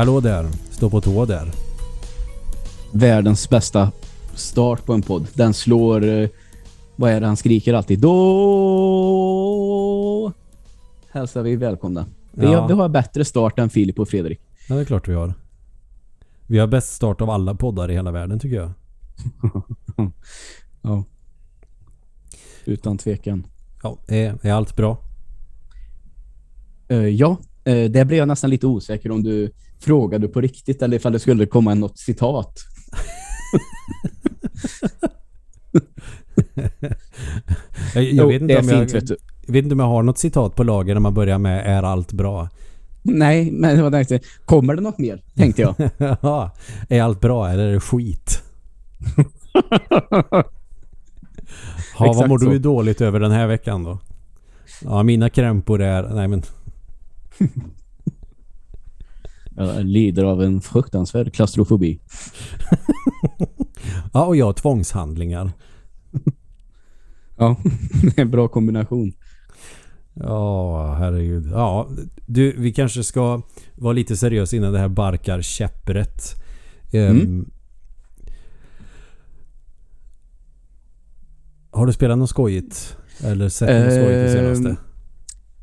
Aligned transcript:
Hallå 0.00 0.20
där. 0.20 0.46
Stå 0.70 0.90
på 0.90 1.00
tå 1.00 1.24
där. 1.24 1.50
Världens 2.92 3.50
bästa 3.50 3.92
start 4.34 4.84
på 4.86 4.92
en 4.92 5.02
podd. 5.02 5.26
Den 5.34 5.54
slår... 5.54 6.04
eh, 6.08 6.28
Vad 6.96 7.10
är 7.10 7.20
det 7.20 7.26
han 7.26 7.36
skriker 7.36 7.74
alltid? 7.74 8.00
Då 8.00 8.12
hälsar 11.10 11.42
vi 11.42 11.56
välkomna. 11.56 12.06
Vi, 12.32 12.46
Ja. 12.46 12.60
har, 12.60 12.68
vi 12.68 12.74
har 12.74 12.88
bättre 12.88 13.24
start 13.24 13.58
än 13.58 13.70
Filip 13.70 13.98
och 13.98 14.08
Fredrik. 14.08 14.40
Ja, 14.68 14.74
det 14.74 14.80
är 14.80 14.84
klart 14.84 15.08
vi 15.08 15.14
har. 15.14 15.34
Vi 16.46 16.58
har 16.58 16.66
bäst 16.66 16.94
start 16.94 17.20
av 17.20 17.30
alla 17.30 17.54
poddar 17.54 17.90
i 17.90 17.94
hela 17.94 18.10
världen 18.10 18.38
tycker 18.38 18.56
jag. 18.56 18.72
Ja. 20.82 21.04
Utan 22.64 22.98
tvekan. 22.98 23.46
Ja, 23.82 23.98
är, 24.08 24.38
är 24.42 24.52
allt 24.52 24.76
bra? 24.76 24.98
Eh, 26.88 26.98
ja, 27.08 27.30
uh, 27.68 27.90
det 27.90 28.04
blev 28.06 28.18
jag 28.18 28.28
nästan 28.28 28.50
lite 28.50 28.66
osäker 28.66 29.10
om 29.10 29.22
du 29.22 29.52
frågade 29.80 30.28
på 30.28 30.40
riktigt 30.40 30.82
eller 30.82 30.96
ifall 30.96 31.12
det 31.12 31.18
skulle 31.18 31.46
komma 31.46 31.74
något 31.74 31.98
citat. 31.98 32.54
Jag, 37.94 38.04
jag, 38.04 38.26
vet, 38.26 38.42
inte 38.42 38.58
om 38.58 38.64
fint, 38.64 38.72
jag, 38.72 39.00
vet 39.00 39.06
du. 39.06 39.16
jag 39.46 39.52
vet 39.52 39.62
inte 39.62 39.72
om 39.72 39.80
jag 39.80 39.86
har 39.86 40.02
något 40.02 40.18
citat 40.18 40.54
på 40.54 40.64
lager 40.64 40.94
när 40.94 41.00
man 41.00 41.14
börjar 41.14 41.38
med 41.38 41.66
är 41.66 41.82
allt 41.82 42.12
bra. 42.12 42.48
Nej, 43.02 43.50
men 43.50 43.78
jag 43.78 43.92
tänkte, 43.92 44.20
kommer 44.44 44.74
det 44.74 44.80
något 44.80 44.98
mer? 44.98 45.22
Tänkte 45.34 45.62
jag. 45.62 45.74
Ja, 46.22 46.50
är 46.88 47.02
allt 47.02 47.20
bra 47.20 47.48
eller 47.48 47.66
är 47.66 47.72
det 47.72 47.80
skit? 47.80 48.42
Ja, 51.98 52.12
vad 52.12 52.28
mår 52.28 52.38
så. 52.38 52.50
du 52.50 52.58
dåligt 52.58 53.00
över 53.00 53.20
den 53.20 53.30
här 53.30 53.46
veckan 53.46 53.84
då? 53.84 53.98
Ja, 54.82 55.02
mina 55.02 55.30
krämpor 55.30 55.82
är... 55.82 56.14
Nej 56.14 56.28
men... 56.28 56.42
Jag 59.56 59.84
lider 59.84 60.24
av 60.24 60.42
en 60.42 60.60
fruktansvärd 60.60 61.34
klaustrofobi. 61.34 62.00
Ja, 64.12 64.24
och 64.26 64.36
jag 64.36 64.56
tvångshandlingar. 64.56 65.52
Ja, 67.36 67.56
det 68.02 68.06
är 68.18 68.22
en 68.22 68.30
bra 68.30 68.48
kombination. 68.48 69.12
Ja, 70.14 70.94
herregud. 70.94 71.46
Ja, 71.52 71.88
du, 72.26 72.54
vi 72.58 72.72
kanske 72.72 73.04
ska 73.04 73.42
vara 73.74 73.92
lite 73.92 74.16
seriösa 74.16 74.56
innan 74.56 74.72
det 74.72 74.78
här 74.78 74.88
barkar 74.88 75.42
käpprätt. 75.42 76.22
Ehm, 76.92 77.20
Mm. 77.20 77.50
Har 81.70 81.86
du 81.86 81.92
spelat 81.92 82.18
något 82.18 82.30
skojigt? 82.30 82.96
Eller 83.24 83.48
sett 83.48 83.68
något 83.84 83.92
skojigt 83.94 84.32
det 84.34 84.38
Ehm, 84.48 84.54
senaste? 84.56 84.76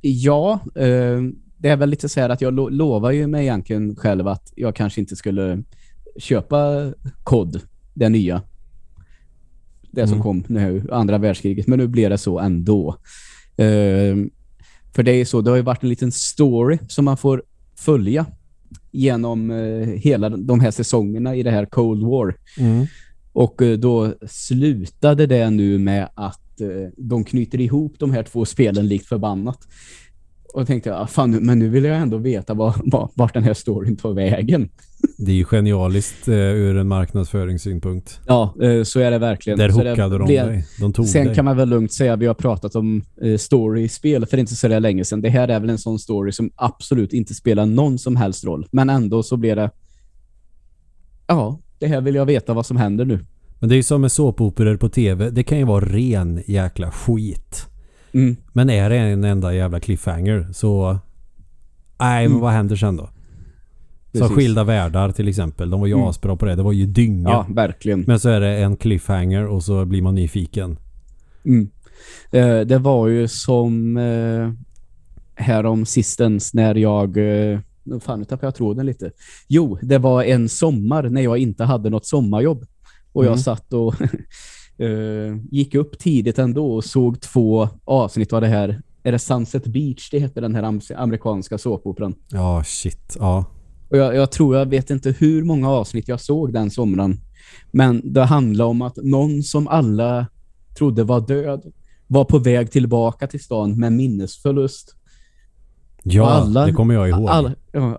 Ja, 0.02 0.60
eh, 0.76 1.22
det 1.58 1.70
är 1.70 1.78
väl 1.78 1.90
lite 1.90 2.10
så 2.10 2.20
här 2.20 2.30
att 2.30 2.42
jag 2.42 2.54
lo 2.54 2.70
lovar 2.70 3.12
ju 3.12 3.28
mig 3.28 3.42
egentligen 3.44 3.96
själv 3.96 4.28
att 4.28 4.54
jag 4.56 4.76
kanske 4.76 5.02
inte 5.02 5.16
skulle 5.16 5.64
köpa 6.18 6.92
kod, 7.24 7.62
det 7.94 8.10
nya. 8.10 8.42
Det 9.92 10.08
som 10.08 10.14
Mm. 10.14 10.24
kom 10.24 10.44
nu, 10.48 10.88
andra 10.92 11.18
världskriget. 11.18 11.68
Men 11.68 11.80
nu 11.80 11.88
blir 11.88 12.10
det 12.10 12.18
så 12.18 12.40
ändå. 12.40 12.98
Eh, 13.58 14.16
för 14.96 15.04
det 15.04 15.12
är 15.12 15.26
så, 15.26 15.42
det 15.42 15.50
har 15.50 15.58
ju 15.58 15.64
varit 15.64 15.84
en 15.84 15.90
liten 15.90 16.12
story 16.12 16.78
som 16.88 17.06
man 17.06 17.18
får 17.18 17.44
följa 17.76 18.26
genom 18.92 19.52
eh, 19.52 19.88
hela 19.88 20.30
de 20.30 20.60
här 20.60 20.72
säsongerna 20.72 21.36
i 21.36 21.44
det 21.44 21.52
här 21.52 21.66
Cold 21.66 22.04
War. 22.04 22.36
Mm. 22.60 22.86
Och 23.34 23.62
eh, 23.62 23.78
då 23.78 24.14
slutade 24.28 25.26
det 25.26 25.50
nu 25.50 25.78
med 25.78 26.10
att 26.14 26.62
eh, 26.62 26.90
de 26.98 27.24
knyter 27.24 27.62
ihop 27.62 27.96
de 28.00 28.12
här 28.12 28.24
två 28.24 28.46
spelen 28.46 28.88
likt 28.88 29.06
förbannat. 29.06 29.60
Och 30.58 30.62
jag 30.62 30.68
tänkte, 30.68 30.98
ah, 30.98 31.08
fan, 31.08 31.32
nu- 31.32 31.40
men 31.40 31.60
nu 31.60 31.70
vill 31.70 31.84
jag 31.84 31.98
ändå 31.98 32.18
veta 32.18 32.54
vad, 32.54 32.74
vad, 32.86 33.10
vart 33.14 33.34
den 33.34 33.44
här 33.44 33.54
storyn 33.54 33.96
tar 33.98 34.14
vägen. 34.14 34.70
Det 35.18 35.32
är 35.32 35.36
ju 35.36 35.46
genialiskt 35.46 36.28
eh, 36.28 36.34
ur 36.36 36.78
en 36.78 36.88
marknadsföringssynpunkt. 36.88 38.20
Ja, 38.28 38.56
eh, 38.62 38.84
så 38.84 39.00
är 39.00 39.12
det 39.12 39.18
verkligen. 39.18 39.60
Där 39.60 39.70
hookade 39.70 40.18
de 40.18 40.28
dig. 40.28 40.66
De 40.80 40.94
tog 40.94 41.06
Sen 41.08 41.26
dig. 41.26 41.36
kan 41.36 41.46
man 41.46 41.58
väl 41.58 41.70
lugnt 41.70 41.94
säga 41.94 42.14
att 42.14 42.20
vi 42.20 42.26
har 42.26 42.34
pratat 42.34 42.76
om 42.76 43.04
eh, 43.22 43.38
story-spel 43.38 44.26
för 44.26 44.38
inte 44.38 44.56
så 44.56 44.68
där 44.68 44.80
länge 44.80 45.06
sedan. 45.06 45.22
Det 45.22 45.30
här 45.30 45.48
är 45.48 45.60
väl 45.60 45.70
en 45.70 45.78
sån 45.78 46.00
story 46.00 46.32
som 46.32 46.52
absolut 46.56 47.14
inte 47.14 47.34
spelar 47.34 47.66
någon 47.66 48.00
som 48.00 48.16
helst 48.16 48.46
roll. 48.46 48.68
Men 48.72 48.90
ändå 48.90 49.24
så 49.24 49.38
blir 49.38 49.56
det... 49.56 49.72
Ja, 51.28 51.60
det 51.80 51.88
här 51.88 52.02
vill 52.02 52.16
jag 52.16 52.26
veta 52.26 52.54
vad 52.54 52.66
som 52.66 52.78
händer 52.78 53.06
nu. 53.06 53.20
Men 53.60 53.70
det 53.70 53.76
är 53.76 53.78
ju 53.78 53.84
som 53.84 54.02
med 54.02 54.12
såpoperor 54.12 54.78
på 54.78 54.90
tv. 54.90 55.30
Det 55.30 55.44
kan 55.44 55.58
ju 55.58 55.64
vara 55.64 55.86
ren 55.86 56.42
jäkla 56.48 56.92
skit. 56.92 57.66
Mm. 58.14 58.36
Men 58.54 58.70
är 58.70 58.90
det 58.90 58.96
en 58.98 59.24
enda 59.24 59.54
jävla 59.54 59.80
cliffhanger 59.80 60.48
så... 60.54 61.00
Nej, 62.00 62.24
men 62.24 62.32
Mm. 62.32 62.40
vad 62.42 62.52
händer 62.52 62.76
sen 62.76 62.96
då? 62.98 63.10
Så 64.14 64.20
Precis. 64.20 64.36
skilda 64.36 64.64
världar 64.64 65.12
till 65.12 65.28
exempel. 65.28 65.70
De 65.70 65.80
var 65.80 65.88
ju 65.88 65.94
Mm. 65.94 66.06
asbra 66.06 66.36
på 66.36 66.46
det. 66.46 66.56
Det 66.56 66.64
var 66.64 66.72
ju 66.72 66.86
dynga. 66.86 67.30
Ja, 67.30 67.46
verkligen. 67.50 68.02
Men 68.08 68.20
så 68.20 68.30
är 68.30 68.40
det 68.40 68.58
en 68.58 68.76
cliffhanger 68.76 69.46
och 69.46 69.64
så 69.64 69.86
blir 69.86 70.02
man 70.02 70.16
nyfiken. 70.16 70.78
Mm. 71.46 71.70
Eh, 72.32 72.60
det 72.60 72.78
var 72.78 73.08
ju 73.08 73.28
som 73.28 73.98
eh, 73.98 74.52
härom 75.36 75.86
sistens 75.86 76.54
när 76.54 76.76
jag... 76.76 77.18
Eh, 77.18 77.60
fan, 78.02 78.20
nu 78.20 78.26
tappade 78.26 78.48
jag 78.48 78.56
tråden 78.56 78.86
lite. 78.86 79.12
Jo, 79.48 79.78
det 79.82 79.98
var 79.98 80.24
en 80.24 80.50
sommar 80.50 81.04
när 81.10 81.22
jag 81.22 81.38
inte 81.38 81.64
hade 81.64 81.90
något 81.90 82.06
sommarjobb. 82.06 82.66
Och 83.14 83.24
Mm. 83.24 83.32
jag 83.32 83.40
satt 83.40 83.74
och 83.74 83.96
eh, 84.78 85.38
gick 85.52 85.76
upp 85.76 86.00
tidigt 86.00 86.40
ändå 86.40 86.76
och 86.76 86.84
såg 86.86 87.22
två 87.22 87.70
avsnitt 87.86 88.34
av 88.34 88.42
det 88.42 88.48
här. 88.48 88.82
Är 89.04 89.12
det 89.12 89.20
Sunset 89.20 89.68
Beach 89.68 90.10
det 90.12 90.20
heter 90.20 90.42
den 90.42 90.56
här 90.56 90.64
am- 90.64 90.82
amerikanska 90.96 91.58
såpoperan? 91.58 92.16
Ja, 92.32 92.64
shit. 92.66 93.18
Ja. 93.20 93.46
Och 93.90 93.98
jag, 93.98 94.16
jag 94.16 94.32
tror, 94.32 94.56
jag 94.58 94.66
vet 94.66 94.90
inte 94.90 95.16
hur 95.20 95.44
många 95.44 95.70
avsnitt 95.70 96.08
jag 96.08 96.22
såg 96.22 96.54
den 96.54 96.70
sommaren. 96.72 97.20
Men 97.72 98.14
det 98.14 98.24
handlade 98.24 98.70
om 98.70 98.82
att 98.82 98.98
någon 99.04 99.44
som 99.44 99.68
alla 99.68 100.28
trodde 100.78 101.04
var 101.04 101.22
död 101.28 101.72
var 102.08 102.26
på 102.26 102.40
väg 102.40 102.72
tillbaka 102.72 103.28
till 103.28 103.40
stan 103.44 103.80
med 103.80 103.94
minnesförlust. 103.94 104.96
Ja, 106.04 106.30
alla- 106.30 106.66
det 106.66 106.72
kommer 106.74 106.94
jag 106.94 107.10
ihåg. 107.10 107.30
Alla, 107.30 107.54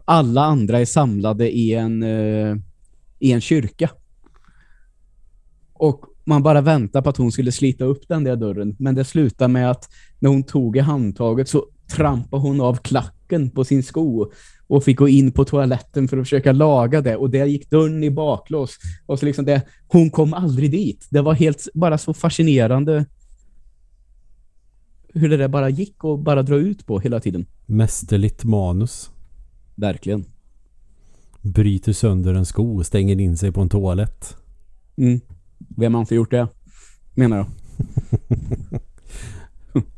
alla 0.05 0.43
andra 0.44 0.81
är 0.81 0.84
samlade 0.84 1.50
i 1.56 1.75
en, 1.75 2.03
eh, 2.03 2.56
i 3.19 3.33
en 3.33 3.41
kyrka. 3.41 3.91
Och 5.72 6.05
man 6.28 6.43
bara 6.43 6.61
väntar 6.61 7.03
på 7.03 7.11
att 7.11 7.16
hon 7.16 7.33
skulle 7.33 7.53
slita 7.53 7.84
upp 7.84 8.09
den 8.09 8.25
där 8.25 8.37
dörren. 8.37 8.77
Men 8.78 8.94
det 8.94 9.05
slutar 9.05 9.49
med 9.49 9.71
att 9.71 9.89
när 10.19 10.31
hon 10.31 10.43
tog 10.43 10.77
i 10.77 10.81
handtaget 10.81 11.49
så 11.49 11.66
trampade 11.97 12.43
hon 12.43 12.61
av 12.61 12.77
klacken 12.77 13.50
på 13.50 13.65
sin 13.65 13.83
sko 13.83 14.33
och 14.67 14.84
fick 14.84 14.99
gå 14.99 15.09
in 15.09 15.33
på 15.33 15.44
toaletten 15.44 16.09
för 16.09 16.17
att 16.17 16.25
försöka 16.25 16.53
laga 16.53 17.00
det. 17.00 17.17
Och 17.17 17.31
där 17.31 17.47
gick 17.47 17.71
dörren 17.71 18.05
i 18.05 18.11
baklås. 18.11 18.78
Och 19.06 19.19
så 19.19 19.27
liksom 19.27 19.44
det, 19.44 19.62
hon 19.87 20.11
kom 20.11 20.34
aldrig 20.34 20.71
dit. 20.71 21.06
Det 21.11 21.21
var 21.21 21.34
helt 21.34 21.69
bara 21.75 21.99
så 21.99 22.15
fascinerande 22.15 23.05
hur 25.15 25.28
det 25.28 25.37
där 25.37 25.49
bara 25.49 25.69
gick 25.69 26.05
och 26.05 26.19
bara 26.19 26.43
dra 26.43 26.56
ut 26.56 26.87
på 26.87 27.00
hela 27.00 27.21
tiden. 27.21 27.47
Mästerligt 27.67 28.44
manus. 28.44 29.11
Verkligen. 29.75 30.25
Bryter 31.43 31.93
sönder 31.93 32.34
en 32.34 32.47
sko 32.47 32.77
och 32.77 32.87
stänger 32.87 33.21
in 33.21 33.37
sig 33.37 33.53
på 33.53 33.61
en 33.61 33.69
toalett. 33.69 34.37
Mm. 34.97 35.21
Vem 35.76 35.94
har 35.94 36.00
inte 36.00 36.14
gjort 36.14 36.30
det? 36.30 36.48
Menar 37.14 37.36
jag. 37.36 37.46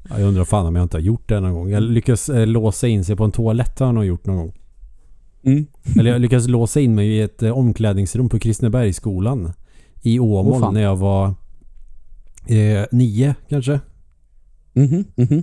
Ja, 0.09 0.19
Jag 0.19 0.29
undrar 0.29 0.45
fan 0.45 0.67
om 0.67 0.77
jag 0.77 0.83
inte 0.83 0.97
har 0.97 1.03
gjort 1.03 1.29
det 1.29 1.41
någon 1.41 1.55
gång. 1.55 1.71
Jag 1.71 1.83
lyckas 1.83 2.29
eh, 2.29 2.47
låsa 2.47 2.89
in 2.89 3.05
sig 3.05 3.17
på 3.17 3.25
en 3.25 3.33
toalett 3.33 3.79
har 3.79 3.87
jag 3.87 3.95
nog 3.95 4.05
gjort 4.05 4.27
någon 4.27 4.37
gång. 4.37 4.53
Mm. 5.43 5.67
Eller 5.99 6.11
jag 6.11 6.21
lyckades 6.21 6.49
låsa 6.49 6.81
in 6.81 6.95
mig 6.95 7.09
i 7.09 7.21
ett 7.21 7.43
eh, 7.43 7.59
omklädningsrum 7.59 8.29
på 8.29 8.39
Kristinebergsskolan. 8.39 9.53
I 10.03 10.19
Åmål 10.19 10.61
fan. 10.61 10.75
när 10.75 10.81
jag 10.83 10.97
var 10.97 11.35
eh, 12.47 12.85
nio 12.93 13.35
kanske. 13.49 13.81
Mhm, 14.73 15.05
mhm. 15.15 15.43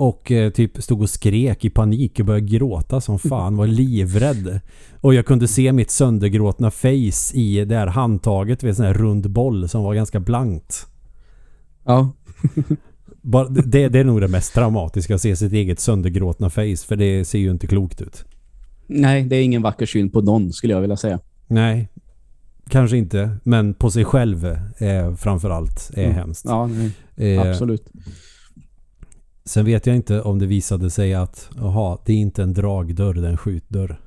Och 0.00 0.32
eh, 0.32 0.50
typ 0.52 0.82
stod 0.82 1.02
och 1.02 1.10
skrek 1.10 1.64
i 1.64 1.70
panik 1.70 2.20
och 2.20 2.26
började 2.26 2.46
gråta 2.46 3.00
som 3.00 3.18
fan. 3.18 3.56
Var 3.56 3.66
livrädd. 3.66 4.60
Och 5.00 5.14
jag 5.14 5.26
kunde 5.26 5.48
se 5.48 5.72
mitt 5.72 5.90
söndergråtna 5.90 6.70
face 6.70 7.34
i 7.34 7.64
det 7.64 7.76
här 7.76 7.86
handtaget 7.86 8.62
vid 8.62 8.68
en 8.68 8.74
sån 8.76 8.86
här 8.86 8.94
rund 8.94 9.30
boll 9.30 9.68
som 9.68 9.82
var 9.82 9.94
ganska 9.94 10.20
blankt. 10.20 10.86
Ja. 11.84 12.12
Bara, 13.22 13.48
det, 13.48 13.88
det 13.88 13.98
är 13.98 14.04
nog 14.04 14.20
det 14.20 14.28
mest 14.28 14.54
traumatiska 14.54 15.14
att 15.14 15.20
se 15.20 15.36
sitt 15.36 15.52
eget 15.52 15.80
söndergråtna 15.80 16.50
face. 16.50 16.76
För 16.88 16.96
det 16.96 17.24
ser 17.24 17.38
ju 17.38 17.50
inte 17.50 17.66
klokt 17.66 18.00
ut. 18.02 18.24
Nej, 18.86 19.22
det 19.24 19.36
är 19.36 19.42
ingen 19.42 19.62
vacker 19.62 19.86
syn 19.86 20.10
på 20.10 20.20
någon 20.20 20.52
skulle 20.52 20.72
jag 20.74 20.80
vilja 20.80 20.96
säga. 20.96 21.20
Nej, 21.46 21.88
kanske 22.68 22.96
inte. 22.96 23.30
Men 23.44 23.74
på 23.74 23.90
sig 23.90 24.04
själv 24.04 24.44
är 24.78 25.14
framförallt 25.16 25.90
är 25.94 26.04
Mm. 26.04 26.16
hemskt. 26.16 26.44
Ja, 26.44 26.66
nej, 26.66 26.92
Eh, 27.36 27.50
absolut. 27.50 27.86
Sen 29.48 29.64
vet 29.64 29.86
jag 29.86 29.96
inte 29.96 30.22
om 30.22 30.38
det 30.38 30.46
visade 30.46 30.90
sig 30.90 31.14
att 31.14 31.50
jaha, 31.56 31.98
det 32.04 32.12
är 32.12 32.16
inte 32.16 32.42
en 32.42 32.54
dragdörr, 32.54 33.14
det 33.14 33.26
är 33.26 33.30
en 33.30 33.36
skjutdörr. 33.36 34.00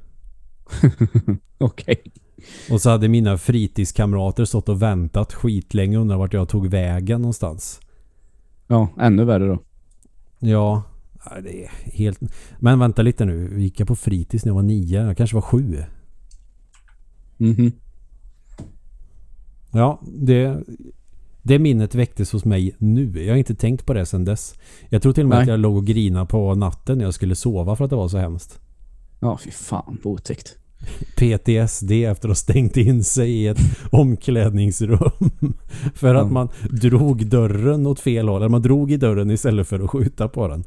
Okej. 1.58 2.02
Och 2.72 2.82
så 2.82 2.90
hade 2.90 3.08
mina 3.08 3.38
fritidskamrater 3.38 4.46
stått 4.46 4.70
och 4.70 4.82
väntat 4.82 5.34
skitlänge 5.34 5.98
och 5.98 6.02
undrat 6.02 6.20
vart 6.20 6.34
jag 6.34 6.50
tog 6.50 6.68
vägen 6.68 7.22
någonstans. 7.22 7.82
Ja, 8.68 8.90
ännu 9.00 9.26
värre 9.26 9.48
då. 9.48 9.60
Ja, 10.40 10.84
Ja, 11.26 11.42
det 11.42 11.64
är 11.64 11.70
helt... 11.84 12.20
Men 12.60 12.80
vänta 12.80 13.02
lite 13.02 13.26
nu. 13.26 13.62
Gick 13.62 13.80
jag 13.80 13.88
på 13.88 13.96
fritids 13.96 14.46
när 14.46 14.50
jag 14.50 14.56
var 14.56 14.64
nio? 14.64 15.06
Jag 15.06 15.18
kanske 15.18 15.36
var 15.36 15.42
sju. 15.42 15.84
Mhm. 17.38 17.72
Ja, 19.72 20.02
det, 20.18 20.64
det 21.44 21.60
minnet 21.60 21.96
väcktes 21.96 22.32
hos 22.32 22.46
mig 22.46 22.76
nu. 22.78 23.24
Jag 23.24 23.34
har 23.34 23.38
inte 23.38 23.56
tänkt 23.56 23.86
på 23.86 23.94
det 23.94 24.06
sedan 24.06 24.26
dess. 24.26 24.56
Jag 24.90 25.02
tror 25.02 25.14
till 25.14 25.24
och 25.24 25.30
med 25.30 25.36
Nej. 25.36 25.44
att 25.44 25.50
jag 25.50 25.60
låg 25.60 25.78
och 25.78 25.86
grina 25.86 26.26
på 26.26 26.56
natten 26.56 26.98
när 26.98 27.06
jag 27.06 27.14
skulle 27.14 27.36
sova 27.36 27.76
för 27.76 27.84
att 27.84 27.90
det 27.90 27.96
var 27.96 28.08
så 28.08 28.18
hemskt. 28.18 28.60
Ja, 29.20 29.38
fy 29.38 29.52
fan 29.52 29.98
vad 30.04 30.14
otäckt. 30.14 30.58
PTSD 31.16 31.92
efter 31.92 32.28
att 32.28 32.30
ha 32.30 32.36
stängt 32.36 32.78
in 32.78 33.04
sig 33.04 33.32
i 33.32 33.48
ett 33.48 33.58
omklädningsrum. 33.92 35.32
för 35.94 36.16
att 36.16 36.32
man 36.32 36.50
drog 36.70 37.26
dörren 37.26 37.88
åt 37.88 38.00
fel 38.00 38.28
håll. 38.28 38.42
Eller 38.42 38.50
man 38.50 38.62
drog 38.62 38.92
i 38.92 38.98
dörren 38.98 39.32
istället 39.32 39.68
för 39.68 39.80
att 39.80 39.90
skjuta 39.90 40.28
på 40.28 40.48
den. 40.48 40.64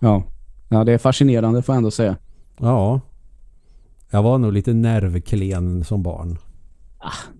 Ja. 0.00 0.22
ja, 0.68 0.84
det 0.84 0.92
är 0.92 0.98
fascinerande 0.98 1.62
får 1.62 1.72
jag 1.72 1.76
ändå 1.76 1.90
säga. 1.90 2.16
Ja. 2.58 3.00
Jag 4.10 4.22
var 4.22 4.38
nog 4.38 4.52
lite 4.52 4.72
nervklen 4.72 5.84
som 5.84 6.02
barn. 6.02 6.38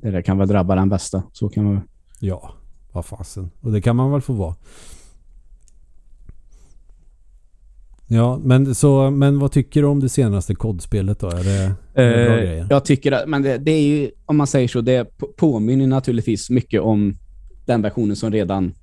Det 0.02 0.10
där 0.10 0.22
kan 0.22 0.38
väl 0.38 0.48
drabba 0.48 0.74
den 0.74 0.88
bästa. 0.88 1.22
Så 1.32 1.48
kan 1.48 1.64
man 1.64 1.80
Ja, 2.24 2.52
vad 2.92 3.04
fasen. 3.04 3.50
Och 3.60 3.72
det 3.72 3.80
kan 3.80 3.96
man 3.96 4.12
väl 4.12 4.20
få 4.20 4.32
vara. 4.32 4.54
Ja, 8.08 8.40
men, 8.44 8.74
så, 8.74 9.10
men 9.10 9.38
vad 9.38 9.52
tycker 9.52 9.82
du 9.82 9.88
om 9.88 10.00
det 10.00 10.08
senaste 10.08 10.54
kodspelet 10.54 11.18
då? 11.20 11.26
Är 11.30 11.44
det, 11.44 11.74
är 12.02 12.16
det 12.18 12.24
bra 12.26 12.36
Eh, 12.36 12.42
grejer? 12.44 12.66
jag 12.70 12.84
tycker 12.84 13.12
att, 13.12 13.28
men 13.28 13.42
det, 13.42 13.58
det 13.58 13.70
är 13.70 13.82
ju, 13.82 14.10
om 14.26 14.36
man 14.36 14.46
säger 14.46 14.68
så, 14.68 14.80
det 14.80 15.18
på- 15.18 15.26
påminner 15.36 15.86
naturligtvis 15.86 16.50
mycket 16.50 16.80
om 16.80 17.18
den 17.66 17.82
versionen 17.82 18.16
som 18.16 18.30
redan 18.32 18.74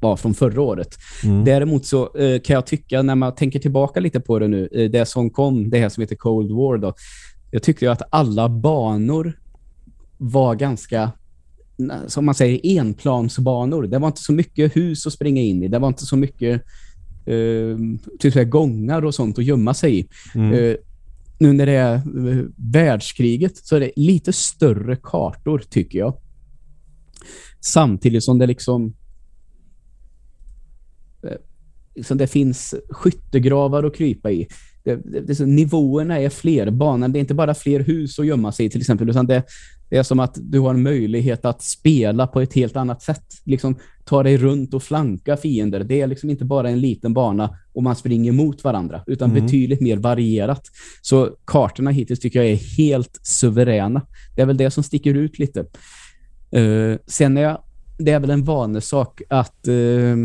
var 0.00 0.16
från 0.16 0.34
förra 0.34 0.60
året. 0.62 0.88
Mm. 1.24 1.44
Däremot 1.44 1.86
så 1.86 2.16
eh, 2.16 2.40
kan 2.40 2.54
jag 2.54 2.66
tycka, 2.66 3.02
när 3.02 3.14
man 3.14 3.34
tänker 3.34 3.58
tillbaka 3.58 4.00
lite 4.00 4.20
på 4.20 4.38
det 4.38 4.48
nu, 4.48 4.68
eh, 4.72 4.90
det 4.90 5.06
som 5.06 5.30
kom, 5.30 5.70
det 5.70 5.78
här 5.78 5.88
som 5.88 6.00
heter 6.00 6.16
Cold 6.16 6.50
War 6.52 6.78
då, 6.78 6.94
jag 7.50 7.62
tyckte 7.62 7.84
ju 7.84 7.90
att 7.90 8.02
alla 8.10 8.48
banor 8.48 9.32
var 10.18 10.54
ganska, 10.54 11.12
som 12.06 12.24
man 12.24 12.34
säger, 12.34 12.78
enplansbanor. 12.78 13.82
Det 13.82 13.98
var 13.98 14.08
inte 14.08 14.22
så 14.22 14.32
mycket 14.32 14.76
hus 14.76 15.06
att 15.06 15.12
springa 15.12 15.42
in 15.42 15.62
i. 15.62 15.68
Det 15.68 15.78
var 15.78 15.88
inte 15.88 16.06
så 16.06 16.16
mycket 16.16 16.62
eh, 17.26 17.78
typ 18.18 18.32
så 18.32 18.44
gångar 18.44 19.04
och 19.04 19.14
sånt 19.14 19.38
att 19.38 19.44
gömma 19.44 19.74
sig 19.74 19.98
i. 19.98 20.08
Mm. 20.34 20.52
Eh, 20.52 20.76
nu 21.38 21.52
när 21.52 21.66
det 21.66 21.72
är 21.72 21.94
eh, 21.94 22.44
världskriget 22.56 23.56
så 23.56 23.76
är 23.76 23.80
det 23.80 23.92
lite 23.96 24.32
större 24.32 24.96
kartor 24.96 25.62
tycker 25.70 25.98
jag. 25.98 26.20
Samtidigt 27.60 28.24
som 28.24 28.38
det 28.38 28.46
liksom 28.46 28.94
eh, 31.22 31.38
liksom 31.94 32.18
det 32.18 32.26
finns 32.26 32.74
skyttegravar 32.90 33.84
att 33.84 33.96
krypa 33.96 34.30
i. 34.30 34.48
Det, 34.84 34.96
det, 34.96 35.20
det, 35.20 35.46
nivåerna 35.46 36.18
är 36.18 36.28
fler. 36.28 36.70
Banan, 36.70 37.12
det 37.12 37.18
är 37.18 37.20
inte 37.20 37.34
bara 37.34 37.54
fler 37.54 37.80
hus 37.80 38.18
att 38.18 38.26
gömma 38.26 38.52
sig 38.52 38.66
i 38.66 38.70
till 38.70 38.80
exempel, 38.80 39.10
utan 39.10 39.26
det, 39.26 39.42
det 39.90 39.96
är 39.96 40.02
som 40.02 40.20
att 40.20 40.38
du 40.40 40.60
har 40.60 40.74
en 40.74 40.82
möjlighet 40.82 41.44
att 41.44 41.62
spela 41.62 42.26
på 42.26 42.40
ett 42.40 42.54
helt 42.54 42.76
annat 42.76 43.02
sätt. 43.02 43.24
Liksom 43.44 43.76
ta 44.04 44.22
dig 44.22 44.36
runt 44.36 44.74
och 44.74 44.82
flanka 44.82 45.36
fiender. 45.36 45.84
Det 45.84 46.00
är 46.00 46.06
liksom 46.06 46.30
inte 46.30 46.44
bara 46.44 46.70
en 46.70 46.80
liten 46.80 47.14
bana 47.14 47.58
och 47.72 47.82
man 47.82 47.96
springer 47.96 48.32
mot 48.32 48.64
varandra, 48.64 49.02
utan 49.06 49.30
Mm. 49.30 49.44
betydligt 49.44 49.80
mer 49.80 49.96
varierat. 49.96 50.62
Så 51.02 51.30
kartorna 51.44 51.90
hittills 51.90 52.20
tycker 52.20 52.42
jag 52.42 52.50
är 52.52 52.76
helt 52.76 53.20
suveräna. 53.22 54.02
Det 54.36 54.42
är 54.42 54.46
väl 54.46 54.56
det 54.56 54.70
som 54.70 54.82
sticker 54.82 55.14
ut 55.14 55.38
lite. 55.38 55.64
Uh, 56.56 56.96
sen 57.06 57.36
är 57.36 57.42
jag, 57.42 57.62
det 57.98 58.10
är 58.10 58.20
väl 58.20 58.30
en 58.30 58.44
vanesak 58.44 59.22
att 59.28 59.68
eh, 59.68 60.16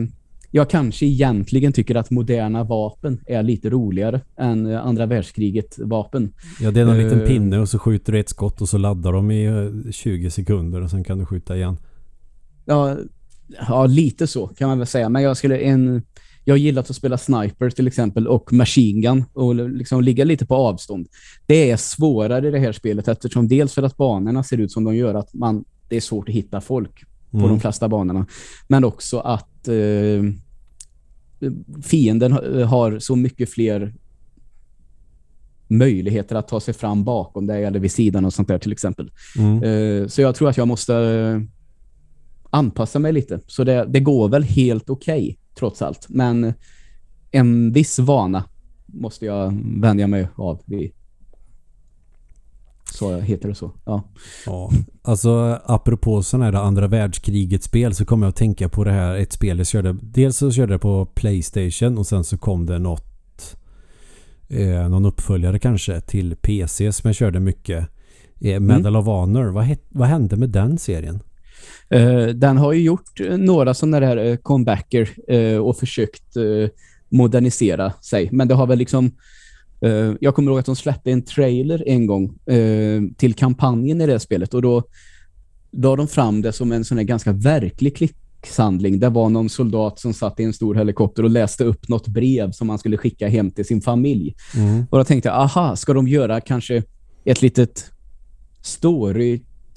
jag 0.56 0.70
kanske 0.70 1.06
egentligen 1.06 1.74
tycker 1.74 1.96
att 1.96 2.12
moderna 2.12 2.64
vapen 2.64 3.20
är 3.26 3.44
lite 3.44 3.70
roligare 3.70 4.22
än 4.38 4.66
eh, 4.66 4.86
andra 4.86 5.06
världskriget-vapen. 5.06 6.34
Ja, 6.60 6.72
det 6.72 6.82
är 6.82 6.86
en 6.86 6.98
liten 6.98 7.22
eh, 7.22 7.28
pinne 7.28 7.60
och 7.60 7.70
så 7.70 7.80
skjuter 7.80 8.14
du 8.14 8.20
ett 8.20 8.30
skott 8.30 8.62
och 8.62 8.70
så 8.70 8.78
laddar 8.78 9.14
de 9.14 9.32
i 9.32 9.46
eh, 9.46 9.92
20 9.92 10.30
sekunder 10.30 10.82
och 10.82 10.90
sen 10.90 11.04
kan 11.04 11.18
du 11.18 11.26
skjuta 11.26 11.56
igen. 11.56 11.78
Ja, 12.66 12.98
ja, 13.68 13.86
lite 13.86 14.28
så 14.28 14.48
kan 14.48 14.70
man 14.70 14.78
väl 14.78 14.88
säga. 14.88 15.10
Men 15.10 15.24
jag 15.24 15.38
skulle 15.38 15.58
en... 15.58 16.04
Jag 16.46 16.58
gillar 16.58 16.82
att 16.82 16.96
spela 16.96 17.18
sniper 17.18 17.70
till 17.70 17.88
exempel 17.88 18.28
och 18.28 18.54
machine 18.54 19.02
gun 19.02 19.24
och 19.34 19.56
liksom 19.56 20.02
ligga 20.02 20.26
lite 20.26 20.46
på 20.46 20.56
avstånd. 20.56 21.08
Det 21.46 21.72
är 21.72 21.78
svårare 21.78 22.48
i 22.48 22.52
det 22.52 22.60
här 22.60 22.72
spelet 22.72 23.08
eftersom 23.08 23.48
dels 23.48 23.74
för 23.74 23.84
att 23.84 23.98
banorna 23.98 24.44
ser 24.44 24.58
ut 24.58 24.72
som 24.72 24.84
de 24.84 24.96
gör 24.96 25.14
att 25.16 25.34
man, 25.34 25.66
det 25.90 25.96
är 25.96 26.02
svårt 26.02 26.30
att 26.30 26.36
hitta 26.36 26.62
folk 26.62 27.04
på 27.32 27.38
Mm. 27.38 27.50
de 27.50 27.60
flesta 27.60 27.90
banorna. 27.90 28.26
Men 28.68 28.84
också 28.84 29.20
att 29.20 29.68
eh, 29.68 29.74
fienden 31.84 32.31
ha- 32.31 32.63
har 32.63 33.00
så 33.00 33.16
mycket 33.16 33.50
fler 33.50 33.94
möjligheter 35.68 36.36
att 36.36 36.48
ta 36.48 36.60
sig 36.60 36.74
fram 36.74 37.04
bakom 37.04 37.48
dig 37.48 37.63
eller 37.63 37.80
vid 37.80 37.92
sidan 37.92 38.25
och 38.25 38.34
sånt 38.34 38.48
där 38.48 38.60
till 38.60 38.72
exempel. 38.72 39.12
Mm. 39.38 39.63
Eh, 39.63 40.07
så 40.07 40.22
jag 40.22 40.36
tror 40.36 40.50
att 40.50 40.57
jag 40.57 40.68
måste 40.68 40.95
eh, 40.95 41.42
anpassa 42.50 43.00
mig 43.00 43.13
lite. 43.13 43.40
Så 43.48 43.63
det, 43.63 43.86
det 43.90 44.00
går 44.00 44.30
väl 44.30 44.44
helt 44.44 44.90
okej 44.90 45.38
trots 45.56 45.81
allt. 45.81 46.06
Men 46.10 46.54
en 47.31 47.72
viss 47.72 48.00
vana 48.00 48.44
måste 48.86 49.25
jag 49.25 49.60
vänja 49.81 50.07
mig 50.07 50.28
av 50.36 50.62
vid. 50.66 50.92
Så 52.94 53.19
heter 53.19 53.50
det 53.50 53.56
så. 53.56 53.72
Ja. 53.86 54.04
Ja, 54.45 54.72
alltså 55.01 55.60
apropå 55.66 56.24
sådana 56.24 56.45
här 56.45 56.54
andra 56.54 56.88
världskrigets 56.88 57.66
spel 57.66 57.95
så 57.95 58.06
kommer 58.06 58.25
jag 58.25 58.30
att 58.30 58.36
tänka 58.36 58.69
på 58.69 58.84
det 58.84 58.92
här 58.92 59.16
ett 59.16 59.34
spel 59.34 59.57
jag 59.57 59.68
körde. 59.68 59.95
Dels 60.01 60.38
så 60.38 60.51
körde 60.51 60.74
jag 60.74 60.81
på 60.81 61.06
Playstation 61.06 61.98
och 61.98 62.07
sen 62.07 62.24
så 62.24 62.38
kom 62.38 62.66
det 62.66 62.80
något 62.80 63.56
eh, 64.48 64.90
någon 64.90 65.06
uppföljare 65.06 65.60
kanske 65.60 66.01
till 66.01 66.36
PC 66.36 66.92
som 66.92 67.07
jag 67.07 67.16
körde 67.16 67.40
mycket. 67.40 67.88
Eh, 68.42 68.60
Medal 68.60 68.96
of 68.96 69.06
Honor. 69.06 69.46
Vad, 69.46 69.63
het, 69.63 69.86
vad 69.89 70.07
hände 70.07 70.36
med 70.36 70.50
den 70.50 70.78
serien? 70.78 71.19
Eh, 71.89 72.25
den 72.25 72.57
har 72.57 72.74
ju 72.74 72.81
gjort 72.81 73.19
eh, 73.19 73.38
några 73.38 73.74
sådana 73.74 74.00
där 74.00 74.18
eh, 74.18 74.36
comebacker 74.36 75.10
eh, 75.28 75.57
och 75.57 75.78
försökt 75.78 76.36
eh, 76.36 76.69
modernisera 77.10 77.92
sig. 77.92 78.30
Men 78.31 78.48
det 78.48 78.54
har 78.54 78.68
väl 78.68 78.80
liksom 78.80 79.12
eh, 79.84 80.14
jag 80.20 80.36
kommer 80.36 80.52
ihåg 80.52 80.60
att 80.60 80.66
de 80.66 80.76
släppte 80.76 81.12
en 81.12 81.22
trailer 81.22 81.84
en 81.88 82.08
gång 82.08 82.36
eh, 82.46 83.02
till 83.18 83.34
kampanjen 83.34 84.02
i 84.02 84.08
det 84.08 84.20
spelet 84.20 84.54
och 84.54 84.62
då 84.62 84.84
la 85.72 85.96
de 85.96 86.08
fram 86.08 86.42
det 86.42 86.52
som 86.52 86.72
en 86.72 86.86
sån 86.86 86.98
här 86.98 87.06
ganska 87.06 87.32
verklig 87.32 87.96
klickshandling. 87.96 89.00
Det 89.00 89.10
var 89.10 89.30
någon 89.30 89.50
soldat 89.50 90.00
som 90.00 90.13
satt 90.13 90.40
i 90.40 90.44
en 90.44 90.54
stor 90.54 90.75
helikopter 90.75 91.24
och 91.24 91.30
läste 91.30 91.63
upp 91.63 91.90
något 91.90 92.08
brev 92.08 92.52
som 92.52 92.68
man 92.68 92.80
skulle 92.80 92.98
skicka 92.98 93.28
hem 93.28 93.52
till 93.52 93.66
sin 93.66 93.82
familj. 93.82 94.36
Mm. 94.56 94.86
Och 94.90 94.98
då 94.98 95.04
tänkte 95.04 95.30
jag, 95.30 95.36
aha, 95.36 95.75
ska 95.75 95.94
de 95.94 96.08
göra 96.08 96.42
kanske 96.42 96.84
ett 97.25 97.42
litet 97.42 97.92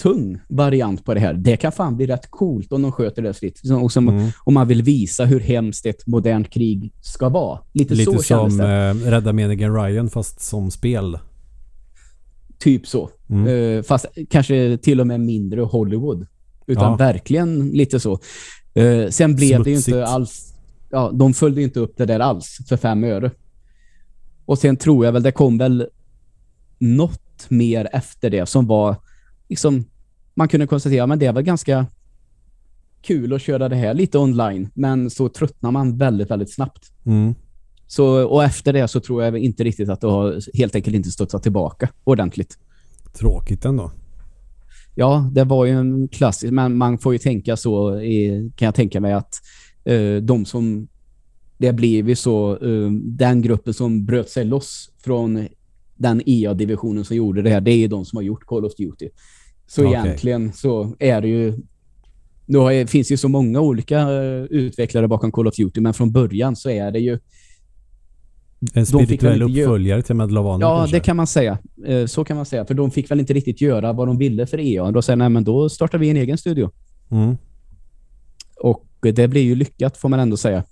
story-tung 0.00 0.38
variant 0.49 1.05
på 1.05 1.15
det 1.15 1.21
här? 1.21 1.35
Det 1.35 1.57
kan 1.57 1.73
fan 1.73 1.97
bli 1.97 2.07
rätt 2.07 2.31
coolt 2.31 2.73
om 2.73 2.83
de 2.83 2.93
sköter 2.93 3.23
det 3.23 3.35
fritt. 3.35 3.61
Och 3.83 3.93
som, 3.93 4.09
Mm. 4.09 4.29
om 4.45 4.55
man 4.55 4.69
vill 4.69 4.83
visa 4.83 5.25
hur 5.25 5.41
hemskt 5.41 5.87
ett 5.87 6.07
modernt 6.07 6.50
krig 6.50 6.93
ska 7.00 7.29
vara. 7.29 7.59
Lite, 7.73 7.95
Lite 7.95 8.12
så 8.12 8.23
som 8.23 8.57
det. 8.59 8.88
eh, 8.88 8.95
Rädda 9.11 9.33
Meningen 9.33 9.75
Ryan 9.75 10.11
fast 10.11 10.41
som 10.41 10.71
spel. 10.71 11.19
Typ 12.59 12.87
så. 12.87 13.11
Mm. 13.31 13.47
Eh, 13.79 13.83
fast 13.83 14.07
kanske 14.31 14.79
till 14.83 15.00
och 15.00 15.07
med 15.07 15.21
mindre 15.21 15.61
Hollywood. 15.61 16.26
Utan 16.67 16.91
Ja. 16.91 16.97
verkligen 16.97 17.69
lite 17.71 18.00
så. 18.00 18.19
Eh, 18.75 19.09
sen 19.11 19.37
blev 19.37 19.62
det 19.65 19.71
ju 19.71 19.76
Smutsigt. 19.76 19.88
inte 19.97 20.07
alls... 20.07 20.53
Ja, 20.91 21.11
de 21.15 21.35
följde 21.35 21.62
inte 21.62 21.81
upp 21.81 21.97
det 21.97 22.07
där 22.07 22.21
alls 22.21 22.59
för 22.69 22.76
fem 22.76 23.05
öre. 23.05 23.31
Och 24.47 24.59
sen 24.59 24.76
tror 24.76 25.05
jag 25.05 25.12
väl 25.12 25.23
det 25.23 25.33
kom 25.33 25.59
väl 25.59 25.87
något 26.79 27.47
mer 27.50 27.88
efter 27.93 28.31
det 28.31 28.47
som 28.49 28.67
var 28.67 28.97
liksom... 29.49 29.85
Man 30.35 30.49
kunde 30.49 30.67
konstatera 30.67 31.07
men 31.07 31.19
det 31.19 31.33
väl 31.33 31.43
ganska 31.43 31.87
kul 33.03 33.33
att 33.33 33.43
köra 33.43 33.69
det 33.69 33.76
här 33.76 33.95
lite 33.95 34.19
online. 34.19 34.69
Men 34.75 35.11
så 35.11 35.29
tröttnar 35.29 35.71
man 35.71 35.99
väldigt, 35.99 36.31
väldigt 36.31 36.55
snabbt. 36.55 36.93
Mm. 37.07 37.35
Så, 37.87 38.26
och 38.26 38.45
efter 38.45 38.73
det 38.73 38.88
så 38.88 39.00
tror 39.00 39.23
jag 39.23 39.38
inte 39.38 39.65
riktigt 39.65 39.88
att 39.88 40.00
det 40.00 40.07
har 40.07 40.57
helt 40.59 40.75
enkelt 40.75 40.97
inte 40.97 41.11
studsat 41.11 41.43
tillbaka 41.43 41.88
ordentligt. 42.05 42.59
Tråkigt 43.12 43.65
ändå. 43.65 43.93
Ja, 44.95 45.31
det 45.33 45.45
var 45.45 45.65
ju 45.65 45.73
en 45.73 46.09
klassisk, 46.09 46.53
men 46.53 46.76
man 46.76 46.99
får 46.99 47.12
ju 47.12 47.19
tänka 47.19 47.57
så, 47.57 48.00
i, 48.00 48.50
kan 48.57 48.67
jag 48.67 48.75
tänka 48.75 49.00
mig, 49.00 49.12
att 49.12 49.35
eh, 49.85 50.17
de 50.17 50.45
som, 50.45 50.88
det 51.59 51.73
blev 51.73 52.09
ju 52.09 52.17
så, 52.17 52.53
eh, 52.53 52.91
den 53.03 53.43
gruppen 53.43 53.75
som 53.75 54.07
bröt 54.07 54.31
sig 54.31 54.45
loss 54.45 54.91
från 54.99 55.49
den 55.97 56.23
EA-divisionen 56.26 57.05
som 57.05 57.17
gjorde 57.17 57.43
det 57.43 57.50
här, 57.50 57.61
det 57.61 57.71
är 57.71 57.88
de 57.88 58.05
som 58.05 58.17
har 58.17 58.23
gjort 58.23 58.47
Call 58.47 58.65
of 58.65 58.75
Duty. 58.75 59.09
Så 59.67 59.87
Okej. 59.87 59.93
egentligen 60.01 60.53
så 60.53 60.95
är 60.99 61.21
det 61.21 61.29
ju, 61.29 61.55
nu 62.47 62.87
finns 62.87 63.13
ju 63.13 63.17
så 63.17 63.29
många 63.29 63.61
olika 63.61 64.01
eh, 64.01 64.43
utvecklare 64.51 65.09
bakom 65.09 65.33
Call 65.33 65.47
of 65.47 65.57
Duty, 65.57 65.81
men 65.81 65.95
från 65.95 66.13
början 66.13 66.57
så 66.57 66.71
är 66.71 66.91
det 66.91 66.99
ju 66.99 67.19
En 68.75 68.87
spirituell 68.87 69.43
uppföljare 69.43 70.03
till 70.03 70.17
Honor 70.21 70.61
Ja, 70.61 70.79
kanske? 70.79 70.97
det 70.97 71.01
kan 71.01 71.17
man 71.17 71.27
säga. 71.27 71.59
Eh, 71.87 72.07
Så 72.07 72.25
kan 72.25 72.37
man 72.37 72.47
säga. 72.47 72.65
För 72.65 72.75
de 72.75 72.91
fick 72.91 73.11
väl 73.11 73.21
inte 73.21 73.33
riktigt 73.35 73.61
göra 73.61 73.93
vad 73.93 74.09
de 74.09 74.19
ville 74.19 74.47
för 74.47 74.61
EA. 74.61 74.91
Då 74.91 75.03
säger 75.03 75.17
nej 75.17 75.29
men 75.29 75.45
då 75.45 75.69
startar 75.69 75.99
vi 75.99 76.11
en 76.11 76.17
egen 76.17 76.39
studio. 76.39 76.71
Mm. 77.11 77.37
Och 78.61 78.87
det 79.01 79.29
blir 79.29 79.43
ju 79.43 79.55
lyckat 79.55 79.97
får 79.97 80.09
man 80.09 80.21
ändå 80.21 80.37
säga. 80.37 80.65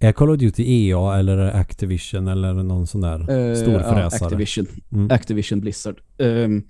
Är 0.00 0.12
Call 0.12 0.30
of 0.30 0.38
Duty 0.38 0.62
EA 0.88 1.18
eller 1.18 1.38
Activision 1.38 2.28
eller 2.28 2.52
någon 2.54 2.86
sån 2.86 3.00
där 3.00 3.18
Uh, 3.20 3.54
storfräsare? 3.56 4.00
ja, 4.20 4.26
Activision. 4.26 4.66
Mm. 4.92 5.10
Activision 5.10 5.60
Blizzard. 5.60 5.96
Um, 6.18 6.62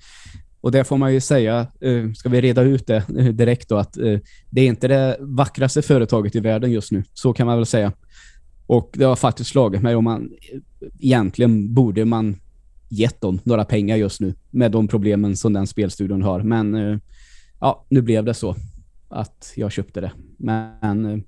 och 0.60 0.72
det 0.72 0.84
får 0.84 0.98
man 0.98 1.14
ju 1.14 1.20
säga, 1.20 1.66
eh, 1.80 2.12
ska 2.12 2.28
vi 2.28 2.40
reda 2.40 2.62
ut 2.62 2.86
det 2.86 2.96
eh, 2.96 3.24
direkt 3.26 3.68
då, 3.68 3.76
att 3.76 3.96
eh, 3.96 4.18
det 4.50 4.60
är 4.60 4.66
inte 4.66 4.88
det 4.88 5.16
vackraste 5.20 5.82
företaget 5.82 6.36
i 6.36 6.40
världen 6.40 6.72
just 6.72 6.92
nu. 6.92 7.04
Så 7.14 7.32
kan 7.32 7.46
man 7.46 7.56
väl 7.56 7.66
säga. 7.66 7.92
Och 8.66 8.90
det 8.94 9.04
har 9.04 9.16
faktiskt 9.16 9.50
slagit 9.50 9.82
mig 9.82 9.96
om 9.96 10.04
man 10.04 10.30
egentligen 10.98 11.74
borde 11.74 12.04
man 12.04 12.36
gett 12.88 13.20
dem 13.20 13.40
några 13.44 13.64
pengar 13.64 13.96
just 13.96 14.20
nu 14.20 14.34
med 14.50 14.72
de 14.72 14.88
problemen 14.88 15.36
som 15.36 15.52
den 15.52 15.66
spelstudion 15.66 16.22
har. 16.22 16.42
Men 16.42 17.00
ja, 17.60 17.86
nu 17.88 18.02
blev 18.02 18.24
det 18.24 18.34
så 18.34 18.56
att 19.08 19.52
jag 19.56 19.72
köpte 19.72 20.00
det. 20.00 20.12
Men 20.36 21.24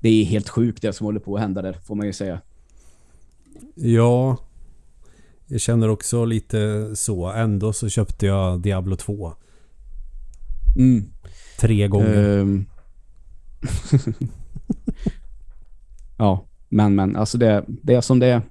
det 0.00 0.08
är 0.08 0.24
helt 0.24 0.48
sjukt 0.48 0.82
det 0.82 0.92
som 0.92 1.04
håller 1.04 1.20
på 1.20 1.34
att 1.34 1.40
hända 1.40 1.62
där, 1.62 1.72
får 1.72 1.94
man 1.94 2.06
ju 2.06 2.12
säga. 2.12 2.40
Ja, 3.74 4.38
jag 5.52 5.60
känner 5.60 5.88
också 5.88 6.24
lite 6.24 6.90
så. 6.96 7.26
Ändå 7.26 7.72
så 7.72 7.88
köpte 7.88 8.26
jag 8.26 8.60
Diablo 8.60 8.96
2. 8.96 9.32
Mm. 10.76 11.04
Tre 11.60 11.88
gånger. 11.88 12.38
Um, 12.38 12.66
ja, 16.16 16.46
men 16.68 16.94
men 16.94 17.16
alltså 17.16 17.38
det, 17.38 17.64
det 17.68 17.94
är 17.94 18.00
som 18.00 18.18
det 18.18 18.26
är. 18.26 18.42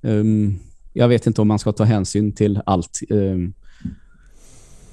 Um, 0.00 0.58
jag 0.92 1.08
vet 1.08 1.26
inte 1.26 1.40
om 1.40 1.48
man 1.48 1.58
ska 1.58 1.72
ta 1.72 1.84
hänsyn 1.84 2.32
till 2.32 2.60
allt. 2.66 3.00
Um, 3.08 3.54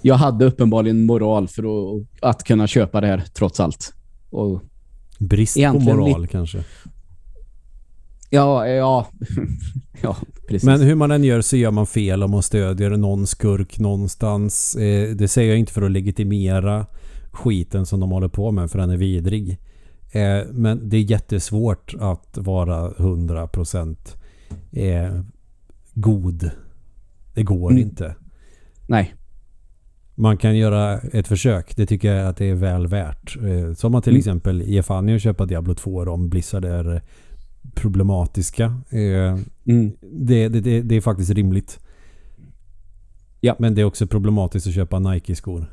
jag 0.01 0.15
hade 0.15 0.45
uppenbarligen 0.45 1.05
moral 1.05 1.47
för 1.47 1.63
att, 1.63 2.07
att 2.21 2.43
kunna 2.43 2.67
köpa 2.67 3.01
det 3.01 3.07
här 3.07 3.23
trots 3.33 3.59
allt. 3.59 3.93
Och 4.29 4.61
Brist 5.19 5.55
på 5.55 5.79
moral 5.79 6.27
kanske. 6.27 6.63
Ja, 8.33 8.67
ja, 8.67 9.07
ja, 10.01 10.17
precis. 10.47 10.65
Men 10.65 10.81
hur 10.81 10.95
man 10.95 11.11
än 11.11 11.23
gör 11.23 11.41
så 11.41 11.57
gör 11.57 11.71
man 11.71 11.87
fel 11.87 12.23
om 12.23 12.31
man 12.31 12.43
stödjer 12.43 12.89
någon 12.89 13.27
skurk 13.27 13.79
någonstans. 13.79 14.75
Eh, 14.75 15.15
det 15.15 15.27
säger 15.27 15.49
jag 15.49 15.59
inte 15.59 15.73
för 15.73 15.81
att 15.81 15.91
legitimera 15.91 16.85
skiten 17.31 17.85
som 17.85 17.99
de 17.99 18.11
håller 18.11 18.27
på 18.27 18.51
med 18.51 18.71
för 18.71 18.79
den 18.79 18.89
är 18.89 18.97
vidrig. 18.97 19.57
Eh, 20.11 20.39
men 20.51 20.89
det 20.89 20.97
är 20.97 21.01
jättesvårt 21.01 21.93
att 21.99 22.37
vara 22.37 22.91
100% 22.91 24.15
eh, 24.71 25.19
god. 25.93 26.51
Det 27.33 27.43
går 27.43 27.71
Mm. 27.71 27.81
inte. 27.83 28.15
Nej, 28.87 29.13
Man 30.15 30.37
kan 30.37 30.57
göra 30.57 30.99
ett 30.99 31.27
försök. 31.27 31.75
Det 31.75 31.85
tycker 31.85 32.13
jag 32.13 32.27
att 32.27 32.37
det 32.37 32.45
är 32.45 32.55
väl 32.55 32.87
värt. 32.87 33.37
Som 33.77 33.95
att 33.95 34.03
till 34.03 34.11
Mm. 34.13 34.19
exempel 34.19 34.61
ge 34.61 34.83
Fanny 34.83 35.15
att 35.15 35.21
köpa 35.21 35.45
Diablo 35.45 35.73
2 35.75 35.97
om 36.01 36.29
Blizzard 36.29 36.65
är 36.65 37.01
problematiska. 37.73 38.81
Eh, 38.89 39.39
mm. 39.65 39.91
det, 40.01 40.47
det, 40.47 40.81
det, 40.81 40.95
är 40.95 41.01
faktiskt 41.01 41.31
rimligt. 41.31 41.79
Ja. 43.41 43.55
Men 43.59 43.75
det 43.75 43.81
är 43.81 43.85
också 43.85 44.07
problematiskt 44.07 44.67
att 44.67 44.73
köpa 44.73 44.99
Nike-skor. 44.99 45.65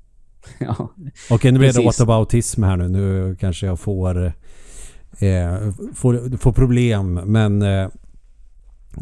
ja, 0.58 0.92
Okej, 1.30 1.52
nu 1.52 1.58
blir 1.58 1.72
det 1.72 1.84
whataboutism 1.84 2.62
här 2.62 2.76
nu. 2.76 2.88
Nu 2.88 3.36
kanske 3.40 3.66
jag 3.66 3.80
får, 3.80 4.24
eh, 5.18 5.70
får, 5.94 6.36
får 6.36 6.52
problem. 6.52 7.14
Men 7.14 7.62
eh, 7.62 7.88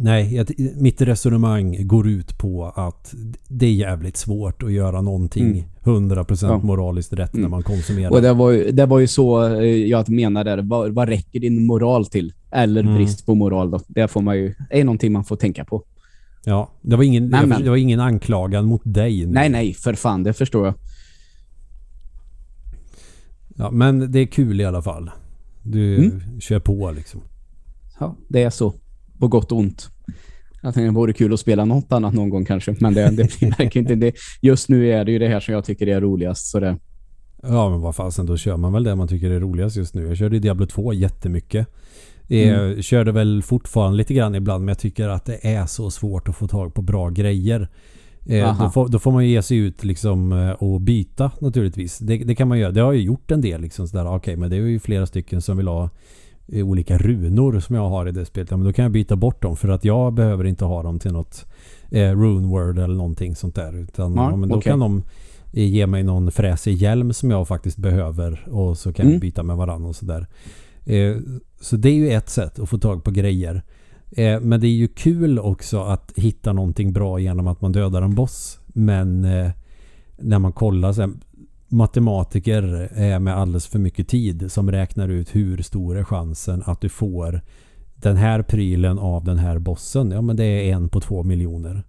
nej, 0.03 0.35
jag, 0.35 0.51
mitt 0.77 1.01
resonemang 1.03 1.87
går 1.87 2.09
ut 2.09 2.39
på 2.39 2.65
att 2.77 3.15
det 3.49 3.67
är 3.67 3.73
jävligt 3.73 4.17
svårt 4.17 4.63
att 4.63 4.73
göra 4.73 5.01
någonting 5.01 5.47
Mm. 5.47 5.65
100% 5.85 6.49
Ja. 6.49 6.59
moraliskt 6.59 7.13
rätt 7.13 7.33
när 7.33 7.41
Mm. 7.41 7.51
man 7.51 7.63
konsumerar. 7.63 8.11
och 8.11 8.23
det 8.23 8.33
var, 8.33 8.51
ju, 8.51 8.71
det 8.71 8.87
var 8.87 8.99
ju 8.99 9.07
så 9.07 9.45
eh, 9.55 9.65
jag 9.65 10.09
menade. 10.09 10.63
Vad, 10.63 10.95
vad 10.95 11.09
räcker 11.09 11.41
din 11.41 11.67
moral 11.67 12.07
till? 12.07 12.33
Eller 12.51 12.83
Mm. 12.83 12.95
brist 12.95 13.27
på 13.27 13.35
moral 13.35 13.71
då? 13.71 13.81
Det 13.89 14.09
får 14.09 14.23
man 14.23 14.37
ju, 14.37 14.55
är 14.71 14.85
någonting 14.85 15.13
man 15.13 15.25
får 15.25 15.37
tänka 15.37 15.65
på. 15.65 15.83
Ja, 16.45 16.71
det 16.83 16.97
var 16.97 17.05
ingen, 17.05 17.29
Nej, 17.29 17.41
jag, 17.51 17.65
det 17.65 17.71
var 17.71 17.77
ingen 17.77 18.01
anklagan 18.01 18.65
mot 18.67 18.81
dig. 18.85 19.27
nu. 19.27 19.33
Nej, 19.33 19.49
nej, 19.49 19.75
för 19.75 19.95
fan, 19.95 20.23
det 20.23 20.33
förstår 20.33 20.67
jag. 20.67 20.75
Ja, 23.57 23.71
men 23.71 24.13
det 24.13 24.19
är 24.19 24.27
kul 24.27 24.61
i 24.61 24.65
alla 24.65 24.83
fall. 24.83 25.11
Du 25.63 25.97
Mm. 25.97 26.41
kör 26.41 26.59
på 26.61 26.91
liksom. 26.91 27.21
Ja, 28.01 28.17
det 28.29 28.43
är 28.43 28.51
så. 28.51 28.75
På 29.21 29.29
gott 29.29 29.53
och 29.53 29.59
ont. 29.59 29.89
Jag 30.63 30.75
tänkte 30.75 30.87
det 30.89 30.91
vore 30.91 31.13
kul 31.13 31.33
att 31.33 31.41
spela 31.41 31.65
något 31.65 31.93
annat 31.93 32.15
någon 32.15 32.29
gång 32.31 32.45
kanske. 32.45 32.77
Men 32.81 32.95
det, 32.95 33.11
det 33.11 33.39
blir 33.39 33.49
verkligen 33.59 33.91
inte 33.93 34.07
det. 34.07 34.15
Just 34.43 34.69
nu 34.69 34.91
är 34.93 35.05
det 35.05 35.13
ju 35.13 35.19
det 35.19 35.29
här 35.29 35.41
som 35.41 35.55
jag 35.55 35.65
tycker 35.65 35.87
är 35.87 36.01
roligast. 36.01 36.47
Så 36.47 36.61
det, 36.61 36.77
Ja 37.43 37.71
men 37.71 37.81
vad 37.81 37.97
fasen 37.97 38.27
då 38.27 38.37
kör 38.37 38.57
man 38.57 38.73
väl 38.73 38.85
det 38.85 38.95
man 38.97 39.09
tycker 39.09 39.31
är 39.31 39.41
roligast 39.41 39.77
just 39.77 39.95
nu. 39.95 40.07
Jag 40.09 40.17
körde 40.17 40.39
Diablo 40.39 40.67
2 40.67 40.93
jättemycket. 40.93 41.67
Jag 42.27 42.49
Mm. 42.49 42.83
körde 42.83 43.13
väl 43.13 43.43
fortfarande 43.43 43.97
lite 43.99 44.15
grann 44.15 44.35
ibland 44.35 44.65
men 44.65 44.69
jag 44.69 44.79
tycker 44.79 45.09
att 45.09 45.25
det 45.25 45.47
är 45.55 45.67
så 45.67 45.91
svårt 45.91 46.29
att 46.29 46.37
få 46.37 46.47
tag 46.49 46.75
på 46.75 46.83
bra 46.83 47.09
grejer. 47.09 47.69
Eh, 48.29 48.63
då, 48.63 48.71
får, 48.71 48.89
då 48.89 48.99
får 48.99 49.13
man 49.13 49.27
ge 49.29 49.43
sig 49.43 49.57
ut 49.57 49.85
liksom 49.85 50.33
eh, 50.33 50.51
och 50.51 50.81
byta 50.81 51.31
naturligtvis. 51.41 51.99
Det, 51.99 52.17
det 52.19 52.35
kan 52.35 52.49
man 52.49 52.59
göra. 52.59 52.73
Det 52.73 52.81
har 52.81 52.93
jag 52.93 53.03
gjort 53.03 53.31
en 53.31 53.41
del 53.41 53.61
liksom 53.61 53.89
sådär. 53.89 54.17
Okej 54.17 54.37
men 54.37 54.51
det 54.51 54.57
är 54.57 54.61
ju 54.61 54.79
flera 54.81 55.07
stycken 55.07 55.43
som 55.43 55.57
vill 55.57 55.69
ha 55.69 55.85
eh, 55.85 55.91
olika 56.53 56.99
runor 56.99 57.61
som 57.61 57.77
jag 57.77 57.89
har 57.89 58.09
i 58.09 58.13
det 58.13 58.25
spelet. 58.25 58.51
Ja, 58.51 58.57
men 58.57 58.67
då 58.67 58.73
kan 58.73 58.83
jag 58.83 58.93
byta 58.93 59.17
bort 59.17 59.43
dem 59.43 59.57
för 59.57 59.69
att 59.69 59.85
jag 59.85 60.13
behöver 60.13 60.45
inte 60.45 60.65
ha 60.65 60.83
dem 60.83 60.99
till 60.99 61.13
något 61.13 61.47
eh, 61.91 62.11
rune 62.11 62.49
word 62.49 62.79
eller 62.79 62.95
någonting 62.95 63.35
sånt 63.37 63.55
där. 63.55 63.77
Utan 63.77 64.15
Ja, 64.15 64.31
ja, 64.31 64.37
men 64.37 64.49
då 64.49 64.57
okej. 64.57 64.71
kan 64.71 64.79
de 64.81 65.03
eh, 65.53 65.65
ge 65.69 65.87
mig 65.87 66.03
någon 66.03 66.31
fräsig 66.33 66.75
hjälm 66.77 67.13
som 67.13 67.31
jag 67.31 67.49
faktiskt 67.49 67.77
behöver 67.77 68.49
och 68.51 68.79
så 68.79 68.93
kan 68.93 69.07
vi 69.07 69.13
Mm. 69.13 69.21
byta 69.21 69.43
med 69.43 69.57
varandra 69.57 69.89
och 69.89 69.97
sådär. 69.97 70.27
Eh, 70.85 71.17
så 71.61 71.77
det 71.77 71.89
är 71.89 71.95
ju 71.95 72.11
ett 72.11 72.29
sätt 72.29 72.59
att 72.59 72.69
få 72.69 72.79
tag 72.79 73.05
på 73.05 73.11
grejer. 73.11 73.63
Eh, 74.11 74.41
men 74.41 74.61
det 74.61 74.67
är 74.67 74.77
ju 74.77 74.89
kul 74.89 75.39
också 75.39 75.81
att 75.81 76.13
hitta 76.17 76.53
någonting 76.53 76.93
bra 76.93 77.19
genom 77.19 77.47
att 77.47 77.61
man 77.61 77.73
dödar 77.73 78.03
en 78.03 78.15
boss. 78.15 78.59
Men 78.67 79.25
eh, 79.25 79.51
när 80.19 80.39
man 80.39 80.53
kollar 80.53 80.93
så 80.93 81.01
här, 81.01 81.11
matematiker 81.71 82.89
är 82.95 83.19
med 83.19 83.37
alldeles 83.37 83.67
för 83.67 83.79
mycket 83.79 84.09
tid 84.09 84.53
som 84.53 84.71
räknar 84.71 85.09
ut 85.09 85.35
hur 85.37 85.63
stor 85.63 85.97
är 85.99 86.05
chansen 86.05 86.63
att 86.67 86.81
du 86.81 86.89
får 86.89 87.41
den 87.97 88.17
här 88.17 88.43
prylen 88.43 88.99
av 88.99 89.25
den 89.25 89.39
här 89.39 89.59
bossen. 89.59 90.11
Ja 90.11 90.21
men 90.21 90.37
det 90.37 90.45
är 90.45 90.73
en 90.75 90.89
på 90.89 91.01
två 91.01 91.23
miljoner. 91.23 91.83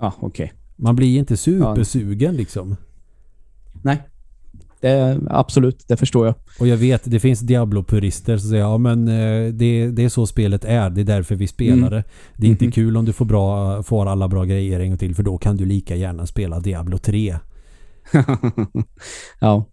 ja, 0.00 0.12
okej. 0.20 0.52
Man 0.76 0.96
blir 0.96 1.18
inte 1.18 1.36
supersugen 1.36 2.34
liksom. 2.36 2.76
Nej. 3.82 4.02
Det, 4.80 5.20
absolut, 5.30 5.84
det 5.88 5.96
förstår 5.96 6.26
jag. 6.26 6.34
Och 6.60 6.66
jag 6.66 6.76
vet, 6.76 7.02
det 7.04 7.20
finns 7.20 7.40
Diablo-purister 7.40 8.36
som 8.36 8.48
säger 8.50 8.62
ja 8.62 8.78
men 8.78 9.08
eh, 9.08 9.52
det, 9.52 9.90
det 9.90 10.04
är 10.04 10.08
så 10.08 10.26
spelet 10.26 10.64
är. 10.64 10.90
Det 10.90 11.00
är 11.00 11.04
därför 11.04 11.34
vi 11.34 11.46
spelar 11.46 11.76
Mm. 11.76 11.90
det. 11.90 12.04
Det 12.36 12.46
är 12.46 12.50
inte 12.50 12.64
Mhm. 12.64 12.72
kul 12.72 12.96
om 12.96 13.04
du 13.04 13.12
får, 13.12 13.24
bra, 13.24 13.82
får 13.82 14.06
alla 14.06 14.28
bra 14.28 14.44
grejer 14.44 14.80
en 14.80 14.88
gång 14.88 14.98
till 14.98 15.14
för 15.14 15.22
då 15.22 15.38
kan 15.38 15.56
du 15.56 15.64
lika 15.64 15.96
gärna 15.96 16.26
spela 16.26 16.60
Diablo 16.60 16.98
3. 16.98 17.36
ja. 19.40 19.64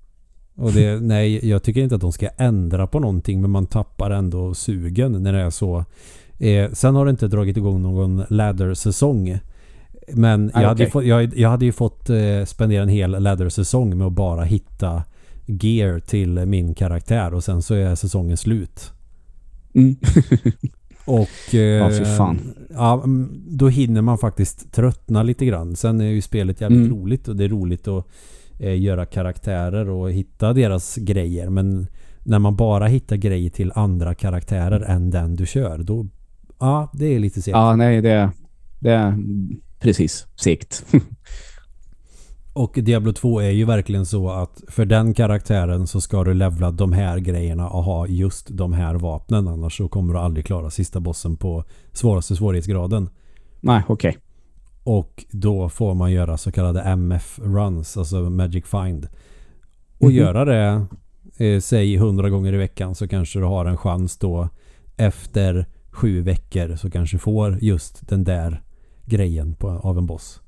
Och 0.55 0.71
det, 0.71 1.01
nej, 1.01 1.49
jag 1.49 1.63
tycker 1.63 1.81
inte 1.81 1.95
att 1.95 2.01
de 2.01 2.11
ska 2.11 2.29
ändra 2.37 2.87
på 2.87 2.99
någonting 2.99 3.41
men 3.41 3.51
man 3.51 3.67
tappar 3.67 4.11
ändå 4.11 4.53
sugen 4.53 5.23
när 5.23 5.33
det 5.33 5.41
är 5.41 5.49
så. 5.49 5.85
Eh, 6.39 6.71
sen 6.71 6.95
har 6.95 7.05
det 7.05 7.11
inte 7.11 7.27
dragit 7.27 7.57
igång 7.57 7.81
någon 7.81 8.23
ladder-säsong. 8.29 9.39
Men 10.13 10.51
jag, 10.53 10.61
hade 10.61 10.83
ju 10.83 10.89
okej. 10.89 10.91
fått, 10.91 11.05
jag, 11.05 11.37
jag 11.37 11.49
hade 11.49 11.65
ju 11.65 11.71
fått 11.71 12.09
eh, 12.09 12.45
spendera 12.45 12.83
en 12.83 12.89
hel 12.89 13.23
ladder-säsong 13.23 13.97
med 13.97 14.07
att 14.07 14.13
bara 14.13 14.43
hitta 14.43 15.03
gear 15.45 15.99
till 15.99 16.45
min 16.45 16.73
karaktär 16.73 17.33
och 17.33 17.43
sen 17.43 17.61
så 17.61 17.73
är 17.73 17.95
säsongen 17.95 18.37
slut. 18.37 18.91
Mm. 19.73 19.95
Och... 21.05 21.53
Eh, 21.55 21.59
Ja, 21.59 21.89
fy 21.89 22.05
fan. 22.05 22.39
Ja, 22.69 22.93
mm, 23.03 23.43
då 23.47 23.67
hinner 23.69 24.01
man 24.01 24.17
faktiskt 24.17 24.71
tröttna 24.73 25.23
lite 25.23 25.45
grann. 25.45 25.75
Sen 25.75 26.01
är 26.01 26.05
ju 26.05 26.21
spelet 26.21 26.61
jävligt 26.61 26.85
Mm. 26.87 26.91
roligt 27.01 27.27
och 27.27 27.35
det 27.35 27.43
är 27.43 27.49
roligt 27.49 27.87
att 27.87 28.05
eh, 28.59 28.81
göra 28.81 29.05
karaktärer 29.05 29.89
och 29.89 30.11
hitta 30.11 30.53
deras 30.53 30.95
grejer. 30.95 31.49
Men 31.49 31.87
när 32.23 32.39
man 32.39 32.55
bara 32.55 32.87
hittar 32.87 33.15
grejer 33.15 33.49
till 33.49 33.71
andra 33.75 34.13
karaktärer 34.15 34.81
än 34.81 35.09
den 35.09 35.35
du 35.35 35.45
kör, 35.45 35.77
då... 35.77 36.07
Ja, 36.59 36.91
det 36.93 37.05
är 37.05 37.19
lite 37.19 37.41
segt. 37.41 37.55
ja, 37.55 37.75
nej, 37.75 38.01
det, 38.01 38.31
det 38.79 38.89
är 38.91 39.17
precis 39.79 40.27
segt. 40.35 40.85
Och 42.53 42.73
Diablo 42.73 43.13
2 43.13 43.39
är 43.41 43.49
ju 43.49 43.65
verkligen 43.65 44.05
så 44.05 44.29
att 44.29 44.63
för 44.67 44.85
den 44.85 45.13
karaktären 45.13 45.87
så 45.87 46.01
ska 46.01 46.23
du 46.23 46.33
levla 46.33 46.71
de 46.71 46.93
här 46.93 47.17
grejerna 47.19 47.69
och 47.69 47.83
ha 47.83 48.07
just 48.07 48.47
de 48.51 48.73
här 48.73 48.95
vapnen. 48.95 49.47
Annars 49.47 49.77
så 49.77 49.87
kommer 49.87 50.13
du 50.13 50.19
aldrig 50.19 50.45
klara 50.45 50.69
sista 50.69 50.99
bossen 50.99 51.37
på 51.37 51.63
svåraste 51.93 52.35
svårighetsgraden. 52.35 53.09
nej, 53.61 53.83
okej. 53.87 54.17
Och 54.83 55.25
då 55.31 55.69
får 55.69 55.93
man 55.93 56.11
göra 56.11 56.37
så 56.37 56.51
kallade 56.51 56.81
MF-runs, 56.81 57.97
alltså 57.97 58.29
Magic 58.29 58.65
Find. 58.65 59.07
Och 59.99 60.07
Mhm. 60.07 60.15
göra 60.15 60.45
det, 60.45 60.85
eh, 61.45 61.59
säg 61.59 61.95
100 61.95 62.29
gånger 62.29 62.53
i 62.53 62.57
veckan 62.57 62.95
så 62.95 63.07
kanske 63.07 63.39
du 63.39 63.45
har 63.45 63.65
en 63.65 63.77
chans 63.77 64.17
då 64.17 64.49
efter 64.97 65.65
sju 65.91 66.21
veckor 66.21 66.75
så 66.75 66.91
kanske 66.91 67.15
du 67.15 67.19
får 67.19 67.57
just 67.61 68.07
den 68.09 68.23
där 68.23 68.61
grejen 69.05 69.55
på, 69.55 69.69
av 69.69 69.97
en 69.97 70.05
boss. 70.05 70.41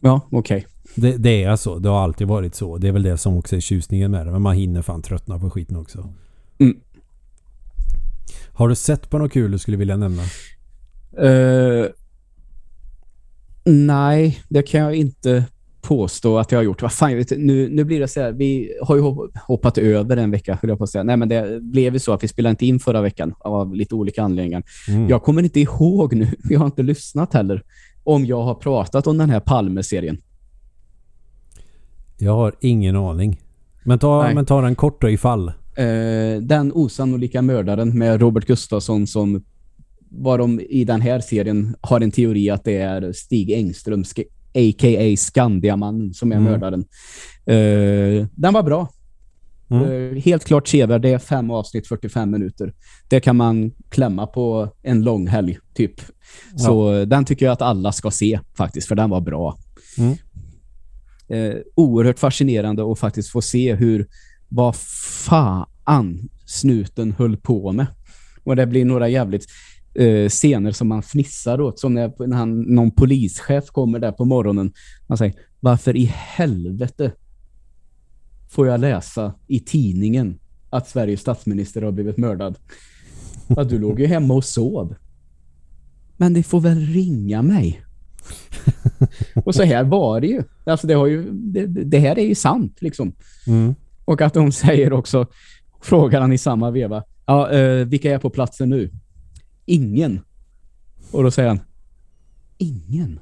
Ja, 0.00 0.20
okej. 0.30 0.66
Det, 0.94 1.16
det 1.16 1.44
är 1.44 1.56
så. 1.56 1.78
Det 1.78 1.88
har 1.88 2.00
alltid 2.00 2.26
varit 2.26 2.54
så. 2.54 2.78
Det 2.78 2.88
är 2.88 2.92
väl 2.92 3.02
det 3.02 3.18
som 3.18 3.36
också 3.36 3.56
är 3.56 3.60
tjusningen 3.60 4.10
med 4.10 4.26
det. 4.26 4.32
Men 4.32 4.42
man 4.42 4.54
hinner 4.56 4.82
fan 4.82 5.02
tröttna 5.02 5.38
på 5.38 5.50
skiten 5.50 5.76
också. 5.76 6.12
Mm. 6.58 6.76
Har 8.52 8.68
du 8.68 8.74
sett 8.74 9.10
på 9.10 9.18
något 9.18 9.32
kul 9.32 9.50
du 9.50 9.58
skulle 9.58 9.76
vilja 9.76 9.96
nämna? 9.96 10.22
Eh, 11.18 11.86
nej, 13.64 14.40
det 14.48 14.62
kan 14.62 14.80
jag 14.80 14.94
inte 14.94 15.44
påstå 15.82 16.38
att 16.38 16.52
jag 16.52 16.58
har 16.58 16.64
gjort. 16.64 16.82
Vad 16.82 16.92
fan, 16.92 17.16
vet, 17.16 17.30
nu, 17.30 17.68
nu 17.68 17.84
blir 17.84 18.00
det 18.00 18.08
så 18.08 18.20
här, 18.20 18.32
vi 18.32 18.72
har 18.82 18.96
ju 18.96 19.02
hop- 19.02 19.30
hoppat 19.46 19.78
över 19.78 20.16
en 20.16 20.30
vecka, 20.30 20.58
höll 20.62 20.68
jag 20.68 20.78
på 20.78 20.84
att 20.84 20.90
säga. 20.90 21.04
Nej, 21.04 21.16
men 21.16 21.28
det 21.28 21.62
blev 21.62 21.92
ju 21.92 21.98
så 21.98 22.12
att 22.12 22.24
vi 22.24 22.28
spelade 22.28 22.50
inte 22.50 22.66
in 22.66 22.80
förra 22.80 23.00
veckan 23.02 23.34
av 23.38 23.74
lite 23.74 23.94
olika 23.94 24.22
anledningar. 24.22 24.62
Mm. 24.88 25.08
Jag 25.08 25.22
kommer 25.22 25.42
inte 25.42 25.60
ihåg 25.60 26.14
nu, 26.14 26.28
jag 26.48 26.58
har 26.58 26.66
inte 26.66 26.82
lyssnat 26.82 27.34
heller, 27.34 27.62
om 28.04 28.26
jag 28.26 28.42
har 28.42 28.54
pratat 28.54 29.06
om 29.06 29.18
den 29.18 29.30
här 29.30 29.40
Palme-serien. 29.40 30.18
Jag 32.22 32.36
har 32.36 32.54
ingen 32.60 32.96
aning. 32.96 33.40
Men 33.84 33.98
ta, 33.98 34.22
Nej. 34.22 34.34
men 34.34 34.46
ta 34.46 34.60
den 34.60 34.74
kort 34.74 35.00
då 35.00 35.10
ifall. 35.10 35.48
Eh, 35.48 36.42
den 36.42 36.72
osannolika 36.74 37.42
mördaren 37.42 37.98
med 37.98 38.20
Robert 38.20 38.46
Gustafsson 38.46 39.06
som 39.06 39.44
var 40.08 40.38
de 40.38 40.60
i 40.60 40.84
den 40.84 41.00
här 41.00 41.20
serien 41.20 41.76
har 41.80 42.00
en 42.00 42.10
teori 42.10 42.50
att 42.50 42.64
det 42.64 42.76
är 42.76 43.12
Stig 43.12 43.50
Engström, 43.50 44.04
a.k.a. 44.54 45.16
Skandiamannen, 45.16 46.14
som 46.14 46.32
är 46.32 46.36
Mm. 46.36 46.52
mördaren. 46.52 46.80
Eh, 47.46 48.26
den 48.32 48.52
var 48.54 48.62
bra. 48.62 48.88
Mm. 49.70 50.12
Eh, 50.16 50.22
helt 50.22 50.44
klart 50.44 50.68
sevärd. 50.68 51.02
Det 51.02 51.08
är 51.08 51.18
fem 51.18 51.50
avsnitt, 51.50 51.86
45 51.86 52.30
minuter. 52.30 52.72
Det 53.08 53.20
kan 53.20 53.36
man 53.36 53.70
klämma 53.88 54.26
på 54.26 54.68
en 54.82 55.02
lång 55.02 55.26
helg, 55.26 55.58
typ. 55.74 55.94
Så 56.56 56.94
eh, 56.94 57.06
den 57.06 57.24
tycker 57.24 57.46
jag 57.46 57.52
att 57.52 57.62
alla 57.62 57.92
ska 57.92 58.10
se 58.10 58.40
faktiskt, 58.56 58.88
för 58.88 58.94
den 58.94 59.10
var 59.10 59.20
bra. 59.20 59.58
Mm. 59.98 60.16
Eh, 61.32 61.54
oerhört 61.74 62.18
fascinerande 62.18 62.92
att 62.92 62.98
faktiskt 62.98 63.30
få 63.30 63.42
se 63.42 63.74
hur, 63.74 64.08
vad 64.48 64.76
fan 64.76 66.28
snuten 66.46 67.12
höll 67.12 67.36
på 67.36 67.72
med. 67.72 67.86
Och 68.44 68.56
det 68.56 68.66
blir 68.66 68.84
några 68.84 69.08
jävligt 69.08 69.46
eh, 69.94 70.28
scener 70.28 70.72
som 70.72 70.88
man 70.88 71.02
fnissar 71.02 71.60
åt. 71.60 71.78
Som 71.78 71.94
när, 71.94 72.26
när 72.26 72.36
han, 72.36 72.60
någon 72.60 72.90
polischef 72.90 73.66
kommer 73.66 73.98
där 73.98 74.12
på 74.12 74.24
morgonen. 74.24 74.72
Han 75.08 75.18
säger, 75.18 75.34
varför 75.60 75.96
i 75.96 76.04
helvete 76.14 77.12
får 78.48 78.66
jag 78.66 78.80
läsa 78.80 79.34
i 79.46 79.60
tidningen 79.60 80.38
att 80.70 80.88
Sveriges 80.88 81.20
statsminister 81.20 81.82
har 81.82 81.92
blivit 81.92 82.16
mördad? 82.16 82.56
Ja, 83.56 83.64
du 83.64 83.78
låg 83.78 84.00
ju 84.00 84.06
hemma 84.06 84.34
och 84.34 84.44
sov. 84.44 84.94
Men 86.16 86.34
det 86.34 86.42
får 86.42 86.60
väl 86.60 86.86
ringa 86.86 87.42
mig. 87.42 87.82
och 89.44 89.54
så 89.54 89.62
här 89.62 89.84
var 89.84 90.20
det 90.20 90.26
ju. 90.26 90.42
Alltså 90.64 90.86
det, 90.86 90.94
har 90.94 91.06
ju 91.06 91.30
det, 91.32 91.66
det 91.66 91.98
här 91.98 92.18
är 92.18 92.24
ju 92.24 92.34
sant 92.34 92.76
liksom. 92.80 93.12
Mm. 93.46 93.74
Och 94.04 94.20
att 94.20 94.34
de 94.34 94.52
säger 94.62 94.92
också, 94.92 95.26
frågar 95.80 96.20
han 96.20 96.32
i 96.32 96.38
samma 96.38 96.70
veva, 96.70 97.04
ja, 97.26 97.50
eh, 97.50 97.86
vilka 97.86 98.14
är 98.14 98.18
på 98.18 98.30
platsen 98.30 98.70
nu? 98.70 98.90
Ingen. 99.66 100.20
Och 101.12 101.22
då 101.22 101.30
säger 101.30 101.48
han, 101.48 101.60
ingen. 102.58 103.20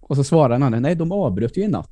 Och 0.00 0.16
så 0.16 0.24
svarar 0.24 0.58
han, 0.58 0.82
nej 0.82 0.94
de 0.94 1.12
avbröt 1.12 1.56
ju 1.56 1.62
i 1.62 1.68
natt. 1.68 1.90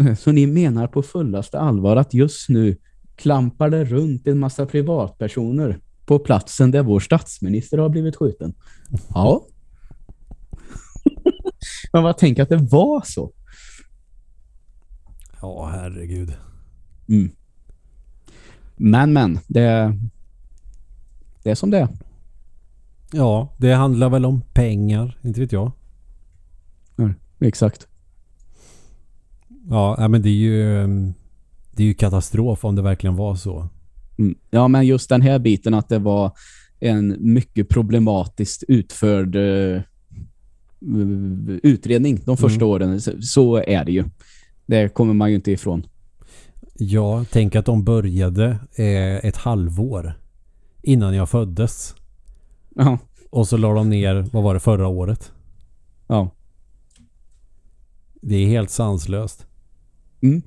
Eh, 0.00 0.14
Så 0.14 0.32
ni 0.32 0.46
menar 0.46 0.86
på 0.86 1.02
fullaste 1.02 1.58
allvar 1.58 1.96
att 1.96 2.14
just 2.14 2.48
nu 2.48 2.76
klampar 3.16 3.70
det 3.70 3.84
runt 3.84 4.26
en 4.26 4.38
massa 4.38 4.66
privatpersoner 4.66 5.80
på 6.06 6.18
platsen 6.18 6.70
där 6.70 6.82
vår 6.82 7.00
statsminister 7.00 7.78
har 7.78 7.88
blivit 7.88 8.16
skjuten? 8.16 8.54
Ja. 9.14 9.46
Men 11.92 12.02
vad 12.02 12.18
tänker 12.18 12.42
att 12.42 12.48
det 12.48 12.56
var 12.56 13.02
så? 13.04 13.32
Ja, 15.40 15.70
herregud. 15.72 16.34
Mm. 17.08 17.30
Men, 18.76 19.12
men. 19.12 19.38
Det, 19.46 19.98
det 21.42 21.50
är 21.50 21.54
som 21.54 21.70
det 21.70 21.78
är. 21.78 21.88
Ja, 23.12 23.54
det 23.58 23.72
handlar 23.72 24.10
väl 24.10 24.24
om 24.24 24.42
pengar. 24.52 25.18
Inte 25.22 25.40
vet 25.40 25.52
jag. 25.52 25.72
Exakt. 27.40 27.86
Ja, 29.68 29.96
nej, 29.98 30.08
men 30.08 30.22
det 30.22 30.28
är 30.28 30.32
ju... 30.32 30.82
ehm, 30.82 31.14
Det 31.72 31.82
är 31.82 31.86
ju 31.86 31.94
katastrof 31.94 32.64
om 32.64 32.74
det 32.76 32.82
verkligen 32.82 33.16
var 33.16 33.34
så. 33.34 33.68
Mm. 34.18 34.34
Ja, 34.50 34.68
men 34.68 34.86
just 34.86 35.08
den 35.08 35.22
här 35.22 35.38
biten 35.38 35.74
att 35.74 35.88
det 35.88 35.98
var 35.98 36.32
en 36.80 37.16
mycket 37.18 37.68
problematiskt 37.68 38.64
utförd 38.68 39.36
eh, 39.36 39.82
utredning 41.62 42.20
de 42.24 42.36
första 42.36 42.56
Mm. 42.64 42.68
åren. 42.68 43.00
Så, 43.00 43.22
så 43.22 43.56
är 43.56 43.84
det 43.84 43.92
ju. 43.92 44.04
Det 44.66 44.88
kommer 44.94 45.14
man 45.14 45.30
ju 45.30 45.36
inte 45.36 45.50
ifrån. 45.52 45.86
Ja, 46.78 47.24
tänk 47.32 47.54
att 47.56 47.66
de 47.66 47.84
började 47.84 48.58
eh, 48.76 49.16
ett 49.26 49.36
halvår 49.36 50.12
innan 50.82 51.14
jag 51.14 51.28
föddes. 51.28 51.94
Ja. 52.74 52.98
Och 53.30 53.48
så 53.48 53.56
la 53.56 53.74
de 53.74 53.90
ner, 53.90 54.26
vad 54.32 54.42
var 54.42 54.54
det, 54.54 54.60
förra 54.60 54.88
året? 54.88 55.32
ja. 56.06 56.30
Det 58.22 58.36
är 58.36 58.46
helt 58.46 58.70
sanslöst. 58.70 59.46
Mm. 60.22 60.42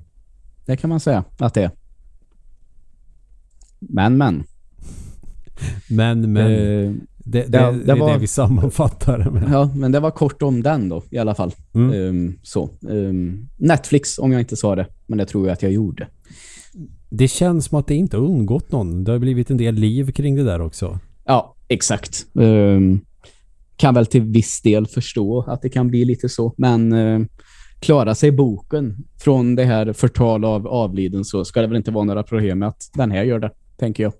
Det 0.66 0.76
kan 0.76 0.90
man 0.90 1.00
säga 1.00 1.24
att 1.38 1.54
det 1.54 1.62
är. 1.62 1.70
Men, 3.78 4.18
men. 4.18 4.44
Men, 5.90 6.32
men. 6.32 6.52
Eh, 6.52 6.92
det, 7.30 7.42
det, 7.42 7.58
det- 7.58 7.72
det, 7.72 7.84
det 7.84 7.92
är 7.92 7.96
var- 7.96 8.12
det 8.12 8.18
vi 8.18 8.26
sammanfattar 8.26 9.18
det 9.18 9.30
med. 9.30 9.44
ja, 9.52 9.70
men 9.76 9.92
det 9.92 10.00
var 10.00 10.10
kort 10.10 10.42
om 10.42 10.62
den 10.62 10.88
då, 10.88 11.02
i 11.10 11.18
alla 11.18 11.34
fall. 11.34 11.52
Mm. 11.74 11.92
Ehm, 12.08 12.38
så. 12.42 12.70
Ehm, 12.90 13.48
Netflix, 13.56 14.18
om 14.18 14.32
jag 14.32 14.40
inte 14.40 14.56
sa 14.56 14.74
det. 14.76 14.86
Men 15.06 15.18
det 15.18 15.26
tror 15.26 15.46
jag 15.46 15.52
att 15.52 15.62
jag 15.62 15.72
gjorde. 15.72 16.08
Det 17.10 17.28
känns 17.28 17.64
som 17.64 17.78
att 17.78 17.86
det 17.86 17.94
inte 17.94 18.16
har 18.16 18.24
undgått 18.24 18.72
någon. 18.72 19.04
Det 19.04 19.12
har 19.12 19.18
blivit 19.18 19.50
en 19.50 19.56
del 19.56 19.74
liv 19.74 20.12
kring 20.12 20.36
det 20.36 20.42
där 20.44 20.60
också. 20.60 20.98
Ja, 21.24 21.54
exakt. 21.68 22.26
Ehm, 22.40 23.00
kan 23.76 23.94
väl 23.94 24.06
till 24.06 24.22
viss 24.22 24.62
del 24.62 24.86
förstå 24.86 25.44
att 25.48 25.62
det 25.62 25.68
kan 25.68 25.88
bli 25.88 26.04
lite 26.04 26.28
så. 26.28 26.54
Men 26.56 26.92
uh, 26.92 27.26
klara 27.80 28.14
sig 28.14 28.32
boken 28.32 28.96
från 29.18 29.54
det 29.54 29.64
här 29.64 29.92
förtal 29.92 30.44
av 30.44 30.66
avliden 30.66 31.24
så 31.24 31.44
ska 31.44 31.60
det 31.60 31.66
väl 31.66 31.76
inte 31.76 31.90
vara 31.90 32.04
några 32.04 32.22
problem 32.22 32.58
med 32.58 32.68
att 32.68 32.90
den 32.94 33.10
här 33.10 33.24
gör 33.24 33.38
det, 33.38 33.50
tänker 33.78 34.02
jag. 34.02 34.12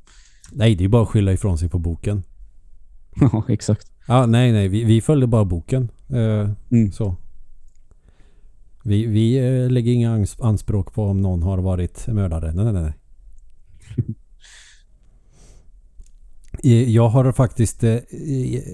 Nej, 0.53 0.75
det 0.75 0.85
är 0.85 0.88
bara 0.88 1.03
att 1.03 1.09
skylla 1.09 1.33
ifrån 1.33 1.59
sig 1.59 1.68
på 1.68 1.79
boken. 1.79 2.23
Ja, 3.20 3.44
exakt. 3.49 3.87
Ja, 4.09 4.27
nej, 4.27 4.53
nej. 4.53 4.68
Vi, 4.68 4.85
vi 4.85 5.01
följde 5.01 5.27
bara 5.27 5.44
boken. 5.44 5.88
Eh, 6.09 6.51
Mm. 6.70 6.92
Så. 6.92 7.16
Vi, 8.85 9.07
vi 9.07 9.37
eh, 9.38 9.70
lägger 9.70 9.92
inga 9.92 10.16
ans- 10.16 10.42
anspråk 10.44 10.92
på 10.94 11.05
om 11.05 11.20
någon 11.20 11.42
har 11.42 11.59
varit 11.59 12.07
mördare. 12.07 12.53
Nej, 12.53 12.73
nej, 12.73 12.83
nej. 12.83 12.92
Eh, 16.64 16.90
Jag 16.90 17.09
har 17.09 17.33
faktiskt, 17.33 17.85
eh, 17.85 17.96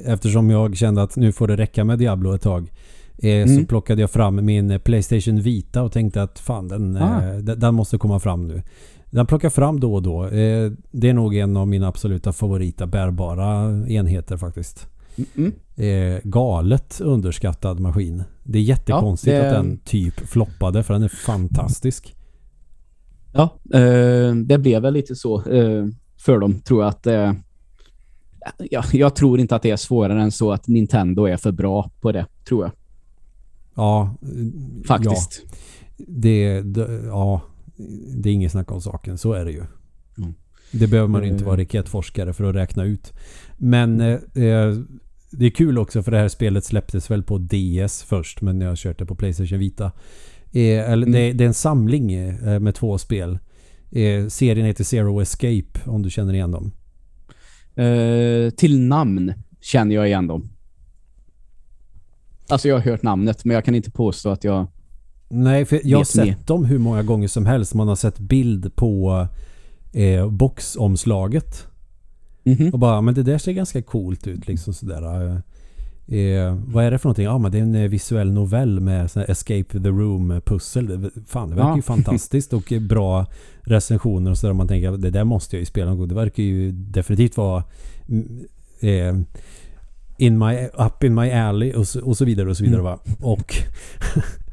eftersom 0.05 0.51
jag 0.51 0.77
kände 0.77 1.03
att 1.03 1.17
nu 1.17 1.33
får 1.33 1.49
det 1.49 1.57
räcka 1.57 1.85
med 1.85 1.99
Diablo 1.99 2.35
ett 2.35 2.43
tag. 2.43 2.73
eh, 3.19 3.47
Så 3.47 3.53
Mm. 3.53 3.67
plockade 3.67 4.01
jag 4.01 4.11
fram 4.11 4.45
min 4.47 4.71
eh, 4.71 4.79
Playstation 4.79 5.41
Vita 5.43 5.83
och 5.83 5.93
tänkte 5.93 6.23
att 6.23 6.39
fan 6.39 6.69
den, 6.69 6.97
Ah. 6.97 7.23
eh, 7.29 7.37
den, 7.39 7.61
den 7.61 7.75
måste 7.75 7.99
komma 7.99 8.21
fram 8.21 8.49
nu. 8.49 8.63
Den 9.11 9.27
plockar 9.27 9.51
fram 9.51 9.81
då 9.81 9.95
och 9.95 10.03
då. 10.03 10.25
Eh, 10.25 10.73
Det 10.91 11.09
är 11.09 11.15
nog 11.15 11.37
en 11.37 11.57
av 11.57 11.69
mina 11.69 11.89
absoluta 11.89 12.33
favorita 12.33 12.87
bärbara 12.87 13.65
enheter 13.89 14.37
faktiskt. 14.37 14.89
Mm. 15.37 15.53
Eh, 15.77 16.21
galet 16.25 17.01
underskattad 17.01 17.81
maskin. 17.81 18.23
Det 18.45 18.59
är 18.59 18.63
jättekonstigt 18.63 19.35
Ja, 19.37 19.43
det- 19.43 19.49
att 19.49 19.55
den 19.65 19.79
typ 19.79 20.15
floppade 20.15 20.83
för 20.83 20.95
den 20.95 21.03
är 21.03 21.09
fantastisk. 21.09 22.15
Ja, 23.33 23.43
eh, 23.79 24.35
det 24.35 24.59
blev 24.59 24.83
väl 24.83 24.95
lite 24.95 25.15
så 25.15 25.43
för 26.19 26.39
dem, 26.39 26.61
tror 26.61 26.83
jag 26.83 26.89
att 26.89 27.07
ja, 28.71 28.85
jag 28.93 29.17
tror 29.17 29.41
inte 29.41 29.57
att 29.57 29.63
det 29.63 29.71
är 29.71 29.77
svårare 29.77 30.23
än 30.23 30.31
så 30.33 30.53
att 30.53 30.69
Nintendo 30.69 31.25
är 31.25 31.37
för 31.37 31.53
bra 31.53 31.91
på 32.01 32.13
det, 32.13 32.27
tror 32.49 32.65
jag. 32.65 32.73
Ja, 33.75 34.15
Faktiskt. 34.87 35.43
Ja, 35.97 36.05
det, 36.09 36.61
det, 36.63 37.01
ja, 37.07 37.41
det 38.17 38.29
är 38.29 38.33
inget 38.33 38.53
snack 38.53 38.73
om 38.73 38.81
saken. 38.81 39.19
Så 39.19 39.33
är 39.33 39.45
det 39.45 39.51
ju. 39.53 39.63
Mm. 40.19 40.35
Det 40.73 40.87
behöver 40.87 41.09
man 41.09 41.23
Eh. 41.23 41.29
inte 41.29 41.45
vara 41.45 41.61
raketforskare 41.61 42.33
för 42.33 42.45
att 42.45 42.55
räkna 42.55 42.85
ut. 42.85 43.13
Men 43.57 44.01
eh, 44.01 44.13
eh, 44.45 44.75
det 45.31 45.47
är 45.47 45.51
kul 45.51 45.79
också 45.79 46.03
för 46.03 46.11
det 46.11 46.19
här 46.19 46.29
spelet 46.29 46.65
släpptes 46.65 47.11
väl 47.11 47.23
på 47.23 47.39
DS 47.39 48.03
först 48.03 48.41
men 48.41 48.61
jag 48.61 48.69
har 48.69 48.77
kört 48.77 48.99
det 48.99 49.07
på 49.07 49.15
Playstation 49.15 49.59
Vita. 49.59 49.85
Eh, 50.53 50.91
eller, 50.91 51.07
Mm. 51.07 51.13
det, 51.13 51.33
det 51.33 51.45
är 51.45 51.49
en 51.49 51.55
samling 51.55 52.13
eh, 52.13 52.61
med 52.61 52.75
två 52.75 52.99
spel. 52.99 53.39
Eh, 53.91 54.27
serien 54.29 54.67
heter 54.67 54.85
Zero 54.85 55.21
Escape 55.21 55.81
om 55.87 56.03
du 56.03 56.11
känner 56.11 56.35
igen 56.35 56.51
dem. 56.51 56.73
Eh, 57.85 58.51
till 58.51 58.81
namn 58.81 59.33
känner 59.61 59.95
jag 59.95 60.07
igen 60.07 60.27
dem. 60.27 60.51
Alltså 62.49 62.69
jag 62.69 62.75
har 62.77 62.83
hört 62.83 63.03
namnet, 63.03 63.45
men 63.45 63.55
jag 63.55 63.65
kan 63.65 63.75
inte 63.75 63.91
påstå 63.91 64.29
att 64.31 64.45
jag... 64.45 64.67
Nej, 65.29 65.65
för 65.65 65.81
jag 65.85 65.99
har 65.99 66.05
Vet 66.05 66.25
ni? 66.27 66.33
sett 66.33 66.47
dem 66.47 66.65
hur 66.65 66.79
många 66.79 67.03
gånger 67.03 67.29
som 67.29 67.47
helst. 67.47 67.75
Man 67.75 67.89
har 67.89 67.97
sett 67.97 68.19
bild 68.19 68.77
på 68.77 69.27
eh, 69.93 70.31
boxomslaget. 70.31 71.67
Mhm. 72.45 72.69
Och 72.73 72.79
bara, 72.79 73.01
men 73.01 73.15
det 73.15 73.23
där 73.23 73.39
ser 73.39 73.53
ganska 73.53 73.83
coolt 73.83 74.27
ut 74.27 74.49
liksom 74.49 74.75
sådär. 74.75 75.43
Eh, 76.09 76.59
vad 76.67 76.85
är 76.85 76.91
det 76.91 76.99
för 76.99 77.09
någonting? 77.09 77.25
Ja, 77.25 77.39
men 77.39 77.53
det 77.53 77.59
är 77.59 77.63
en 77.63 77.75
eh, 77.75 77.89
visuell 77.89 78.33
novell 78.33 78.81
med 78.81 79.11
sån 79.11 79.23
Escape 79.23 79.65
the 79.83 79.89
Room-pussel. 79.89 81.11
Fan, 81.27 81.51
det 81.51 81.57
verkar 81.57 81.69
Ja. 81.71 81.77
ju 81.77 81.83
fantastiskt 82.03 82.53
och 82.53 82.73
eh, 82.73 82.81
bra 82.81 83.27
recensioner 83.61 84.31
och 84.31 84.39
sådär. 84.39 84.55
Man 84.55 84.69
tänker 84.69 84.93
det 84.93 85.11
där 85.11 85.25
måste 85.25 85.57
jag 85.57 85.61
ju 85.61 85.67
spela 85.67 85.87
någon 85.91 85.99
gång. 85.99 86.09
Det 86.09 86.15
verkar 86.15 86.43
ju 86.43 86.73
definitivt 86.73 87.37
vara 87.37 87.65
mm, 88.09 88.45
eh, 88.81 89.17
in 90.19 90.39
my, 90.39 90.57
up 90.79 91.05
in 91.05 91.15
my 91.15 91.31
alley 91.31 91.73
och 91.75 91.89
så, 91.89 92.01
och 92.05 92.17
så 92.17 92.25
vidare 92.25 92.51
och 92.51 92.57
så 92.57 92.65
vidare 92.65 92.81
Mm. 92.81 92.93
va. 92.93 92.99
Och 93.21 93.55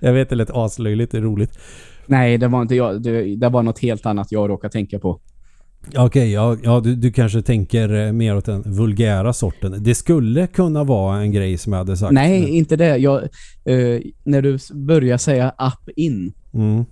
jag 0.00 0.12
vet 0.12 0.28
det 0.28 0.34
lät 0.36 0.50
aslöjligt, 0.50 1.14
roligt. 1.14 1.58
Nej, 2.06 2.38
det 2.38 2.48
var 2.48 2.62
inte 2.62 2.74
jag. 2.74 3.02
Det, 3.02 3.36
det 3.36 3.48
var 3.48 3.62
något 3.62 3.78
helt 3.78 4.06
annat 4.06 4.32
jag 4.32 4.50
råkade 4.50 4.72
tänka 4.72 4.98
på. 4.98 5.20
Okej, 5.96 6.32
ja, 6.32 6.56
ja 6.62 6.80
du, 6.80 6.94
du 6.96 7.12
kanske 7.12 7.42
tänker 7.42 8.06
eh, 8.06 8.12
mer 8.12 8.36
åt 8.36 8.44
den 8.44 8.62
vulgära 8.66 9.32
sorten. 9.32 9.76
Det 9.82 9.94
skulle 9.94 10.46
kunna 10.46 10.84
vara 10.84 11.18
en 11.20 11.32
grej 11.32 11.58
som 11.58 11.72
jag 11.72 11.80
hade 11.80 11.96
sagt. 11.96 12.12
Nej, 12.12 12.40
men- 12.40 12.48
inte 12.48 12.76
det. 12.76 12.96
Jag, 12.96 13.22
eh, 13.64 14.00
när 14.24 14.42
du 14.42 14.58
börjar 14.74 15.18
säga 15.18 15.48
up 15.58 15.88
in 15.96 16.32
Mm. 16.54 16.84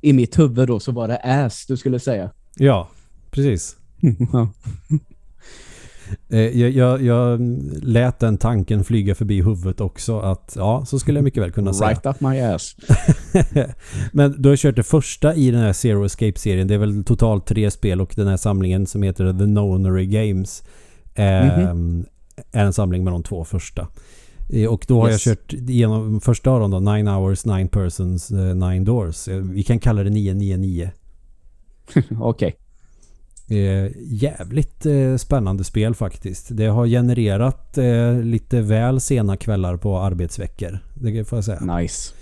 i 0.00 0.12
mitt 0.12 0.38
huvud 0.38 0.68
då 0.68 0.80
så 0.80 0.92
var 0.92 1.08
det 1.08 1.16
ass 1.16 1.66
du 1.68 1.76
skulle 1.76 1.98
säga. 2.00 2.30
Ja, 2.56 2.88
precis. 3.30 3.76
Eh, 6.28 6.38
Jag, 6.40 6.70
jag, 6.70 7.02
jag 7.02 7.40
lät 7.82 8.18
den 8.18 8.38
tanken 8.38 8.84
flyga 8.84 9.14
förbi 9.14 9.42
huvudet 9.42 9.80
också 9.80 10.18
att 10.20 10.52
ja, 10.56 10.84
så 10.86 10.98
skulle 10.98 11.18
jag 11.18 11.24
mycket 11.24 11.42
väl 11.42 11.52
kunna 11.52 11.72
säga. 11.74 11.88
right 11.90 12.06
up 12.06 12.20
my 12.20 12.40
ass. 12.40 12.76
Men 14.12 14.42
du 14.42 14.48
har 14.48 14.56
kört 14.56 14.76
det 14.76 14.82
första 14.82 15.34
i 15.34 15.50
den 15.50 15.60
här 15.60 15.72
Zero 15.72 16.04
Escape-serien. 16.04 16.66
Det 16.68 16.74
är 16.74 16.78
väl 16.78 17.04
totalt 17.04 17.46
tre 17.46 17.70
spel 17.70 18.00
och 18.00 18.12
den 18.16 18.26
här 18.26 18.36
samlingen 18.36 18.86
som 18.86 19.02
heter 19.02 19.32
The 19.38 19.46
Nonary 19.46 20.06
Games 20.06 20.62
eh, 21.14 21.68
Mhm. 21.68 22.04
är 22.52 22.64
en 22.64 22.72
samling 22.72 23.04
med 23.04 23.12
de 23.12 23.22
två 23.22 23.44
första. 23.44 23.88
Eh, 24.52 24.66
Och 24.68 24.84
då 24.88 25.00
har 25.00 25.10
Yes. 25.10 25.26
jag 25.26 25.36
kört 25.36 25.52
igenom 25.52 26.20
första 26.20 26.50
av 26.50 26.60
dem 26.60 26.70
då, 26.70 26.80
Nine 26.92 27.08
Hours, 27.08 27.44
Nine 27.46 27.68
Persons, 27.68 28.30
Nine 28.30 28.84
Doors. 28.84 29.28
Vi 29.28 29.62
kan 29.62 29.78
kalla 29.78 30.02
det 30.02 30.10
999. 30.10 30.90
Okej. 32.20 32.56
Eh, 33.48 33.90
jävligt 34.00 34.86
eh, 34.86 35.16
spännande 35.16 35.64
spel 35.64 35.94
faktiskt. 35.94 36.48
Det 36.50 36.66
har 36.66 36.86
genererat 36.86 37.78
eh, 37.78 38.12
lite 38.22 38.60
väl 38.60 39.00
sena 39.00 39.36
kvällar 39.36 39.76
på 39.76 39.98
arbetsveckor. 39.98 40.78
Det 40.94 41.24
får 41.24 41.36
jag 41.36 41.44
säga. 41.44 41.76
Nice. 41.76 42.14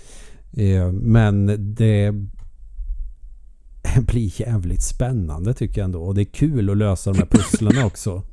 Eh, 0.57 0.91
men 0.91 1.45
det 1.75 2.11
blir 4.07 4.41
jävligt 4.41 4.81
spännande 4.83 5.53
tycker 5.53 5.81
jag 5.81 5.85
ändå. 5.85 6.03
Och 6.03 6.15
det 6.15 6.21
är 6.21 6.25
kul 6.33 6.69
att 6.69 6.77
lösa 6.77 7.11
de 7.11 7.17
här 7.19 7.25
pusslen 7.25 7.83
också. 7.85 8.23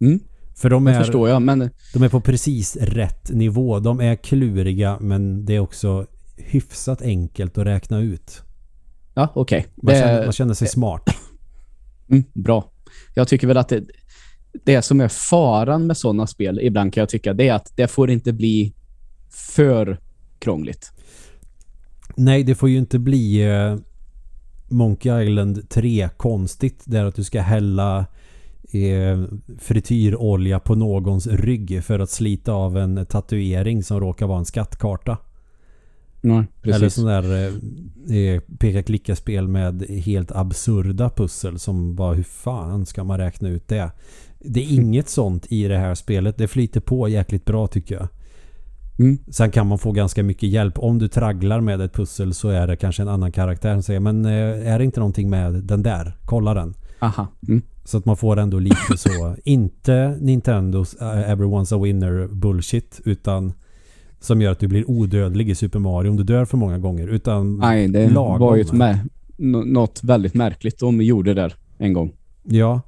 Mm, 0.00 0.20
För 0.54 0.70
de 0.70 0.84
det 0.84 0.92
är, 0.92 0.98
förstår 1.00 1.28
jag, 1.28 1.42
men 1.42 1.70
de 1.94 2.02
är 2.02 2.08
på 2.08 2.20
precis 2.20 2.76
rätt 2.76 3.30
nivå. 3.30 3.78
De 3.80 4.00
är 4.00 4.14
kluriga 4.16 4.98
men 5.00 5.44
det 5.44 5.54
är 5.56 5.60
också 5.60 6.06
hyfsat 6.36 7.02
enkelt 7.02 7.58
att 7.58 7.66
räkna 7.66 8.00
ut. 8.00 8.42
ja, 9.14 9.28
okej. 9.34 9.66
Man, 9.82 9.94
Det- 9.94 10.00
känner, 10.00 10.24
man 10.24 10.32
känner 10.32 10.54
sig 10.54 10.68
smart. 10.68 11.02
Mm, 12.10 12.24
bra. 12.34 12.70
Jag 13.14 13.28
tycker 13.28 13.46
väl 13.46 13.56
att 13.56 13.68
det, 13.68 13.84
det 14.64 14.82
som 14.82 15.00
är 15.00 15.08
faran 15.08 15.86
med 15.86 15.96
sådana 15.96 16.26
spel, 16.26 16.60
ibland 16.62 16.92
kan 16.92 17.00
jag 17.00 17.08
tycka, 17.08 17.34
det 17.34 17.48
är 17.48 17.54
att 17.54 17.72
det 17.76 17.88
får 17.88 18.10
inte 18.10 18.32
bli 18.32 18.74
för 19.30 20.00
krångligt. 20.38 20.92
Nej, 22.16 22.44
det 22.44 22.54
får 22.54 22.68
ju 22.68 22.78
inte 22.78 22.98
bli 22.98 23.44
eh, 23.44 23.76
Monkey 24.68 25.22
Island 25.22 25.70
3 25.70 26.08
konstigt. 26.16 26.82
Där 26.84 27.04
att 27.04 27.14
du 27.14 27.24
ska 27.24 27.40
hälla 27.40 28.06
eh, 28.72 29.24
frityrolja 29.58 30.60
på 30.60 30.74
någons 30.74 31.26
rygg 31.26 31.84
för 31.84 31.98
att 31.98 32.10
slita 32.10 32.52
av 32.52 32.76
en 32.76 33.06
tatuering 33.06 33.82
som 33.82 34.00
råkar 34.00 34.26
vara 34.26 34.38
en 34.38 34.44
skattkarta. 34.44 35.18
Nej, 36.26 36.46
Eller 36.62 36.72
precis. 36.72 36.94
sån 36.94 37.06
där 37.06 37.34
eh, 37.34 38.16
eh, 38.16 38.40
peka-klicka-spel 38.58 39.48
med 39.48 39.82
helt 39.82 40.32
absurda 40.32 41.10
pussel 41.10 41.58
som 41.58 41.94
bara 41.94 42.14
hur 42.14 42.22
fan 42.22 42.86
ska 42.86 43.04
man 43.04 43.18
räkna 43.18 43.48
ut 43.48 43.68
det? 43.68 43.90
Det 44.38 44.60
är 44.60 44.74
inget 44.74 45.08
sånt 45.08 45.46
i 45.48 45.68
det 45.68 45.78
här 45.78 45.94
spelet. 45.94 46.38
Det 46.38 46.48
flyter 46.48 46.80
på 46.80 47.08
jäkligt 47.08 47.44
bra 47.44 47.66
tycker 47.66 47.94
jag. 47.94 48.08
Mm. 48.98 49.18
Sen 49.28 49.50
kan 49.50 49.66
man 49.66 49.78
få 49.78 49.92
ganska 49.92 50.22
mycket 50.22 50.48
hjälp. 50.48 50.78
Om 50.78 50.98
du 50.98 51.08
tragglar 51.08 51.60
med 51.60 51.80
ett 51.80 51.92
pussel 51.92 52.34
så 52.34 52.48
är 52.48 52.66
det 52.66 52.76
kanske 52.76 53.02
en 53.02 53.08
annan 53.08 53.32
karaktär 53.32 53.74
som 53.74 53.82
säger 53.82 54.00
men 54.00 54.24
eh, 54.24 54.72
är 54.72 54.78
det 54.78 54.84
inte 54.84 55.00
någonting 55.00 55.30
med 55.30 55.54
den 55.54 55.82
där? 55.82 56.16
Kolla 56.24 56.54
den. 56.54 56.74
Aha. 57.00 57.26
Mm. 57.48 57.62
Så 57.84 57.98
att 57.98 58.04
man 58.04 58.16
får 58.16 58.36
ändå 58.36 58.58
lite 58.58 58.96
så. 58.96 59.36
Inte 59.44 60.16
Nintendos 60.20 60.94
uh, 60.94 61.02
Everyone's 61.02 61.74
a 61.74 61.82
winner 61.82 62.28
bullshit 62.28 63.00
utan 63.04 63.52
som 64.20 64.40
gör 64.42 64.52
att 64.52 64.58
du 64.60 64.68
blir 64.68 64.90
odödlig 64.90 65.50
i 65.50 65.54
Super 65.54 65.78
Mario 65.78 66.10
om 66.10 66.16
du 66.16 66.22
dör 66.24 66.44
för 66.44 66.56
många 66.56 66.78
gånger. 66.78 67.08
Utan 67.08 67.56
Nej, 67.58 67.88
det 67.88 68.08
lagom. 68.10 68.40
var 68.40 68.56
ju 68.56 68.62
ett 68.62 68.72
något 69.38 70.04
väldigt 70.04 70.34
märkligt 70.34 70.78
de 70.78 71.02
gjorde 71.02 71.34
där 71.34 71.54
en 71.78 71.92
gång. 71.92 72.12
Ja. 72.42 72.80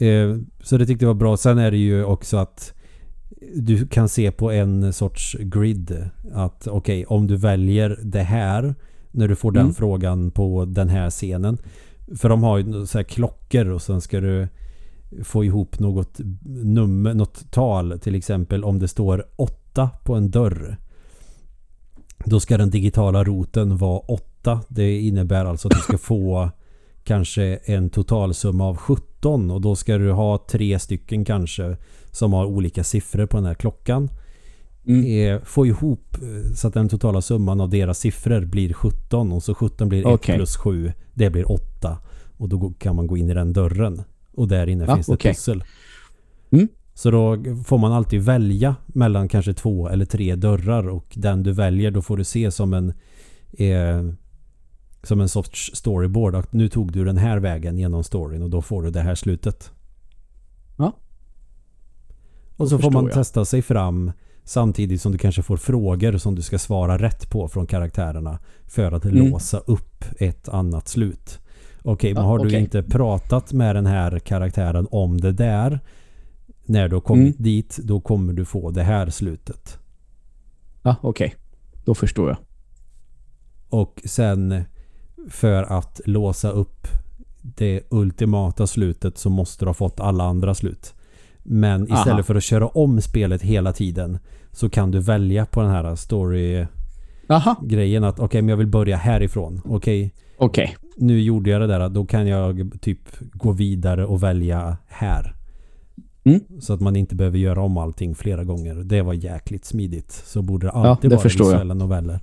Eh, 0.00 0.36
så 0.62 0.78
det 0.78 0.86
tyckte 0.86 1.04
jag 1.04 1.08
var 1.14 1.20
bra. 1.20 1.36
Sen 1.36 1.58
är 1.58 1.70
det 1.70 1.76
ju 1.76 2.04
också 2.04 2.36
att 2.36 2.74
du 3.54 3.86
kan 3.86 4.08
se 4.08 4.30
på 4.30 4.50
en 4.50 4.92
sorts 4.92 5.36
grid 5.40 6.10
att 6.32 6.66
okej, 6.66 7.04
om 7.06 7.26
du 7.26 7.36
väljer 7.36 7.98
det 8.02 8.22
här 8.22 8.74
när 9.10 9.28
du 9.28 9.36
får 9.36 9.52
den 9.52 9.62
Mm. 9.62 9.74
frågan 9.74 10.30
på 10.30 10.64
den 10.64 10.88
här 10.88 11.10
scenen. 11.10 11.58
För 12.16 12.28
de 12.28 12.42
har 12.42 12.58
ju 12.58 12.86
så 12.86 12.98
här 12.98 13.02
klockor 13.04 13.66
och 13.68 13.82
sen 13.82 14.00
ska 14.00 14.20
du 14.20 14.48
få 15.22 15.44
ihop 15.44 15.78
något 15.78 16.20
nummer, 16.44 17.14
något 17.14 17.50
tal. 17.52 17.98
Till 17.98 18.14
exempel 18.14 18.64
om 18.64 18.78
det 18.78 18.88
står 18.88 19.24
8 19.36 19.54
på 20.04 20.14
en 20.14 20.30
dörr. 20.30 20.76
Då 22.24 22.40
ska 22.40 22.58
den 22.58 22.70
digitala 22.70 23.24
roten 23.24 23.76
vara 23.76 23.98
8. 23.98 24.60
Det 24.68 25.00
innebär 25.00 25.44
alltså 25.44 25.68
att 25.68 25.74
du 25.74 25.80
ska 25.80 25.98
få 25.98 26.50
kanske 27.04 27.58
en 27.64 27.90
totalsumma 27.90 28.64
av 28.64 28.76
17 28.76 29.50
och 29.50 29.60
då 29.60 29.76
ska 29.76 29.98
du 29.98 30.12
ha 30.12 30.38
tre 30.48 30.78
stycken 30.78 31.24
kanske 31.24 31.76
som 32.10 32.32
har 32.32 32.44
olika 32.44 32.84
siffror 32.84 33.26
på 33.26 33.36
den 33.36 33.46
här 33.46 33.54
klockan. 33.54 34.10
Mm. 34.86 35.34
Eh, 35.34 35.42
få 35.42 35.66
ihop 35.66 36.16
eh, 36.22 36.54
så 36.54 36.68
att 36.68 36.74
den 36.74 36.88
totala 36.88 37.22
summan 37.22 37.60
av 37.60 37.70
deras 37.70 37.98
siffror 37.98 38.44
blir 38.44 38.72
17 38.72 39.32
och 39.32 39.42
så 39.42 39.54
17 39.54 39.88
blir 39.88 40.00
1 40.00 40.06
Okej. 40.06 40.36
plus 40.36 40.56
7 40.56 40.92
det 41.14 41.30
blir 41.30 41.52
8 41.52 41.98
och 42.36 42.48
då 42.48 42.72
kan 42.78 42.96
man 42.96 43.06
gå 43.06 43.16
in 43.16 43.30
i 43.30 43.34
den 43.34 43.52
dörren 43.52 44.02
och 44.32 44.48
där 44.48 44.66
inne 44.66 44.84
Ja, 44.88 44.94
finns 44.94 45.06
det 45.06 45.14
ett 45.14 45.22
pussel. 45.22 45.64
Så 46.94 47.10
då 47.10 47.36
får 47.64 47.78
man 47.78 47.92
alltid 47.92 48.22
välja 48.22 48.76
mellan 48.86 49.28
kanske 49.28 49.54
två 49.54 49.88
eller 49.88 50.04
tre 50.04 50.34
dörrar 50.34 50.88
och 50.88 51.06
den 51.14 51.42
du 51.42 51.52
väljer 51.52 51.90
då 51.90 52.02
får 52.02 52.16
du 52.16 52.24
se 52.24 52.50
som 52.50 52.74
en 52.74 52.92
eh, 53.52 54.02
som 55.02 55.20
en 55.20 55.28
sorts 55.28 55.70
storyboard 55.74 56.34
att 56.34 56.52
nu 56.52 56.68
tog 56.68 56.92
du 56.92 57.04
den 57.04 57.16
här 57.16 57.38
vägen 57.38 57.78
genom 57.78 58.04
storyn 58.04 58.42
och 58.42 58.50
då 58.50 58.62
får 58.62 58.82
du 58.82 58.90
det 58.90 59.00
här 59.00 59.14
slutet. 59.14 59.70
Ja. 60.78 60.92
Och 62.56 62.68
så 62.68 62.78
får 62.78 62.90
man 62.90 63.04
jag. 63.04 63.14
testa 63.14 63.44
sig 63.44 63.62
fram 63.62 64.12
samtidigt 64.44 65.00
som 65.02 65.12
du 65.12 65.18
kanske 65.18 65.42
får 65.42 65.56
frågor 65.56 66.18
som 66.18 66.34
du 66.34 66.42
ska 66.42 66.58
svara 66.58 66.98
rätt 66.98 67.30
på 67.30 67.48
från 67.48 67.66
karaktärerna 67.66 68.38
för 68.66 68.92
att 68.92 69.04
Mm. 69.04 69.30
låsa 69.30 69.58
upp 69.58 70.04
ett 70.18 70.48
annat 70.48 70.88
slut. 70.88 71.38
Okej, 71.82 72.14
men 72.14 72.22
Ja, 72.22 72.28
har 72.28 72.38
du 72.38 72.46
okej. 72.46 72.60
inte 72.60 72.82
pratat 72.82 73.52
med 73.52 73.76
den 73.76 73.86
här 73.86 74.18
karaktären 74.18 74.86
om 74.90 75.20
det 75.20 75.32
där 75.32 75.80
när 76.66 76.88
du 76.88 76.96
har 76.96 77.00
kommit 77.00 77.38
Mm. 77.38 77.42
dit, 77.42 77.78
då 77.82 78.00
kommer 78.00 78.32
du 78.32 78.44
få 78.44 78.70
det 78.70 78.82
här 78.82 79.10
slutet. 79.10 79.78
Ja, 80.82 80.96
okej. 81.00 81.34
Då 81.84 81.94
förstår 81.94 82.28
jag. 82.28 82.36
Och 83.68 84.02
sen 84.04 84.64
för 85.28 85.62
att 85.62 86.00
låsa 86.04 86.50
upp 86.50 86.86
det 87.42 87.80
ultimata 87.90 88.66
slutet 88.66 89.18
så 89.18 89.30
måste 89.30 89.64
du 89.64 89.68
ha 89.68 89.74
fått 89.74 90.00
alla 90.00 90.24
andra 90.24 90.54
slut. 90.54 90.94
Men 91.42 91.82
istället 91.82 92.08
Aha. 92.08 92.22
för 92.22 92.34
att 92.34 92.42
köra 92.42 92.66
om 92.68 93.00
spelet 93.00 93.42
hela 93.42 93.72
tiden 93.72 94.18
så 94.52 94.70
kan 94.70 94.90
du 94.90 95.00
välja 95.00 95.46
på 95.46 95.60
den 95.62 95.70
här 95.70 95.94
story-grejen 95.96 98.04
att 98.04 98.18
okej, 98.20 98.42
men 98.42 98.48
jag 98.48 98.56
vill 98.56 98.66
börja 98.66 98.96
härifrån. 98.96 99.60
Okej, 99.64 100.14
okej. 100.38 100.76
nu 100.96 101.20
gjorde 101.20 101.50
jag 101.50 101.60
det 101.60 101.66
där. 101.66 101.88
Då 101.88 102.04
kan 102.06 102.26
jag 102.26 102.70
typ 102.80 102.98
gå 103.32 103.52
vidare 103.52 104.06
och 104.06 104.22
välja 104.22 104.76
här. 104.86 105.34
Mm. 106.24 106.40
Så 106.60 106.72
att 106.72 106.80
man 106.80 106.96
inte 106.96 107.14
behöver 107.14 107.38
göra 107.38 107.62
om 107.62 107.76
allting 107.78 108.14
flera 108.14 108.44
gånger. 108.44 108.74
Det 108.74 109.02
var 109.02 109.12
jäkligt 109.14 109.64
smidigt. 109.64 110.12
Så 110.12 110.42
borde 110.42 110.66
det 110.66 110.70
Ja, 110.74 110.86
alltid 110.88 111.10
det 111.10 111.14
vara 111.16 111.22
förstår 111.22 111.46
jag. 111.46 111.52
visuella 111.52 111.74
noveller. 111.74 112.20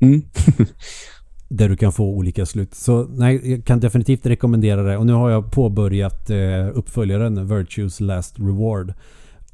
Mm. 0.00 0.22
Där 1.48 1.68
du 1.68 1.76
kan 1.76 1.92
få 1.92 2.04
olika 2.04 2.46
slut. 2.46 2.74
Så 2.74 3.06
nej, 3.08 3.50
jag 3.50 3.64
kan 3.64 3.80
definitivt 3.80 4.26
rekommendera 4.26 4.82
det. 4.82 4.96
Och 4.96 5.06
nu 5.06 5.12
har 5.12 5.30
jag 5.30 5.52
påbörjat 5.52 6.30
eh, 6.30 6.36
uppföljaren 6.74 7.48
Virtues 7.48 8.00
Last 8.00 8.38
Reward. 8.38 8.92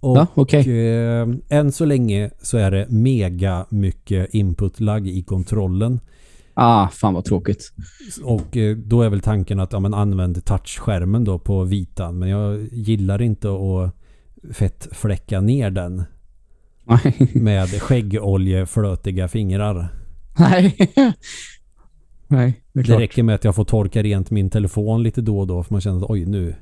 Och 0.00 0.16
Ja, 0.16 0.26
okej. 0.34 0.88
eh, 0.96 1.28
än 1.48 1.72
så 1.72 1.84
länge 1.84 2.30
så 2.42 2.58
är 2.58 2.70
det 2.70 2.86
mega 2.88 3.66
mycket 3.68 4.34
input 4.34 4.80
lag 4.80 5.08
i 5.08 5.22
kontrollen. 5.22 6.00
Ah, 6.62 6.88
fan 6.88 7.14
vad 7.14 7.24
tråkigt. 7.24 7.72
Och 8.24 8.56
eh, 8.56 8.76
då 8.76 9.02
är 9.02 9.08
väl 9.08 9.20
tanken 9.20 9.60
att 9.60 9.72
ja, 9.72 9.80
men 9.80 9.94
använd 9.94 10.44
touchskärmen 10.44 11.24
då 11.24 11.38
på 11.38 11.64
vitan. 11.64 12.18
Men 12.18 12.28
jag 12.28 12.68
gillar 12.72 13.22
inte 13.22 13.48
att 13.48 13.94
fettfläcka 14.56 15.40
ner 15.40 15.70
den 15.70 16.02
Nej. 16.84 17.30
med 17.34 17.68
skäggoljeflötiga 17.68 19.28
fingrar. 19.28 19.88
Nej. 20.38 20.76
Nej, 22.28 22.62
det 22.72 22.80
är 22.80 22.82
Det 22.82 22.84
klart. 22.84 23.00
räcker 23.00 23.22
med 23.22 23.34
att 23.34 23.44
jag 23.44 23.54
får 23.54 23.64
torka 23.64 24.02
rent 24.02 24.30
min 24.30 24.50
telefon 24.50 25.02
lite 25.02 25.20
då 25.20 25.38
och 25.40 25.46
då 25.46 25.62
för 25.62 25.74
man 25.74 25.80
känner 25.80 25.96
att 26.04 26.10
oj 26.10 26.24
nu, 26.26 26.54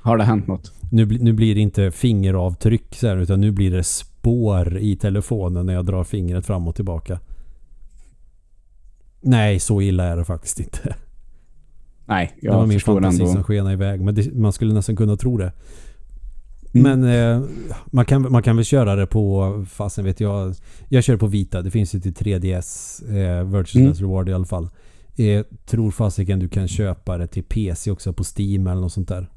Har 0.00 0.16
det 0.16 0.24
hänt 0.24 0.46
något? 0.46 0.72
nu, 0.92 1.06
nu 1.06 1.32
blir 1.32 1.54
det 1.54 1.60
inte 1.60 1.90
fingeravtryck 1.90 2.94
så 2.94 3.06
här, 3.08 3.16
utan 3.16 3.40
nu 3.40 3.50
blir 3.50 3.70
det 3.70 3.82
spår 3.84 4.78
i 4.78 4.96
telefonen 4.96 5.66
när 5.66 5.74
jag 5.74 5.86
drar 5.86 6.04
fingret 6.04 6.46
fram 6.46 6.68
och 6.68 6.74
tillbaka. 6.74 7.20
Nej, 9.22 9.60
så 9.60 9.80
illa 9.80 10.04
är 10.04 10.16
det 10.16 10.24
faktiskt 10.24 10.60
inte. 10.60 10.94
Nej, 12.06 12.36
det 12.42 12.48
var 12.48 12.56
jag 12.56 12.68
min 12.68 12.76
förstår 12.76 12.94
fantasi 12.94 13.20
ändå. 13.22 13.32
som 13.32 13.44
skenade 13.44 13.72
iväg. 13.72 14.00
Men 14.00 14.14
det, 14.14 14.34
man 14.34 14.52
skulle 14.52 14.74
nästan 14.74 14.96
kunna 14.96 15.16
tro 15.16 15.36
det. 15.38 15.52
Mm. 16.74 17.00
Men 17.00 17.10
eh, 17.42 17.48
man, 17.86 18.04
kan, 18.04 18.32
man 18.32 18.42
kan 18.42 18.56
väl 18.56 18.64
köra 18.64 18.96
det 18.96 19.06
på, 19.06 19.64
fasen 19.70 20.04
vet 20.04 20.20
jag. 20.20 20.54
Jag 20.88 21.04
kör 21.04 21.16
på 21.16 21.26
Vita. 21.26 21.62
Det 21.62 21.70
finns 21.70 21.94
ju 21.94 22.00
till 22.00 22.12
3DS. 22.14 23.02
Eh, 23.16 23.44
Virtual 23.44 23.82
Mm. 23.84 23.94
Reward 23.94 24.28
i 24.28 24.32
alla 24.32 24.44
fall. 24.44 24.68
Eh, 25.16 25.44
tror 25.66 25.90
fasiken 25.90 26.38
du 26.38 26.48
kan 26.48 26.68
köpa 26.68 27.18
det 27.18 27.26
till 27.26 27.42
PC 27.44 27.90
också 27.90 28.12
på 28.12 28.24
Steam 28.38 28.66
eller 28.66 28.80
något 28.80 28.92
sånt 28.92 29.08
där. 29.08 29.30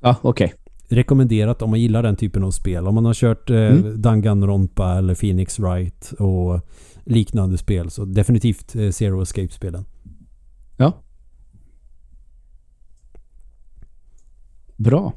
Ja, 0.00 0.16
okej. 0.22 0.54
Rekommenderat 0.88 1.62
om 1.62 1.70
man 1.70 1.80
gillar 1.80 2.02
den 2.02 2.16
typen 2.16 2.44
av 2.44 2.50
spel. 2.50 2.86
Om 2.86 2.94
man 2.94 3.04
har 3.04 3.14
kört 3.14 3.50
eh, 3.50 3.56
Mm. 3.56 4.02
Danganronpa 4.02 4.98
eller 4.98 5.14
Phoenix 5.14 5.58
Wright 5.58 6.12
och 6.18 6.60
liknande 7.10 7.58
spel 7.58 7.90
så 7.90 8.04
definitivt 8.04 8.76
eh, 8.76 8.90
Zero 8.90 9.22
Escape-spelen. 9.22 9.84
Ja. 10.76 11.02
Bra. 14.76 15.12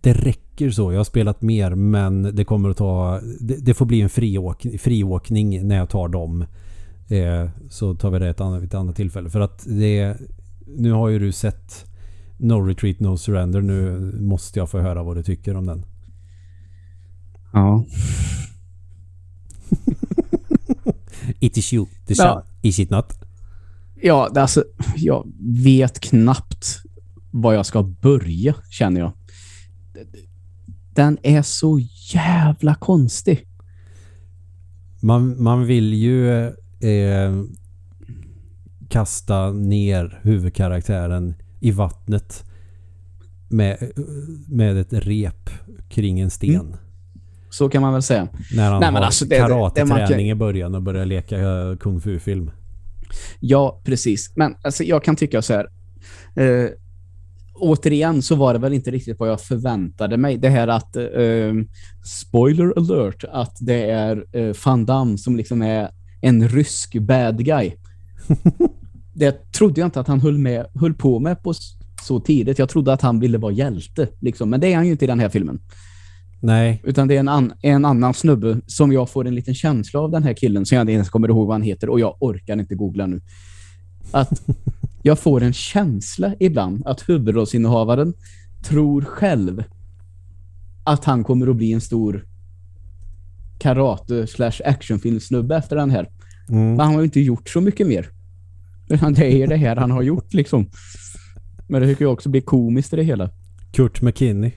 Det 0.00 0.12
räcker 0.12 0.70
så. 0.70 0.92
Jag 0.92 0.98
har 0.98 1.04
spelat 1.04 1.42
mer 1.42 1.74
men 1.74 2.22
det 2.22 2.44
kommer 2.44 2.70
att 2.70 2.76
ta... 2.76 3.20
Det, 3.40 3.56
det 3.56 3.74
får 3.74 3.86
bli 3.86 4.00
en 4.00 4.08
friåk, 4.08 4.66
friåkning 4.80 5.68
när 5.68 5.76
jag 5.76 5.90
tar 5.90 6.08
dem. 6.08 6.44
Eh, 7.08 7.50
så 7.70 7.94
tar 7.94 8.10
vi 8.10 8.18
det 8.18 8.28
ett 8.28 8.40
annat, 8.40 8.62
ett 8.62 8.74
annat 8.74 8.96
tillfälle. 8.96 9.30
För 9.30 9.40
att 9.40 9.64
det... 9.68 10.16
Nu 10.66 10.92
har 10.92 11.08
ju 11.08 11.18
du 11.18 11.32
sett 11.32 11.84
No 12.36 12.54
Retreat 12.54 13.00
No 13.00 13.16
Surrender. 13.16 13.60
Nu 13.60 14.12
måste 14.20 14.58
jag 14.58 14.70
få 14.70 14.80
höra 14.80 15.02
vad 15.02 15.16
du 15.16 15.22
tycker 15.22 15.56
om 15.56 15.66
den. 15.66 15.84
Ja. 17.52 17.84
It 21.42 21.56
is 21.56 21.72
you. 21.72 21.86
The 22.06 22.14
Ja. 22.14 22.24
shall. 22.24 22.42
Is 22.62 22.78
it 22.78 22.90
not? 22.90 23.12
Ja, 24.02 24.28
det- 24.34 24.42
alltså, 24.42 24.64
jag 24.96 25.32
vet 25.64 26.00
knappt 26.00 26.82
var 27.30 27.52
jag 27.52 27.66
ska 27.66 27.82
börja, 27.82 28.54
känner 28.70 29.00
jag. 29.00 29.12
Den 30.94 31.18
är 31.22 31.42
så 31.42 31.80
jävla 32.12 32.74
konstig. 32.74 33.46
Man, 35.02 35.42
man 35.42 35.66
vill 35.66 35.92
ju 35.94 36.46
eh, 36.80 37.42
kasta 38.88 39.52
ner 39.52 40.20
huvudkaraktären 40.22 41.34
i 41.60 41.70
vattnet 41.70 42.44
med, 43.48 43.92
med 44.48 44.76
ett 44.76 44.92
rep 44.92 45.50
kring 45.88 46.20
en 46.20 46.30
sten. 46.30 46.54
Mm. 46.60 46.76
Så 47.52 47.68
kan 47.68 47.82
man 47.82 47.92
väl 47.92 48.02
säga. 48.02 48.28
När 48.54 48.70
han 48.70 48.80
Nej, 48.80 48.90
har 48.90 49.00
alltså, 49.00 49.26
karateträning 49.26 50.30
i 50.30 50.34
början 50.34 50.74
och 50.74 50.82
börjar 50.82 51.04
leka 51.04 51.38
eh, 51.38 51.76
kung 51.76 52.00
fu-film. 52.00 52.50
Ja, 53.40 53.80
precis. 53.84 54.32
Men 54.36 54.54
alltså, 54.62 54.84
jag 54.84 55.04
kan 55.04 55.16
tycka 55.16 55.42
så 55.42 55.52
här. 55.52 55.68
Eh, 56.36 56.70
återigen 57.54 58.22
så 58.22 58.34
var 58.34 58.52
det 58.52 58.58
väl 58.58 58.72
inte 58.72 58.90
riktigt 58.90 59.18
vad 59.18 59.28
jag 59.28 59.40
förväntade 59.40 60.16
mig. 60.16 60.38
Det 60.38 60.48
här 60.48 60.68
att, 60.68 60.96
eh, 60.96 61.52
spoiler 62.04 62.72
alert, 62.76 63.24
att 63.32 63.56
det 63.60 63.90
är 63.90 64.24
eh, 64.32 64.54
Van 64.64 64.86
Damme 64.86 65.18
som 65.18 65.36
liksom 65.36 65.62
är 65.62 65.90
en 66.20 66.48
rysk 66.48 66.98
bad 66.98 67.44
guy. 67.44 67.72
det 69.14 69.52
trodde 69.52 69.80
jag 69.80 69.86
inte 69.86 70.00
att 70.00 70.08
han 70.08 70.20
höll, 70.20 70.38
med, 70.38 70.66
höll 70.74 70.94
på 70.94 71.18
med 71.18 71.42
på 71.42 71.54
så 72.02 72.20
tidigt. 72.20 72.58
Jag 72.58 72.68
trodde 72.68 72.92
att 72.92 73.02
han 73.02 73.20
ville 73.20 73.38
vara 73.38 73.52
hjälte. 73.52 74.08
Liksom. 74.20 74.50
Men 74.50 74.60
det 74.60 74.72
är 74.72 74.76
han 74.76 74.86
ju 74.86 74.92
inte 74.92 75.04
i 75.04 75.08
den 75.08 75.20
här 75.20 75.28
filmen. 75.28 75.60
Nej, 76.44 76.80
Utan 76.84 77.08
det 77.08 77.16
är 77.16 77.20
en, 77.20 77.28
an, 77.28 77.52
en 77.62 77.84
annan 77.84 78.14
snubbe 78.14 78.60
som 78.66 78.92
jag 78.92 79.10
får 79.10 79.26
en 79.26 79.34
liten 79.34 79.54
känsla 79.54 80.00
av 80.00 80.10
den 80.10 80.22
här 80.22 80.34
killen 80.34 80.66
som 80.66 80.76
jag 80.76 80.82
inte 80.82 80.92
ens 80.92 81.10
kommer 81.10 81.28
ihåg 81.28 81.46
vad 81.46 81.54
han 81.54 81.62
heter 81.62 81.88
och 81.88 82.00
jag 82.00 82.16
orkar 82.20 82.60
inte 82.60 82.74
googla 82.74 83.06
nu. 83.06 83.20
Att 84.10 84.42
jag 85.02 85.18
får 85.18 85.42
en 85.42 85.52
känsla 85.52 86.34
ibland 86.40 86.86
att 86.86 87.08
huvudrollsinnehavaren 87.08 88.14
tror 88.62 89.02
själv 89.02 89.64
att 90.84 91.04
han 91.04 91.24
kommer 91.24 91.46
att 91.46 91.56
bli 91.56 91.72
en 91.72 91.80
stor 91.80 92.26
karate 93.58 94.26
slash 94.26 94.60
actionfilmsnubbe 94.64 95.56
efter 95.56 95.76
den 95.76 95.90
här. 95.90 96.08
mm. 96.48 96.68
Men 96.70 96.80
han 96.80 96.94
har 96.94 97.00
ju 97.00 97.04
inte 97.04 97.20
gjort 97.20 97.48
så 97.48 97.60
mycket 97.60 97.86
mer. 97.86 98.08
Utan 98.88 99.12
det 99.12 99.42
är 99.42 99.46
det 99.46 99.56
här 99.56 99.76
han 99.76 99.90
har 99.90 100.02
gjort 100.02 100.34
liksom. 100.34 100.70
Men 101.68 101.82
det 101.82 101.88
tycker 101.88 102.04
jag 102.04 102.12
också 102.12 102.28
blir 102.28 102.40
komiskt 102.40 102.92
i 102.92 102.96
det 102.96 103.02
hela. 103.02 103.30
Kurt 103.72 104.02
McKinney 104.02 104.52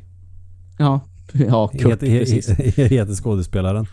Ja, 0.77 1.01
ja 1.47 1.67
Kurt, 1.67 1.91
heter, 1.91 2.19
precis. 2.19 2.49
heter, 2.77 3.13
skådespelaren. 3.13 3.85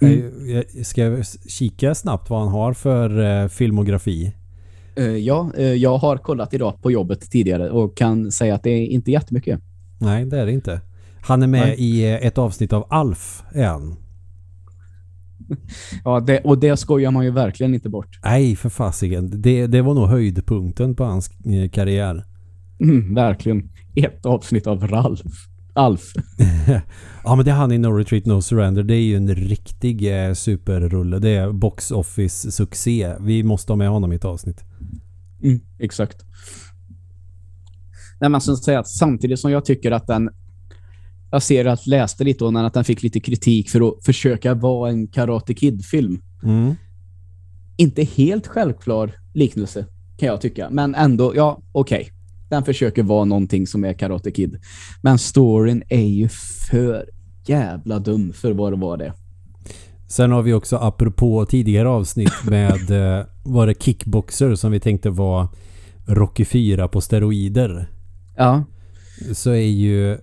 Mm. 0.00 0.56
Eh, 0.56 0.82
Ska 0.82 1.02
jag 1.02 1.24
kika 1.48 1.94
snabbt 1.94 2.30
vad 2.30 2.40
han 2.40 2.48
har 2.48 2.72
för 2.72 3.42
eh, 3.42 3.48
filmografi? 3.48 4.32
Eh, 4.96 5.04
ja, 5.04 5.56
jag 5.56 5.98
har 5.98 6.16
kollat 6.16 6.54
idag 6.54 6.82
på 6.82 6.90
jobbet 6.90 7.30
tidigare 7.30 7.70
och 7.70 7.96
kan 7.96 8.32
säga 8.32 8.54
att 8.54 8.62
det 8.62 8.70
är 8.70 8.86
inte 8.86 9.10
jättemycket. 9.10 9.60
Nej, 10.00 10.24
det 10.24 10.38
är 10.38 10.46
det 10.46 10.52
inte. 10.52 10.80
Han 11.22 11.42
är 11.42 11.46
med 11.46 11.66
Nej. 11.66 11.76
i 11.78 12.06
ett 12.06 12.38
avsnitt 12.38 12.72
av 12.72 12.86
Alf, 12.90 13.42
han. 13.54 13.96
Ja, 16.04 16.20
det, 16.20 16.40
och 16.40 16.58
det 16.58 16.76
skojar 16.76 17.10
man 17.10 17.24
ju 17.24 17.30
verkligen 17.30 17.74
inte 17.74 17.88
bort. 17.88 18.18
Nej, 18.24 18.56
för 18.56 18.68
fasiken. 18.68 19.42
Det, 19.42 19.66
det 19.66 19.82
var 19.82 19.94
nog 19.94 20.08
höjdpunkten 20.08 20.94
på 20.94 21.04
hans 21.04 21.30
karriär. 21.72 22.24
Mm, 22.80 23.14
verkligen. 23.14 23.70
Ett 23.94 24.26
avsnitt 24.26 24.66
av 24.66 24.86
Ralf. 24.86 25.20
Alf. 25.78 26.12
Ja, 27.24 27.36
men 27.36 27.44
det 27.44 27.50
är 27.50 27.54
han 27.54 27.72
i 27.72 27.78
No 27.78 27.86
Retreat 27.86 28.26
No 28.26 28.42
Surrender. 28.42 28.82
Det 28.82 28.94
är 28.94 29.02
ju 29.02 29.16
en 29.16 29.34
riktig 29.34 30.26
eh, 30.26 30.34
superrulle. 30.34 31.18
Det 31.18 31.28
är 31.28 31.52
box 31.52 31.90
office 31.90 32.50
succé. 32.50 33.14
Vi 33.20 33.42
måste 33.42 33.72
ha 33.72 33.76
med 33.76 33.88
honom 33.88 34.12
i 34.12 34.16
ett 34.16 34.24
avsnitt. 34.24 34.64
Mm, 35.42 35.60
exakt. 35.78 36.16
Nej, 38.20 38.30
men 38.30 38.40
så 38.40 38.52
att 38.52 38.64
säga 38.64 38.80
att 38.80 38.88
samtidigt 38.88 39.40
som 39.40 39.50
jag 39.50 39.64
tycker 39.64 39.90
att 39.90 40.06
den 40.06 40.30
jag 41.30 41.42
ser 41.42 41.64
att 41.64 41.86
läste 41.86 42.24
lite 42.24 42.44
om 42.44 42.54
den 42.54 42.64
att 42.64 42.74
den 42.74 42.84
fick 42.84 43.02
lite 43.02 43.20
kritik 43.20 43.70
för 43.70 43.88
att 43.88 44.04
försöka 44.04 44.54
vara 44.54 44.90
en 44.90 45.06
Karate 45.06 45.54
Kid-film. 45.54 46.22
Mm. 46.42 46.74
Inte 47.76 48.04
helt 48.04 48.46
självklar 48.46 49.12
liknelse 49.34 49.86
kan 50.18 50.28
jag 50.28 50.40
tycka, 50.40 50.70
men 50.70 50.94
ändå, 50.94 51.36
ja, 51.36 51.62
okej. 51.72 52.10
Den 52.48 52.64
försöker 52.64 53.02
vara 53.02 53.24
någonting 53.24 53.66
som 53.66 53.84
är 53.84 53.92
Karate 53.92 54.30
Kid. 54.30 54.58
Men 55.02 55.18
storyn 55.18 55.82
är 55.88 56.06
ju 56.06 56.28
för 56.70 57.10
jävla 57.46 57.98
dum 57.98 58.32
för 58.32 58.52
vad 58.52 58.72
det 58.72 58.76
var 58.76 58.96
det. 58.96 59.12
Sen 60.08 60.32
har 60.32 60.42
vi 60.42 60.52
också 60.52 60.76
apropå 60.76 61.46
tidigare 61.46 61.88
avsnitt 61.88 62.32
med 62.50 62.90
eh, 62.90 63.24
var 63.44 63.66
det 63.66 63.82
Kickboxer 63.82 64.54
som 64.54 64.72
vi 64.72 64.80
tänkte 64.80 65.10
var 65.10 65.48
Rocky 66.06 66.44
4 66.44 66.88
på 66.88 67.00
steroider. 67.00 67.90
Ja, 68.36 68.64
Så 69.32 69.50
är 69.50 69.68
ju 69.68 70.18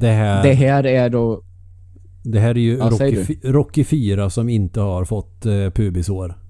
det 0.00 0.10
här 0.10 0.42
det 0.42 0.52
här 0.52 0.86
är 0.86 1.10
då... 1.10 1.42
det 2.22 2.40
här 2.40 2.50
är 2.50 2.60
ju 2.60 2.76
Ja, 2.76 2.90
Rocky, 2.90 3.36
Rocky 3.42 3.84
4 3.84 4.30
som 4.30 4.48
inte 4.48 4.80
har 4.80 5.04
fått 5.04 5.46
eh, 5.46 5.70
pubisår. 5.70 6.41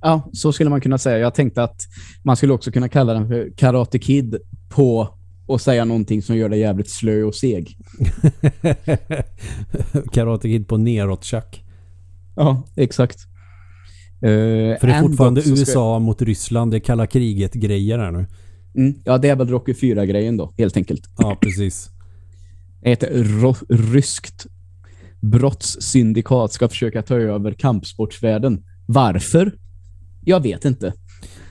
Ja, 0.00 0.30
så 0.32 0.52
skulle 0.52 0.70
man 0.70 0.80
kunna 0.80 0.98
säga. 0.98 1.18
Jag 1.18 1.34
tänkte 1.34 1.62
att 1.62 1.80
man 2.22 2.36
skulle 2.36 2.52
också 2.52 2.72
kunna 2.72 2.88
kalla 2.88 3.14
den 3.14 3.28
för 3.28 3.52
Karate 3.56 3.98
Kid 3.98 4.36
på 4.68 5.08
och 5.46 5.60
säga 5.60 5.84
någonting 5.84 6.22
som 6.22 6.36
gör 6.36 6.48
det 6.48 6.56
jävligt 6.56 6.90
slö 6.90 7.22
och 7.22 7.34
seg. 7.34 7.76
Karate 10.12 10.48
Kid 10.48 10.68
på 10.68 10.76
neråt 10.76 11.24
tjack. 11.24 11.64
Ja, 12.36 12.62
exakt. 12.76 13.18
Uh, 14.24 14.78
För 14.78 14.86
det 14.86 14.92
är 14.92 15.00
fortfarande 15.00 15.42
USA 15.46 15.98
mot 15.98 16.22
Ryssland. 16.22 16.70
Det 16.70 16.76
är 16.76 16.80
kalla 16.80 17.06
kriget 17.06 17.54
grejer 17.54 17.98
här 17.98 18.10
nu. 18.10 18.26
Mm, 18.74 18.94
ja, 19.04 19.18
det 19.18 19.28
är 19.28 19.36
väl 19.36 19.48
Rocky 19.48 19.72
4-grejen 19.72 20.36
då, 20.36 20.54
helt 20.58 20.76
enkelt. 20.76 21.10
Ja, 21.18 21.36
precis. 21.40 21.90
Ett 22.82 23.04
ryskt 23.68 24.46
brottssyndikat 25.20 26.52
ska 26.52 26.68
försöka 26.68 27.02
ta 27.02 27.14
över 27.14 27.52
kampsportsvärlden. 27.52 28.64
Varför? 28.86 29.52
Jag 30.28 30.42
vet 30.42 30.64
inte. 30.64 30.92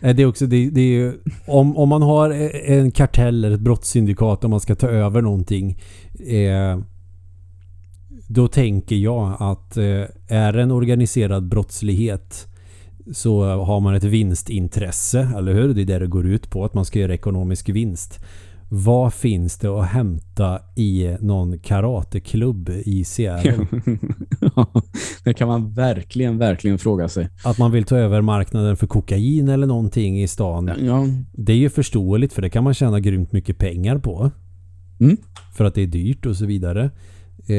Eh, 0.01 0.15
det 0.15 0.21
är 0.23 0.25
också, 0.25 0.45
det, 0.45 0.69
det 0.69 0.81
är 0.81 0.85
ju, 0.85 1.13
om, 1.47 1.77
om 1.77 1.89
man 1.89 2.01
har 2.01 2.29
eh, 2.29 2.77
en 2.77 2.91
kartell 2.91 3.45
eller 3.45 3.55
ett 3.55 3.61
brottssyndikat 3.61 4.43
och 4.43 4.49
man 4.49 4.59
ska 4.59 4.75
ta 4.75 4.87
över 4.87 5.21
någonting. 5.21 5.79
Eh, 6.29 6.79
Då 8.27 8.47
tänker 8.47 8.95
jag 8.95 9.37
att 9.39 9.77
eh, 9.77 10.03
är 10.27 10.53
det 10.53 10.61
en 10.61 10.71
organiserad 10.71 11.49
brottslighet 11.49 12.47
så 13.13 13.43
har 13.43 13.79
man 13.79 13.95
ett 13.95 14.03
vinstintresse, 14.03 15.29
eller 15.37 15.53
hur? 15.53 15.73
Det 15.73 15.81
är 15.81 15.85
det 15.85 15.99
det 15.99 16.07
går 16.07 16.27
ut 16.27 16.49
på, 16.49 16.65
att 16.65 16.73
man 16.73 16.85
ska 16.85 16.99
göra 16.99 17.13
ekonomisk 17.13 17.69
vinst. 17.69 18.19
Vad 18.69 19.13
finns 19.13 19.57
det 19.57 19.67
att 19.67 19.87
hämta 19.87 20.59
i 20.75 21.15
någon 21.19 21.59
karateklubb 21.59 22.69
i 22.69 23.03
Seattle? 23.03 23.67
det 25.23 25.33
kan 25.33 25.47
man 25.47 25.73
verkligen, 25.73 26.37
verkligen 26.37 26.77
fråga 26.77 27.09
sig. 27.09 27.29
Att 27.43 27.57
man 27.57 27.71
vill 27.71 27.83
ta 27.83 27.97
över 27.97 28.21
marknaden 28.21 28.77
för 28.77 28.87
kokain 28.87 29.49
eller 29.49 29.67
någonting 29.67 30.21
i 30.21 30.27
stan. 30.27 30.71
Ja, 30.79 31.05
Det 31.31 31.53
är 31.53 31.57
ju 31.57 31.69
förståeligt 31.69 32.33
för 32.33 32.41
det 32.41 32.49
kan 32.49 32.63
man 32.63 32.73
tjäna 32.73 32.99
grymt 32.99 33.31
mycket 33.31 33.57
pengar 33.57 33.97
på. 33.97 34.31
Mm. 34.99 35.17
För 35.57 35.65
att 35.65 35.75
det 35.75 35.81
är 35.81 35.87
dyrt 35.87 36.25
och 36.25 36.35
så 36.35 36.45
vidare. 36.45 36.91
Eh, 37.47 37.55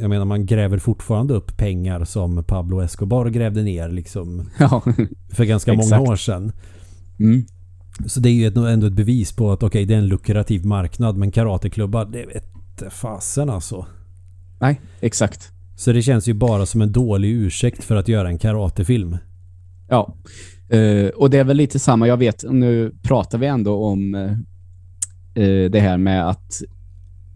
Jag 0.00 0.08
menar 0.08 0.24
man 0.24 0.46
gräver 0.46 0.78
fortfarande 0.78 1.34
upp 1.34 1.56
pengar 1.56 2.04
som 2.04 2.44
Pablo 2.44 2.80
Escobar 2.80 3.26
grävde 3.30 3.62
ner 3.62 3.88
liksom 3.88 4.50
ja. 4.58 4.82
för 5.32 5.44
ganska 5.44 5.72
många 5.74 6.00
år 6.00 6.16
sedan. 6.16 6.52
Mm. 7.20 7.46
Så 8.06 8.20
det 8.20 8.28
är 8.28 8.32
ju 8.32 8.46
ett- 8.46 8.56
ändå 8.56 8.86
ett 8.86 8.92
bevis 8.92 9.32
på 9.32 9.52
att 9.52 9.62
okej 9.62 9.84
det 9.86 9.94
är 9.94 9.98
en 9.98 10.06
lukrativ 10.06 10.66
marknad 10.66 11.16
men 11.16 11.30
karateklubbar 11.30 12.04
det 12.04 12.26
vet 12.26 12.44
fasen 12.92 13.50
alltså. 13.50 13.86
Nej, 14.60 14.80
exakt. 15.00 15.52
Så 15.76 15.92
det 15.92 16.02
känns 16.02 16.28
ju 16.28 16.34
bara 16.34 16.66
som 16.66 16.82
en 16.82 16.92
dålig 16.92 17.30
ursäkt 17.30 17.84
för 17.84 17.96
att 17.96 18.08
göra 18.08 18.28
en 18.28 18.38
karatefilm. 18.38 19.16
Ja. 19.88 20.16
Eh, 20.68 21.08
och 21.08 21.30
det 21.30 21.38
är 21.38 21.44
väl 21.44 21.56
lite 21.56 21.78
samma, 21.78 22.06
jag 22.08 22.16
vet, 22.16 22.44
nu 22.50 22.92
pratar 23.02 23.38
vi 23.38 23.46
ändå 23.46 23.84
om 23.84 24.14
eh, 25.34 25.70
det 25.70 25.80
här 25.80 25.98
med 25.98 26.28
att 26.28 26.52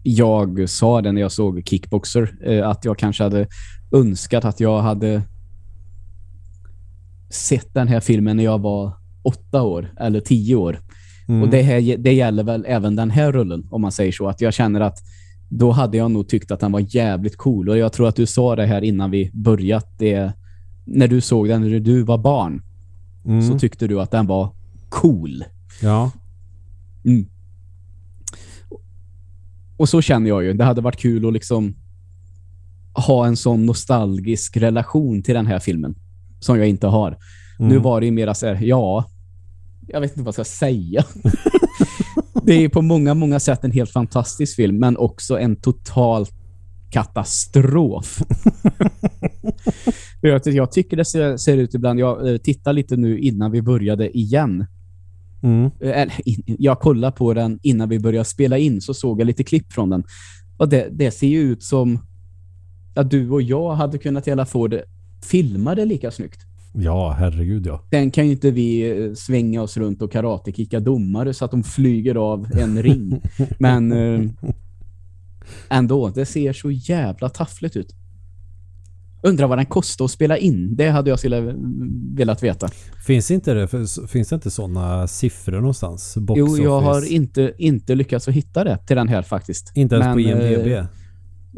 jag 0.03 0.69
sa 0.69 1.01
det 1.01 1.11
när 1.11 1.21
jag 1.21 1.31
såg 1.31 1.61
Kickboxer, 1.65 2.35
eh, 2.45 2.69
att 2.69 2.85
jag 2.85 2.97
kanske 2.99 3.23
hade 3.23 3.47
önskat 3.91 4.45
att 4.45 4.59
jag 4.59 4.81
hade 4.81 5.21
sett 7.29 7.73
den 7.73 7.87
här 7.87 7.99
filmen 7.99 8.37
när 8.37 8.43
jag 8.43 8.59
var 8.61 8.93
åtta 9.23 9.61
år 9.61 9.93
eller 9.99 10.19
tio 10.19 10.55
år. 10.55 10.79
Mm. 11.27 11.41
Och 11.43 11.49
det, 11.49 11.61
här, 11.61 11.97
det 11.97 12.13
gäller 12.13 12.43
väl 12.43 12.65
även 12.67 12.95
den 12.95 13.11
här 13.11 13.31
rullen, 13.31 13.67
om 13.71 13.81
man 13.81 13.91
säger 13.91 14.11
så. 14.11 14.27
Att 14.27 14.41
jag 14.41 14.53
känner 14.53 14.81
att 14.81 14.97
då 15.49 15.71
hade 15.71 15.97
jag 15.97 16.11
nog 16.11 16.27
tyckt 16.27 16.51
att 16.51 16.59
den 16.59 16.71
var 16.71 16.95
jävligt 16.95 17.37
cool. 17.37 17.69
Och 17.69 17.77
jag 17.77 17.93
tror 17.93 18.07
att 18.07 18.15
du 18.15 18.25
sa 18.25 18.55
det 18.55 18.65
här 18.65 18.81
innan 18.81 19.11
vi 19.11 19.31
börjat. 19.33 19.97
Det, 19.97 20.33
när 20.85 21.07
du 21.07 21.21
såg 21.21 21.47
den 21.47 21.61
när 21.61 21.79
du 21.79 22.03
var 22.03 22.17
barn 22.17 22.61
Mm. 23.25 23.41
så 23.41 23.59
tyckte 23.59 23.87
du 23.87 24.01
att 24.01 24.11
den 24.11 24.27
var 24.27 24.55
cool. 24.89 25.43
Ja. 25.81 26.11
Mm. 27.05 27.25
Och 29.77 29.89
så 29.89 30.01
känner 30.01 30.29
jag 30.29 30.43
ju. 30.43 30.53
Det 30.53 30.63
hade 30.63 30.81
varit 30.81 30.99
kul 30.99 31.27
att 31.27 31.33
liksom 31.33 31.75
ha 33.07 33.27
en 33.27 33.35
sån 33.35 33.65
nostalgisk 33.65 34.57
relation 34.57 35.23
till 35.23 35.33
den 35.33 35.47
här 35.47 35.59
filmen 35.59 35.95
som 36.39 36.57
jag 36.57 36.67
inte 36.67 36.87
har. 36.87 37.17
Mm. 37.59 37.71
Nu 37.71 37.77
var 37.77 37.99
det 37.99 38.05
ju 38.05 38.11
mera 38.11 38.33
så 38.33 38.47
här, 38.47 38.59
ja, 38.61 39.05
jag 39.87 40.01
vet 40.01 40.11
inte 40.11 40.23
vad 40.23 40.27
jag 40.37 40.45
ska 40.45 40.57
säga. 40.57 41.05
det 42.43 42.53
är 42.53 42.69
på 42.69 42.81
många, 42.81 43.13
många 43.13 43.39
sätt 43.39 43.63
en 43.63 43.71
helt 43.71 43.91
fantastisk 43.91 44.55
film, 44.55 44.79
men 44.79 44.97
också 44.97 45.39
en 45.39 45.55
total 45.55 46.25
katastrof. 46.89 48.21
jag, 50.45 50.71
tycker 50.71 50.97
det 50.97 51.05
ser, 51.05 51.37
ser 51.37 51.57
ut 51.57 51.73
ibland, 51.73 51.99
jag 51.99 52.29
eh, 52.29 52.37
tittar 52.37 52.73
lite 52.73 52.95
nu 52.95 53.19
innan 53.19 53.51
vi 53.51 53.61
började 53.61 54.17
igen. 54.17 54.65
Mm. 55.43 55.65
Eh, 55.65 56.01
Eller, 56.01 56.13
jag 56.45 56.79
kollade 56.79 57.17
på 57.17 57.33
den 57.33 57.59
innan 57.63 57.89
vi 57.89 57.99
började 57.99 58.25
spela 58.25 58.57
in, 58.57 58.81
så 58.81 58.93
såg 58.93 59.21
jag 59.21 59.25
lite 59.25 59.43
klipp 59.43 59.73
från 59.73 59.89
den. 59.89 60.03
Och 60.57 60.69
det, 60.69 60.89
det 60.91 61.11
ser 61.11 61.27
ju 61.27 61.39
ut 61.39 61.63
som 61.63 61.99
att 62.95 63.11
du 63.11 63.29
och 63.29 63.41
jag 63.41 63.75
hade 63.75 63.97
kunnat 63.97 64.27
i 64.27 64.31
alla 64.31 64.45
få 64.45 64.67
det 64.67 64.83
filmade 65.23 65.85
lika 65.85 66.11
snyggt. 66.11 66.42
Ja, 66.73 67.15
herregud 67.19 67.65
ja. 67.65 67.81
Sen 67.89 68.11
kan 68.11 68.25
ju 68.25 68.31
inte 68.31 68.51
vi 68.51 69.01
eh, 69.05 69.13
svänga 69.13 69.61
oss 69.61 69.77
runt 69.77 70.01
och 70.01 70.11
karatekicka 70.11 70.79
domare 70.79 71.33
så 71.33 71.45
att 71.45 71.51
de 71.51 71.63
flyger 71.63 72.15
av 72.15 72.47
en 72.53 72.83
ring. 72.83 73.21
Men 73.59 73.91
eh, 73.91 74.29
ändå, 75.69 76.09
det 76.09 76.25
ser 76.25 76.53
så 76.53 76.71
jävla 76.71 77.29
taffligt 77.29 77.75
ut. 77.75 77.95
Undrar 79.25 79.47
vad 79.47 79.57
den 79.57 79.65
kostar 79.65 80.05
att 80.05 80.11
spela 80.11 80.37
in. 80.37 80.75
Det 80.75 80.89
hade 80.89 81.09
jag 81.09 81.19
velat 82.15 82.43
veta. 82.43 82.69
Finns 83.05 83.31
inte 83.31 83.53
det, 83.53 83.67
finns 84.07 84.29
det 84.29 84.35
inte 84.35 84.51
sådana 84.51 85.07
siffror 85.07 85.55
någonstans? 85.57 86.17
Box 86.17 86.39
jo, 86.39 86.57
jag 86.57 86.77
office? 86.77 86.89
har 86.89 87.13
inte, 87.13 87.53
inte 87.57 87.95
lyckats 87.95 88.27
att 88.27 88.33
hitta 88.33 88.63
det 88.63 88.77
till 88.77 88.95
den 88.95 89.07
här 89.07 89.21
faktiskt. 89.21 89.71
Inte 89.75 89.95
ens 89.95 90.07
på 90.07 90.15
Men, 90.15 90.41
IMDB? 90.41 90.67